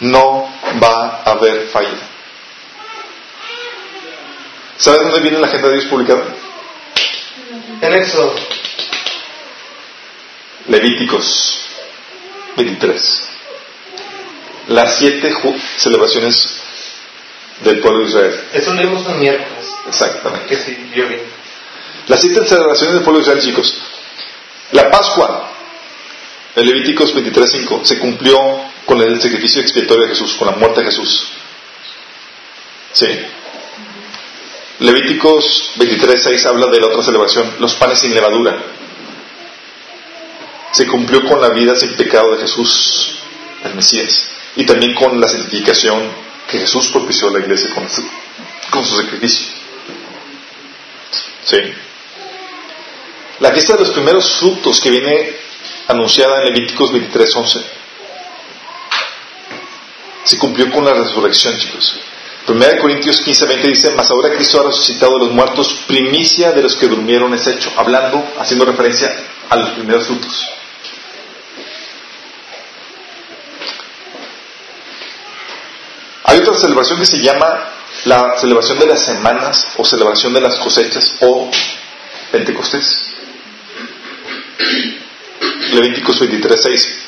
No 0.00 0.55
va 0.82 1.22
a 1.24 1.30
haber 1.32 1.68
falla. 1.68 1.96
¿Sabes 4.76 5.02
dónde 5.04 5.20
viene 5.20 5.38
la 5.38 5.46
agenda 5.46 5.68
de 5.68 5.74
Dios 5.74 5.86
publicada? 5.86 6.24
En 7.80 7.94
Éxodo. 7.94 8.34
Levíticos 10.68 11.60
23. 12.56 13.28
Las 14.68 14.98
siete 14.98 15.32
celebraciones 15.76 16.60
del 17.62 17.80
pueblo 17.80 18.00
de 18.00 18.08
Israel. 18.08 18.44
Eso 18.52 18.74
leímos 18.74 19.06
un 19.06 19.20
miércoles. 19.20 19.74
Exactamente. 19.86 20.46
Que 20.46 20.56
sí, 20.56 20.90
yo 20.94 21.08
vi. 21.08 21.16
Las 22.08 22.20
siete 22.20 22.44
celebraciones 22.44 22.94
del 22.94 23.02
pueblo 23.02 23.20
de 23.20 23.22
Israel, 23.22 23.42
chicos. 23.42 23.74
La 24.72 24.90
Pascua, 24.90 25.50
en 26.56 26.66
Levíticos 26.66 27.14
23.5, 27.14 27.84
se 27.84 27.98
cumplió 27.98 28.36
con 28.86 29.02
el 29.02 29.20
sacrificio 29.20 29.60
expiatorio 29.60 30.04
de 30.04 30.14
Jesús, 30.14 30.34
con 30.34 30.48
la 30.48 30.56
muerte 30.56 30.80
de 30.80 30.86
Jesús. 30.86 31.26
Sí. 32.92 33.06
Levíticos 34.78 35.72
23.6 35.76 36.46
habla 36.46 36.66
de 36.68 36.80
la 36.80 36.86
otra 36.86 37.02
celebración, 37.02 37.56
los 37.58 37.74
panes 37.74 37.98
sin 37.98 38.14
levadura 38.14 38.56
se 40.76 40.86
cumplió 40.86 41.24
con 41.24 41.40
la 41.40 41.48
vida 41.50 41.74
sin 41.74 41.94
pecado 41.94 42.32
de 42.32 42.42
Jesús, 42.42 43.16
el 43.64 43.74
Mesías, 43.74 44.28
y 44.56 44.66
también 44.66 44.94
con 44.94 45.18
la 45.18 45.26
santificación 45.26 46.12
que 46.50 46.58
Jesús 46.58 46.88
propició 46.88 47.28
a 47.28 47.32
la 47.32 47.38
iglesia 47.40 47.70
con 47.74 47.88
su, 48.84 48.96
sacrificio. 48.96 49.46
Sí. 51.44 51.56
La 53.40 53.52
fiesta 53.52 53.72
de 53.72 53.78
los 53.80 53.90
primeros 53.90 54.30
frutos 54.32 54.78
que 54.78 54.90
viene 54.90 55.36
anunciada 55.88 56.40
en 56.42 56.52
Levíticos 56.52 56.92
23:11 56.92 57.64
se 60.26 60.38
cumplió 60.38 60.70
con 60.70 60.84
la 60.84 60.92
resurrección, 60.92 61.56
chicos. 61.56 62.00
1 62.48 62.78
Corintios 62.80 63.24
15:20 63.24 63.62
dice, 63.62 63.90
mas 63.96 64.10
ahora 64.10 64.34
Cristo 64.34 64.60
ha 64.60 64.64
resucitado 64.64 65.12
de 65.14 65.26
los 65.26 65.32
muertos, 65.32 65.84
primicia 65.86 66.52
de 66.52 66.62
los 66.62 66.76
que 66.76 66.86
durmieron 66.86 67.32
es 67.34 67.46
hecho, 67.46 67.72
hablando, 67.76 68.24
haciendo 68.38 68.64
referencia 68.64 69.10
a 69.48 69.56
los 69.56 69.70
primeros 69.70 70.06
frutos. 70.06 70.48
Hay 76.24 76.38
otra 76.38 76.54
celebración 76.54 76.98
que 76.98 77.06
se 77.06 77.20
llama 77.22 77.72
la 78.04 78.36
celebración 78.38 78.78
de 78.80 78.86
las 78.86 79.04
semanas 79.04 79.72
o 79.76 79.84
celebración 79.84 80.32
de 80.34 80.40
las 80.40 80.56
cosechas 80.56 81.16
o 81.20 81.50
Pentecostés. 82.32 83.14
Levíticos 85.72 86.20
23.6. 86.20 87.05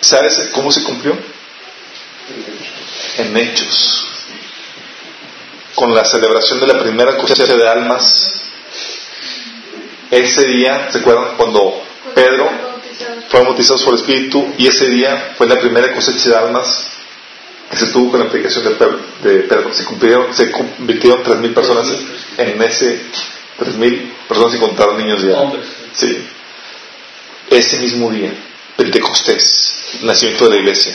¿Sabes 0.00 0.50
cómo 0.52 0.70
se 0.70 0.82
cumplió? 0.82 1.16
En 3.18 3.36
hechos. 3.36 4.06
Con 5.74 5.94
la 5.94 6.04
celebración 6.04 6.60
de 6.60 6.66
la 6.66 6.80
primera 6.80 7.16
cosecha 7.16 7.46
de 7.46 7.68
almas. 7.68 8.40
Ese 10.10 10.46
día, 10.46 10.88
¿se 10.92 10.98
acuerdan? 10.98 11.36
Cuando 11.36 11.82
Pedro 12.14 12.50
fue 13.28 13.42
bautizado 13.42 13.82
por 13.84 13.94
el 13.94 14.00
Espíritu 14.00 14.54
y 14.58 14.68
ese 14.68 14.88
día 14.88 15.34
fue 15.36 15.48
la 15.48 15.58
primera 15.58 15.92
cosecha 15.92 16.28
de 16.28 16.36
almas 16.36 16.86
que 17.70 17.76
se 17.76 17.86
tuvo 17.88 18.12
con 18.12 18.20
la 18.20 18.26
aplicación 18.26 18.64
de 18.64 18.70
Pedro. 18.70 19.74
Se, 19.74 19.84
cumplieron, 19.84 20.34
se 20.34 20.50
convirtieron 20.50 21.24
3.000 21.24 21.54
personas 21.54 21.88
en 22.38 22.62
ese 22.62 23.00
3.000 23.58 24.12
personas 24.28 24.52
sin 24.52 24.60
contar 24.60 24.94
niños 24.94 25.22
ya. 25.22 25.52
Sí. 25.92 26.26
Ese 27.50 27.78
mismo 27.78 28.10
día, 28.10 28.32
Pentecostés, 28.76 29.74
nacimiento 30.02 30.44
de 30.44 30.50
la 30.50 30.60
iglesia. 30.60 30.94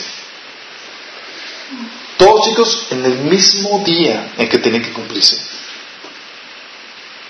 Todos 2.17 2.45
chicos 2.45 2.87
en 2.89 3.05
el 3.05 3.17
mismo 3.19 3.81
día 3.85 4.33
en 4.37 4.49
que 4.49 4.57
tienen 4.57 4.83
que 4.83 4.91
cumplirse. 4.91 5.39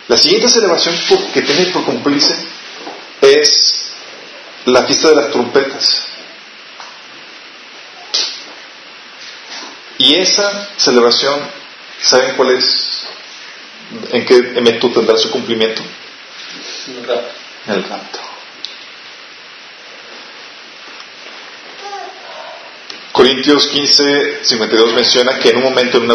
La 0.07 0.17
siguiente 0.17 0.49
celebración 0.49 0.95
que 1.33 1.41
tiene 1.43 1.65
por 1.67 1.85
cumplirse 1.85 2.35
es 3.21 3.91
la 4.65 4.83
fiesta 4.83 5.09
de 5.09 5.15
las 5.15 5.31
trompetas. 5.31 6.07
Y 9.99 10.15
esa 10.15 10.69
celebración, 10.77 11.39
¿saben 12.01 12.35
cuál 12.35 12.51
es? 12.51 13.03
¿En 14.11 14.25
qué 14.25 14.35
evento 14.35 14.89
tendrá 14.91 15.17
su 15.17 15.29
cumplimiento? 15.29 15.83
En 17.67 17.73
el 17.73 17.83
rapto. 17.83 18.28
Corintios 23.19 23.67
15, 23.67 24.45
52 24.45 24.93
menciona 24.93 25.37
que 25.39 25.49
en 25.49 25.57
un 25.57 25.63
momento, 25.63 25.97
en 25.97 26.09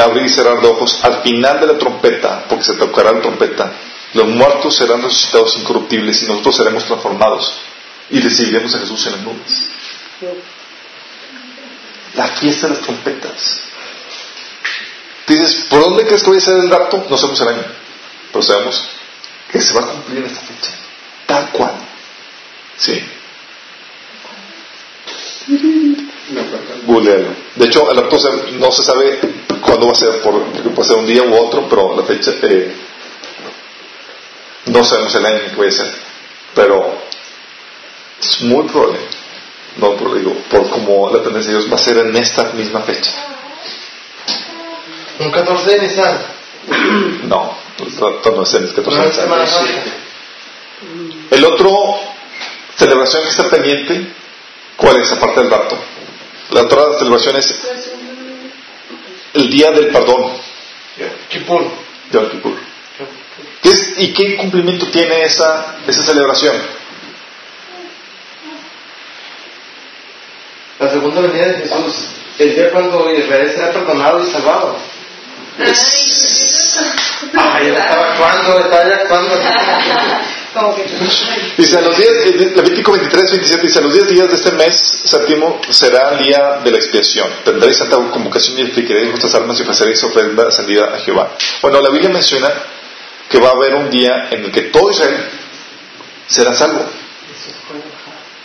abrir 0.00 0.24
y 0.24 0.28
cerrar 0.30 0.58
de 0.58 0.66
ojos, 0.66 0.98
al 1.02 1.20
final 1.20 1.60
de 1.60 1.66
la 1.66 1.76
trompeta, 1.76 2.46
porque 2.48 2.64
se 2.64 2.72
tocará 2.72 3.12
la 3.12 3.20
trompeta, 3.20 3.70
los 4.14 4.26
muertos 4.28 4.76
serán 4.76 5.02
resucitados 5.02 5.58
incorruptibles 5.58 6.22
y 6.22 6.24
nosotros 6.24 6.56
seremos 6.56 6.86
transformados 6.86 7.52
y 8.08 8.18
recibiremos 8.18 8.74
a 8.74 8.78
Jesús 8.78 9.06
en 9.08 9.12
las 9.12 9.20
nubes. 9.20 9.68
La 12.14 12.28
fiesta 12.28 12.68
de 12.68 12.76
las 12.76 12.82
trompetas. 12.82 13.60
Dices, 15.26 15.66
¿por 15.68 15.80
dónde 15.80 16.06
crees 16.06 16.22
que 16.22 16.30
voy 16.30 16.38
a 16.38 16.40
ser 16.40 16.56
el 16.56 16.70
rapto? 16.70 17.04
No 17.10 17.16
sabemos 17.18 17.40
el 17.42 17.48
año, 17.48 17.64
pero 18.32 18.42
sabemos 18.42 18.88
que 19.52 19.60
se 19.60 19.74
va 19.74 19.80
a 19.82 19.86
cumplir 19.88 20.20
en 20.20 20.24
esta 20.24 20.40
fecha. 20.40 20.72
Tal 21.26 21.50
cual. 21.50 21.74
Sí. 22.78 23.04
Googlealo. 26.86 27.28
De 27.56 27.66
hecho, 27.66 27.90
el 27.90 27.96
rapto 27.96 28.16
no 28.58 28.70
se 28.70 28.82
sabe 28.82 29.18
cuándo 29.60 29.86
va 29.86 29.92
a 29.92 29.96
ser, 29.96 30.20
por, 30.22 30.42
puede 30.74 30.88
ser 30.88 30.98
un 30.98 31.06
día 31.06 31.22
u 31.22 31.34
otro, 31.34 31.68
pero 31.68 31.96
la 31.96 32.04
fecha, 32.04 32.32
eh, 32.42 32.74
no 34.66 34.84
sabemos 34.84 35.14
el 35.14 35.26
año 35.26 35.40
que 35.56 35.66
a 35.66 35.70
ser. 35.70 35.92
Pero 36.54 36.94
es 38.20 38.42
muy 38.42 38.64
probable, 38.68 38.98
no 39.76 39.96
por, 39.96 40.18
digo, 40.18 40.34
por 40.50 40.68
como 40.70 41.10
la 41.10 41.22
tendencia 41.22 41.52
de 41.52 41.58
Dios 41.58 41.72
va 41.72 41.76
a 41.76 41.78
ser 41.78 41.98
en 41.98 42.16
esta 42.16 42.52
misma 42.52 42.80
fecha. 42.80 43.12
Un 45.18 45.30
14 45.30 45.70
de 45.70 45.78
Nisan. 45.80 46.18
No, 47.24 47.56
no 47.78 47.86
es 47.86 48.54
el 48.54 48.72
14 48.74 48.98
No 48.98 49.02
de 49.02 49.06
Nisan. 49.06 49.28
El 51.30 51.44
otro 51.44 51.98
celebración 52.76 53.22
que 53.22 53.28
está 53.28 53.50
pendiente, 53.50 54.14
¿cuál 54.80 54.96
es 54.96 55.12
aparte 55.12 55.40
del 55.40 55.50
rapto? 55.50 55.78
La 56.50 56.62
otra 56.62 56.98
celebración 56.98 57.36
es 57.36 57.60
el 59.34 59.50
día 59.50 59.70
del 59.70 59.88
perdón, 59.88 60.32
Kipur. 61.28 61.62
Yom 62.10 62.28
Kippur. 62.30 62.58
¿Qué 63.62 63.68
es- 63.70 63.94
¿Y 63.98 64.12
qué 64.12 64.36
cumplimiento 64.36 64.86
tiene 64.90 65.22
esa, 65.22 65.76
esa 65.86 66.02
celebración? 66.02 66.56
La 70.78 70.88
segunda 70.90 71.20
venida 71.20 71.46
de 71.46 71.54
Jesús. 71.60 71.94
El 72.38 72.54
día 72.54 72.70
cuando 72.70 73.10
Israel 73.12 73.52
será 73.54 73.70
perdonado 73.72 74.22
y 74.24 74.26
salvado. 74.30 74.76
Ay, 75.58 75.72
Ay, 77.34 77.66
yo 77.68 77.74
estaba 77.74 78.12
actuando, 78.12 78.58
estaba 78.60 78.88
ya 78.88 78.94
actuando. 78.96 79.34
Dice, 81.56 81.78
a 81.78 81.80
los 81.80 81.96
días, 81.96 82.10
Levítico 82.56 82.92
23, 82.92 83.30
27 83.30 83.66
dice, 83.66 83.78
a 83.78 83.82
los 83.82 83.92
10 83.92 84.08
días 84.08 84.28
de 84.28 84.34
este 84.34 84.52
mes 84.52 85.02
séptimo 85.04 85.60
será 85.70 86.12
el 86.12 86.24
día 86.24 86.60
de 86.64 86.70
la 86.70 86.78
expiación. 86.78 87.28
Tendréis 87.44 87.76
santa 87.76 87.96
convocación 88.10 88.58
y 88.58 88.62
explicaréis 88.62 89.10
vuestras 89.10 89.34
armas 89.34 89.58
y 89.58 89.62
ofreceréis 89.62 90.02
ofrenda 90.02 90.48
ascendida 90.48 90.86
a 90.94 90.98
Jehová. 90.98 91.36
Bueno, 91.62 91.80
la 91.80 91.90
Biblia 91.90 92.10
menciona 92.10 92.50
que 93.28 93.38
va 93.38 93.48
a 93.48 93.52
haber 93.52 93.74
un 93.74 93.90
día 93.90 94.28
en 94.30 94.44
el 94.44 94.50
que 94.50 94.62
todo 94.62 94.90
Israel 94.90 95.28
será 96.26 96.52
salvo 96.52 96.84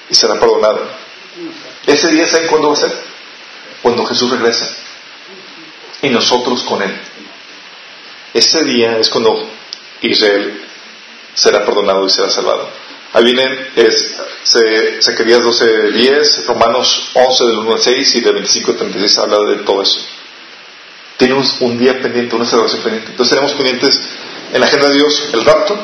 y 0.10 0.16
será 0.16 0.40
perdonado. 0.40 0.88
Ese 1.88 2.10
día, 2.10 2.28
¿saben 2.28 2.48
cuándo 2.48 2.68
va 2.68 2.74
a 2.74 2.78
ser? 2.78 2.92
Cuando 3.82 4.06
Jesús 4.06 4.30
regresa 4.30 4.70
y 6.02 6.10
nosotros 6.10 6.64
con 6.64 6.82
Él. 6.84 6.96
Ese 8.34 8.64
día 8.64 8.98
es 8.98 9.10
cuando 9.10 9.50
Israel 10.02 10.65
será 11.36 11.64
perdonado 11.64 12.06
y 12.08 12.10
será 12.10 12.30
salvado. 12.30 12.68
Ahí 13.14 13.24
vienen 13.24 13.68
es, 13.76 14.16
Zacarías 15.02 15.42
12, 15.42 15.92
10, 15.92 16.48
Romanos 16.48 17.12
11 17.14 17.46
del 17.46 17.58
1 17.60 17.72
al 17.74 17.80
6 17.80 18.16
y 18.16 18.22
del 18.22 18.34
25 18.34 18.72
al 18.72 18.78
36 18.78 19.18
habla 19.20 19.40
de 19.52 19.64
todo 19.64 19.82
eso. 19.82 20.02
Tenemos 21.18 21.56
un 21.62 21.78
día 21.78 22.02
pendiente, 22.02 22.36
una 22.36 22.46
celebración 22.46 22.82
pendiente. 22.82 23.12
Entonces 23.12 23.38
tenemos 23.38 23.56
pendientes 23.56 24.02
en 24.52 24.60
la 24.60 24.68
agenda 24.68 24.90
de 24.90 24.96
Dios 24.96 25.30
el 25.32 25.46
rapto, 25.46 25.80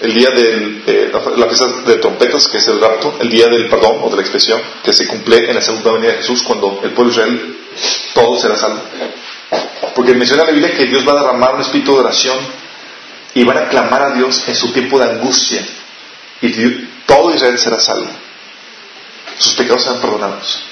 el 0.00 0.14
día 0.14 0.30
de 0.30 1.12
la 1.36 1.46
fiesta 1.46 1.66
de 1.86 1.96
trompetas, 1.96 2.48
que 2.48 2.58
es 2.58 2.66
el 2.66 2.80
rapto, 2.80 3.16
el 3.20 3.30
día 3.30 3.46
del 3.46 3.68
perdón 3.68 4.00
o 4.02 4.10
de 4.10 4.16
la 4.16 4.22
expresión, 4.22 4.60
que 4.82 4.92
se 4.92 5.06
cumple 5.06 5.48
en 5.48 5.54
la 5.54 5.60
segunda 5.60 5.92
venida 5.92 6.12
de 6.12 6.18
Jesús, 6.18 6.42
cuando 6.42 6.80
el 6.82 6.90
pueblo 6.90 7.12
de 7.12 7.20
Israel 7.20 7.58
todo 8.12 8.38
será 8.40 8.56
salvo. 8.56 8.80
Porque 9.94 10.14
menciona 10.14 10.44
la 10.44 10.50
Biblia 10.50 10.76
que 10.76 10.86
Dios 10.86 11.06
va 11.06 11.12
a 11.12 11.22
derramar 11.22 11.54
un 11.54 11.60
espíritu 11.60 11.94
de 11.94 12.00
oración 12.00 12.57
y 13.34 13.44
van 13.44 13.58
a 13.58 13.68
clamar 13.68 14.02
a 14.02 14.10
Dios 14.14 14.44
en 14.46 14.54
su 14.54 14.72
tiempo 14.72 14.98
de 14.98 15.10
angustia. 15.10 15.66
Y 16.40 16.50
todo 17.06 17.34
Israel 17.34 17.58
será 17.58 17.78
salvo. 17.78 18.10
Sus 19.38 19.54
pecados 19.54 19.82
serán 19.82 20.00
perdonados. 20.00 20.62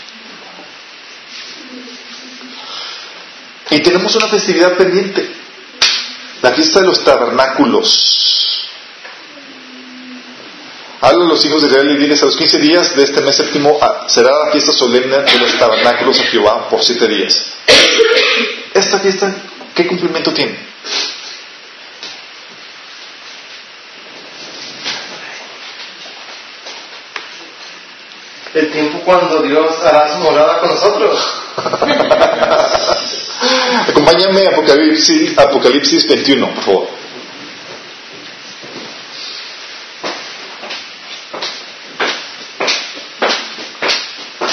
Y 3.71 3.81
tenemos 3.81 4.15
una 4.15 4.29
festividad 4.29 4.77
pendiente. 4.77 5.29
La 6.43 6.53
fiesta 6.53 6.81
de 6.81 6.87
los 6.87 7.03
tabernáculos. 7.05 8.69
Habla 11.01 11.25
a 11.25 11.29
los 11.29 11.45
hijos 11.45 11.61
de 11.63 11.69
Israel 11.69 11.91
y 11.91 11.97
diles 11.99 12.23
a 12.23 12.27
los 12.27 12.37
15 12.37 12.59
días 12.59 12.97
de 12.97 13.03
este 13.03 13.21
mes 13.21 13.37
séptimo 13.37 13.79
ah, 13.81 14.07
será 14.09 14.31
la 14.45 14.51
fiesta 14.51 14.73
solemne 14.73 15.19
de 15.19 15.39
los 15.39 15.59
tabernáculos 15.59 16.19
a 16.21 16.25
Jehová 16.25 16.69
por 16.69 16.83
siete 16.83 17.07
días. 17.07 17.53
Esta 18.73 18.99
fiesta, 19.01 19.35
¿qué 19.75 19.87
cumplimiento 19.87 20.33
tiene? 20.33 20.59
El 28.57 28.73
tiempo 28.73 29.01
cuando 29.05 29.43
Dios 29.43 29.77
hará 29.85 30.15
su 30.15 30.21
morada 30.21 30.61
con 30.61 30.71
nosotros. 30.71 31.21
Acompáñame 33.87 34.47
a 34.47 34.53
Apocalipsis, 34.53 35.39
Apocalipsis 35.39 36.09
21, 36.09 36.55
por 36.55 36.65
favor. 36.65 36.89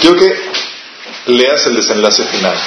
Quiero 0.02 0.18
que 0.18 0.52
leas 1.28 1.66
el 1.68 1.78
desenlace 1.78 2.26
final. 2.26 2.58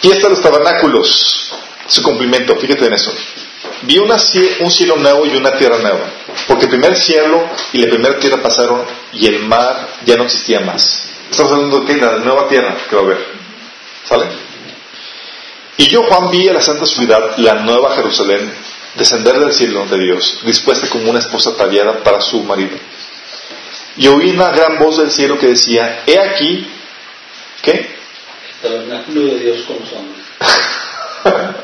Fiesta 0.00 0.26
de 0.26 0.30
los 0.30 0.42
tabernáculos, 0.42 1.54
su 1.86 2.02
cumplimiento, 2.02 2.56
fíjate 2.56 2.86
en 2.86 2.94
eso. 2.94 3.14
Vi 3.82 3.98
una 3.98 4.16
un 4.60 4.70
cielo 4.72 4.96
nuevo 4.96 5.26
y 5.26 5.36
una 5.36 5.56
tierra 5.56 5.78
nueva, 5.78 6.10
porque 6.46 6.64
el 6.64 6.70
primer 6.70 6.96
cielo 6.96 7.48
y 7.72 7.78
la 7.78 7.88
primera 7.88 8.18
tierra 8.18 8.42
pasaron 8.42 8.84
y 9.12 9.26
el 9.26 9.40
mar 9.40 9.88
ya 10.04 10.16
no 10.16 10.24
existía 10.24 10.60
más. 10.60 11.08
Estamos 11.30 11.52
hablando 11.52 11.80
de 11.80 11.86
qué? 11.86 12.00
la 12.00 12.18
nueva 12.18 12.48
tierra 12.48 12.76
que 12.88 12.96
va 12.96 13.02
a 13.02 13.04
haber. 13.04 13.26
¿Sale? 14.04 14.26
Y 15.78 15.88
yo, 15.88 16.02
Juan, 16.02 16.30
vi 16.30 16.48
a 16.48 16.52
la 16.52 16.60
santa 16.60 16.86
ciudad, 16.86 17.36
la 17.38 17.54
nueva 17.54 17.94
Jerusalén, 17.96 18.52
descender 18.94 19.38
del 19.38 19.52
cielo 19.52 19.86
de 19.86 19.98
Dios, 19.98 20.40
dispuesta 20.44 20.88
como 20.88 21.10
una 21.10 21.18
esposa 21.18 21.50
ataviada 21.50 22.04
para 22.04 22.20
su 22.20 22.42
marido. 22.42 22.76
Y 23.96 24.06
oí 24.08 24.30
una 24.30 24.50
gran 24.50 24.78
voz 24.78 24.98
del 24.98 25.10
cielo 25.10 25.38
que 25.38 25.48
decía, 25.48 26.02
he 26.06 26.18
aquí, 26.18 26.66
¿qué? 27.62 27.72
El 28.62 28.70
tabernáculo 28.70 29.20
de 29.22 29.38
Dios 29.38 29.62
con 29.66 29.78
los 29.80 29.92
hombres. 29.92 30.22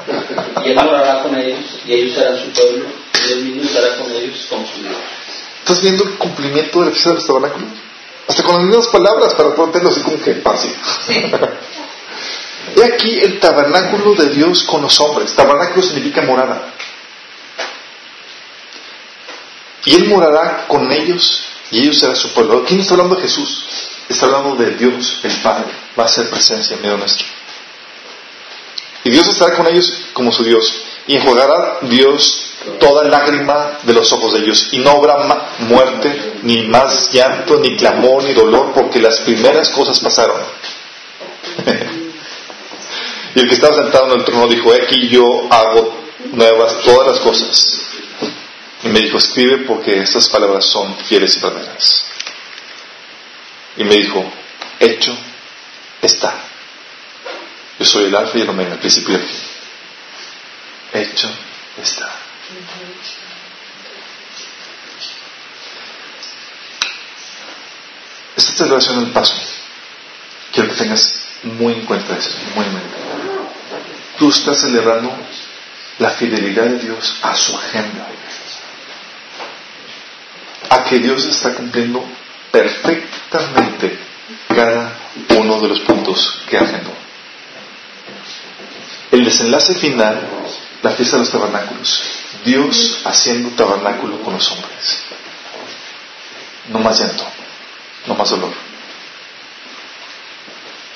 Y 0.64 0.70
Él 0.70 0.76
morará 0.76 1.22
con 1.22 1.36
ellos, 1.36 1.58
y 1.84 1.92
ellos 1.92 2.14
serán 2.14 2.38
su 2.38 2.50
pueblo, 2.50 2.86
y 3.28 3.32
Él 3.32 3.44
mismo 3.44 3.62
estará 3.62 3.96
con 3.98 4.10
ellos 4.10 4.46
como 4.48 4.66
su 4.66 4.82
Dios. 4.82 4.96
¿Estás 5.60 5.82
viendo 5.82 6.04
el 6.04 6.14
cumplimiento 6.14 6.80
de 6.80 6.86
la 6.86 6.92
fiesta 6.92 7.10
de 7.10 7.16
los 7.16 7.26
tabernáculos? 7.26 7.68
Hasta 8.26 8.42
con 8.42 8.56
las 8.56 8.64
mismas 8.64 8.88
palabras 8.88 9.34
para 9.34 9.54
ponerlo 9.54 9.90
así 9.90 10.00
como 10.00 10.20
que 10.20 10.34
fácil. 10.36 10.74
He 12.76 12.84
aquí 12.84 13.18
el 13.18 13.40
tabernáculo 13.40 14.14
de 14.14 14.30
Dios 14.30 14.64
con 14.64 14.82
los 14.82 15.00
hombres. 15.00 15.34
Tabernáculo 15.34 15.82
significa 15.82 16.22
morada. 16.22 16.74
Y 19.84 19.94
Él 19.94 20.08
morará 20.08 20.66
con 20.68 20.90
ellos 20.92 21.44
y 21.70 21.80
ellos 21.80 21.98
serán 21.98 22.16
su 22.16 22.32
pueblo. 22.34 22.64
¿Quién 22.66 22.80
está 22.80 22.94
hablando 22.94 23.16
de 23.16 23.22
Jesús? 23.22 23.64
Está 24.08 24.26
hablando 24.26 24.56
de 24.56 24.72
Dios, 24.72 25.20
el 25.22 25.34
Padre. 25.40 25.66
Va 25.98 26.04
a 26.04 26.08
ser 26.08 26.28
presencia 26.30 26.76
en 26.76 26.82
medio 26.82 26.98
nuestro. 26.98 27.26
Y 29.04 29.10
Dios 29.10 29.26
estará 29.28 29.54
con 29.56 29.66
ellos 29.66 29.90
como 30.12 30.32
su 30.32 30.44
Dios. 30.44 30.82
Y 31.06 31.16
enjuagará 31.16 31.78
Dios 31.82 32.47
toda 32.78 33.04
lágrima 33.04 33.78
de 33.82 33.92
los 33.92 34.12
ojos 34.12 34.34
de 34.34 34.40
ellos. 34.40 34.68
Y 34.72 34.78
no 34.78 34.90
habrá 34.90 35.16
muerte, 35.60 36.40
ni 36.42 36.62
más 36.64 37.10
llanto, 37.12 37.58
ni 37.58 37.76
clamor, 37.76 38.24
ni 38.24 38.32
dolor, 38.32 38.72
porque 38.74 39.00
las 39.00 39.20
primeras 39.20 39.68
cosas 39.70 39.98
pasaron. 40.00 40.40
y 43.34 43.40
el 43.40 43.48
que 43.48 43.54
estaba 43.54 43.74
sentado 43.74 44.12
en 44.12 44.20
el 44.20 44.24
trono 44.24 44.48
dijo, 44.48 44.72
"He 44.74 44.82
aquí 44.82 45.08
yo 45.08 45.46
hago 45.50 45.98
nuevas 46.32 46.80
todas 46.80 47.08
las 47.08 47.20
cosas. 47.20 47.82
Y 48.82 48.88
me 48.88 49.00
dijo, 49.00 49.18
escribe 49.18 49.64
porque 49.66 50.00
estas 50.00 50.28
palabras 50.28 50.66
son 50.66 50.96
fieles 50.98 51.36
y 51.36 51.40
verdaderas. 51.40 52.04
Y 53.76 53.84
me 53.84 53.96
dijo, 53.96 54.24
hecho 54.78 55.16
está. 56.00 56.34
Yo 57.78 57.84
soy 57.84 58.06
el 58.06 58.14
alfa 58.14 58.38
y 58.38 58.42
el 58.42 58.48
omega, 58.48 58.74
el 58.74 58.78
principio 58.78 59.14
y 59.14 59.16
el 59.16 59.22
fin. 59.22 59.40
Hecho 60.92 61.30
está. 61.80 62.10
Esta 68.36 68.52
celebración 68.52 69.04
del 69.04 69.12
paso, 69.12 69.34
quiero 70.52 70.70
que 70.70 70.76
tengas 70.76 71.28
muy 71.42 71.74
en 71.74 71.84
cuenta 71.84 72.16
eso, 72.16 72.30
muy 72.54 72.64
en 72.64 72.74
mente. 72.74 72.96
Tú 74.18 74.30
estás 74.30 74.62
celebrando 74.62 75.14
la 75.98 76.10
fidelidad 76.10 76.64
de 76.64 76.78
Dios 76.78 77.16
a 77.22 77.36
su 77.36 77.54
agenda, 77.54 78.08
a 80.70 80.84
que 80.84 80.98
Dios 81.00 81.26
está 81.26 81.54
cumpliendo 81.54 82.02
perfectamente 82.50 83.98
cada 84.48 84.96
uno 85.36 85.60
de 85.60 85.68
los 85.68 85.80
puntos 85.80 86.40
que 86.48 86.56
agendó. 86.56 86.92
El 89.10 89.24
desenlace 89.24 89.74
final, 89.74 90.28
la 90.82 90.90
fiesta 90.92 91.16
de 91.16 91.22
los 91.24 91.30
tabernáculos, 91.30 92.17
Dios 92.44 93.00
haciendo 93.04 93.50
tabernáculo 93.50 94.20
con 94.22 94.34
los 94.34 94.50
hombres. 94.50 95.02
No 96.68 96.78
más 96.80 96.98
llanto, 97.00 97.24
no 98.06 98.14
más 98.14 98.30
dolor. 98.30 98.52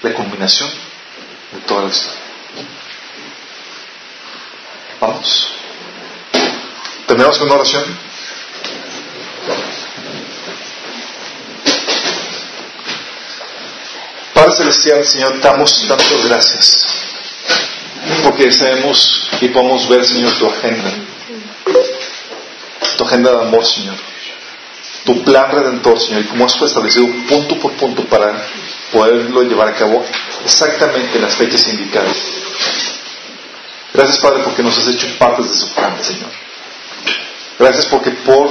La 0.03 0.14
culminación 0.14 0.70
de 1.53 1.61
toda 1.66 1.82
la 1.84 1.88
historia. 1.88 2.20
Vamos. 5.01 5.49
Terminamos 7.07 7.38
con 7.38 7.47
una 7.49 7.57
oración. 7.57 7.99
Padre 14.34 14.53
Celestial, 14.57 15.05
Señor, 15.05 15.40
damos 15.40 15.86
tantas 15.88 16.26
gracias. 16.26 16.88
Porque 18.24 18.53
sabemos 18.53 19.28
y 19.40 19.49
podemos 19.49 19.88
ver, 19.88 20.05
Señor, 20.05 20.32
tu 20.38 20.47
agenda. 20.47 21.12
Agenda 23.13 23.31
de 23.31 23.43
amor, 23.43 23.67
Señor. 23.67 23.97
Tu 25.05 25.23
plan 25.23 25.53
redentor, 25.53 26.01
Señor. 26.01 26.23
Y 26.23 26.29
cómo 26.29 26.47
has 26.47 26.63
establecido 26.63 27.07
punto 27.29 27.61
por 27.61 27.73
punto 27.73 28.07
para 28.07 28.43
poderlo 28.91 29.43
llevar 29.43 29.69
a 29.69 29.75
cabo 29.75 30.03
exactamente 30.43 31.17
en 31.17 31.23
las 31.23 31.37
fechas 31.37 31.69
indicadas. 31.69 32.17
Gracias, 33.93 34.17
Padre, 34.17 34.45
porque 34.45 34.63
nos 34.63 34.79
has 34.79 34.89
hecho 34.89 35.07
partes 35.19 35.47
de 35.51 35.55
su 35.55 35.75
plan, 35.75 36.03
Señor. 36.03 36.31
Gracias 37.59 37.85
porque 37.85 38.13
por 38.13 38.51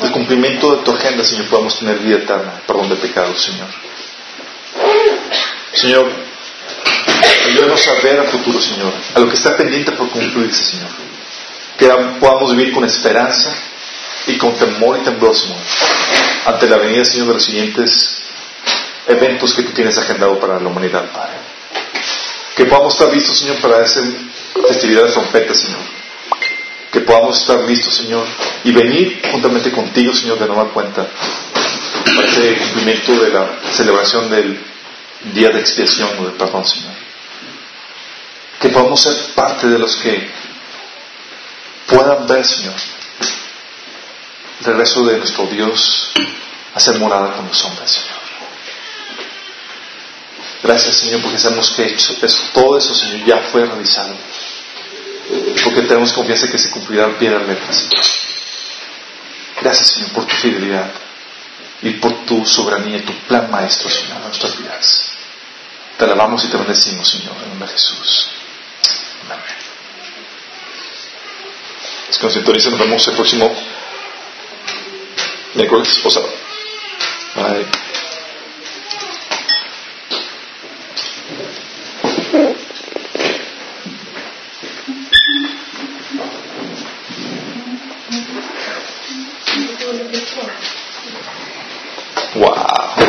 el 0.00 0.10
cumplimiento 0.10 0.74
de 0.74 0.82
tu 0.82 0.92
agenda, 0.92 1.22
Señor, 1.22 1.44
podemos 1.48 1.78
tener 1.78 1.98
vida 1.98 2.16
eterna, 2.16 2.62
perdón 2.66 2.88
de 2.88 2.96
pecados, 2.96 3.42
Señor. 3.42 3.68
Señor, 5.74 6.10
ayúdanos 7.46 7.86
a 7.88 7.92
ver 8.00 8.20
al 8.20 8.28
futuro, 8.28 8.58
Señor, 8.58 8.94
a 9.14 9.20
lo 9.20 9.28
que 9.28 9.34
está 9.34 9.54
pendiente 9.54 9.92
por 9.92 10.08
concluirse, 10.08 10.64
Señor. 10.64 10.88
Que 11.76 11.88
podamos 12.18 12.56
vivir 12.56 12.72
con 12.72 12.82
esperanza 12.86 13.54
y 14.26 14.38
con 14.38 14.54
temor 14.54 14.98
y 14.98 15.04
temblor, 15.04 15.34
Señor, 15.34 15.58
ante 16.46 16.68
la 16.68 16.78
venida, 16.78 17.04
Señor, 17.04 17.28
de 17.28 17.34
los 17.34 17.44
siguientes 17.44 18.22
eventos 19.06 19.54
que 19.54 19.62
tú 19.62 19.72
tienes 19.72 19.96
agendado 19.98 20.38
para 20.38 20.58
la 20.60 20.68
humanidad, 20.68 21.10
Padre. 21.12 21.36
Que 22.56 22.64
podamos 22.64 22.94
estar 22.94 23.12
listos, 23.12 23.38
Señor, 23.38 23.56
para 23.60 23.84
esa 23.84 24.00
festividad 24.66 25.04
de 25.04 25.12
trompeta, 25.12 25.54
Señor. 25.54 25.80
Que 26.90 27.00
podamos 27.00 27.38
estar 27.38 27.60
listos, 27.60 27.94
Señor, 27.94 28.26
y 28.64 28.72
venir 28.72 29.22
juntamente 29.30 29.70
contigo, 29.70 30.12
Señor, 30.12 30.38
de 30.38 30.46
nueva 30.46 30.70
cuenta, 30.70 31.06
para 32.04 32.26
ese 32.26 32.56
cumplimiento 32.56 33.12
de 33.20 33.28
la 33.28 33.58
celebración 33.72 34.30
del 34.30 34.58
día 35.34 35.50
de 35.50 35.60
expiación 35.60 36.10
o 36.18 36.24
de 36.26 36.32
perdón, 36.32 36.64
Señor. 36.64 36.94
Que 38.60 38.70
podamos 38.70 39.00
ser 39.02 39.34
parte 39.34 39.68
de 39.68 39.78
los 39.78 39.96
que 39.96 40.30
puedan 41.86 42.26
ver, 42.26 42.44
Señor, 42.44 42.74
regreso 44.60 45.04
de 45.04 45.18
nuestro 45.18 45.46
Dios 45.46 46.12
a 46.74 46.80
ser 46.80 46.98
morada 46.98 47.36
con 47.36 47.46
los 47.46 47.64
hombres, 47.64 47.90
Señor. 47.90 48.16
Gracias, 50.62 50.96
Señor, 50.96 51.22
porque 51.22 51.38
sabemos 51.38 51.70
que 51.70 51.96
todo 52.52 52.78
eso, 52.78 52.94
Señor, 52.94 53.26
ya 53.26 53.38
fue 53.38 53.64
realizado. 53.64 54.16
Porque 55.62 55.82
tenemos 55.82 56.12
confianza 56.12 56.50
que 56.50 56.58
se 56.58 56.70
cumplirá 56.70 57.04
al 57.04 57.16
pie 57.16 57.30
de 57.30 57.38
la 57.38 57.44
letra, 57.44 57.72
Señor. 57.72 58.04
Gracias, 59.60 59.88
Señor, 59.88 60.10
por 60.10 60.26
tu 60.26 60.34
fidelidad 60.34 60.90
y 61.82 61.90
por 61.90 62.24
tu 62.24 62.44
soberanía 62.46 62.98
y 62.98 63.02
tu 63.02 63.12
plan 63.26 63.50
maestro, 63.50 63.88
Señor, 63.90 64.16
en 64.16 64.24
nuestras 64.24 64.58
vidas. 64.58 65.10
Te 65.98 66.04
alabamos 66.04 66.44
y 66.44 66.48
te 66.48 66.56
bendecimos, 66.56 67.08
Señor, 67.08 67.34
en 67.42 67.48
nombre 67.50 67.68
de 67.68 67.72
Jesús. 67.72 68.28
Amén. 69.24 69.40
Es 72.10 72.18
que 72.18 72.26
nos 72.26 72.36
nos 72.36 72.78
vemos 72.78 73.08
el 73.08 73.14
próximo 73.14 73.54
miércoles 75.56 75.98
pasado. 76.02 76.28
Bye. 77.34 77.66
Wow. 92.34 93.05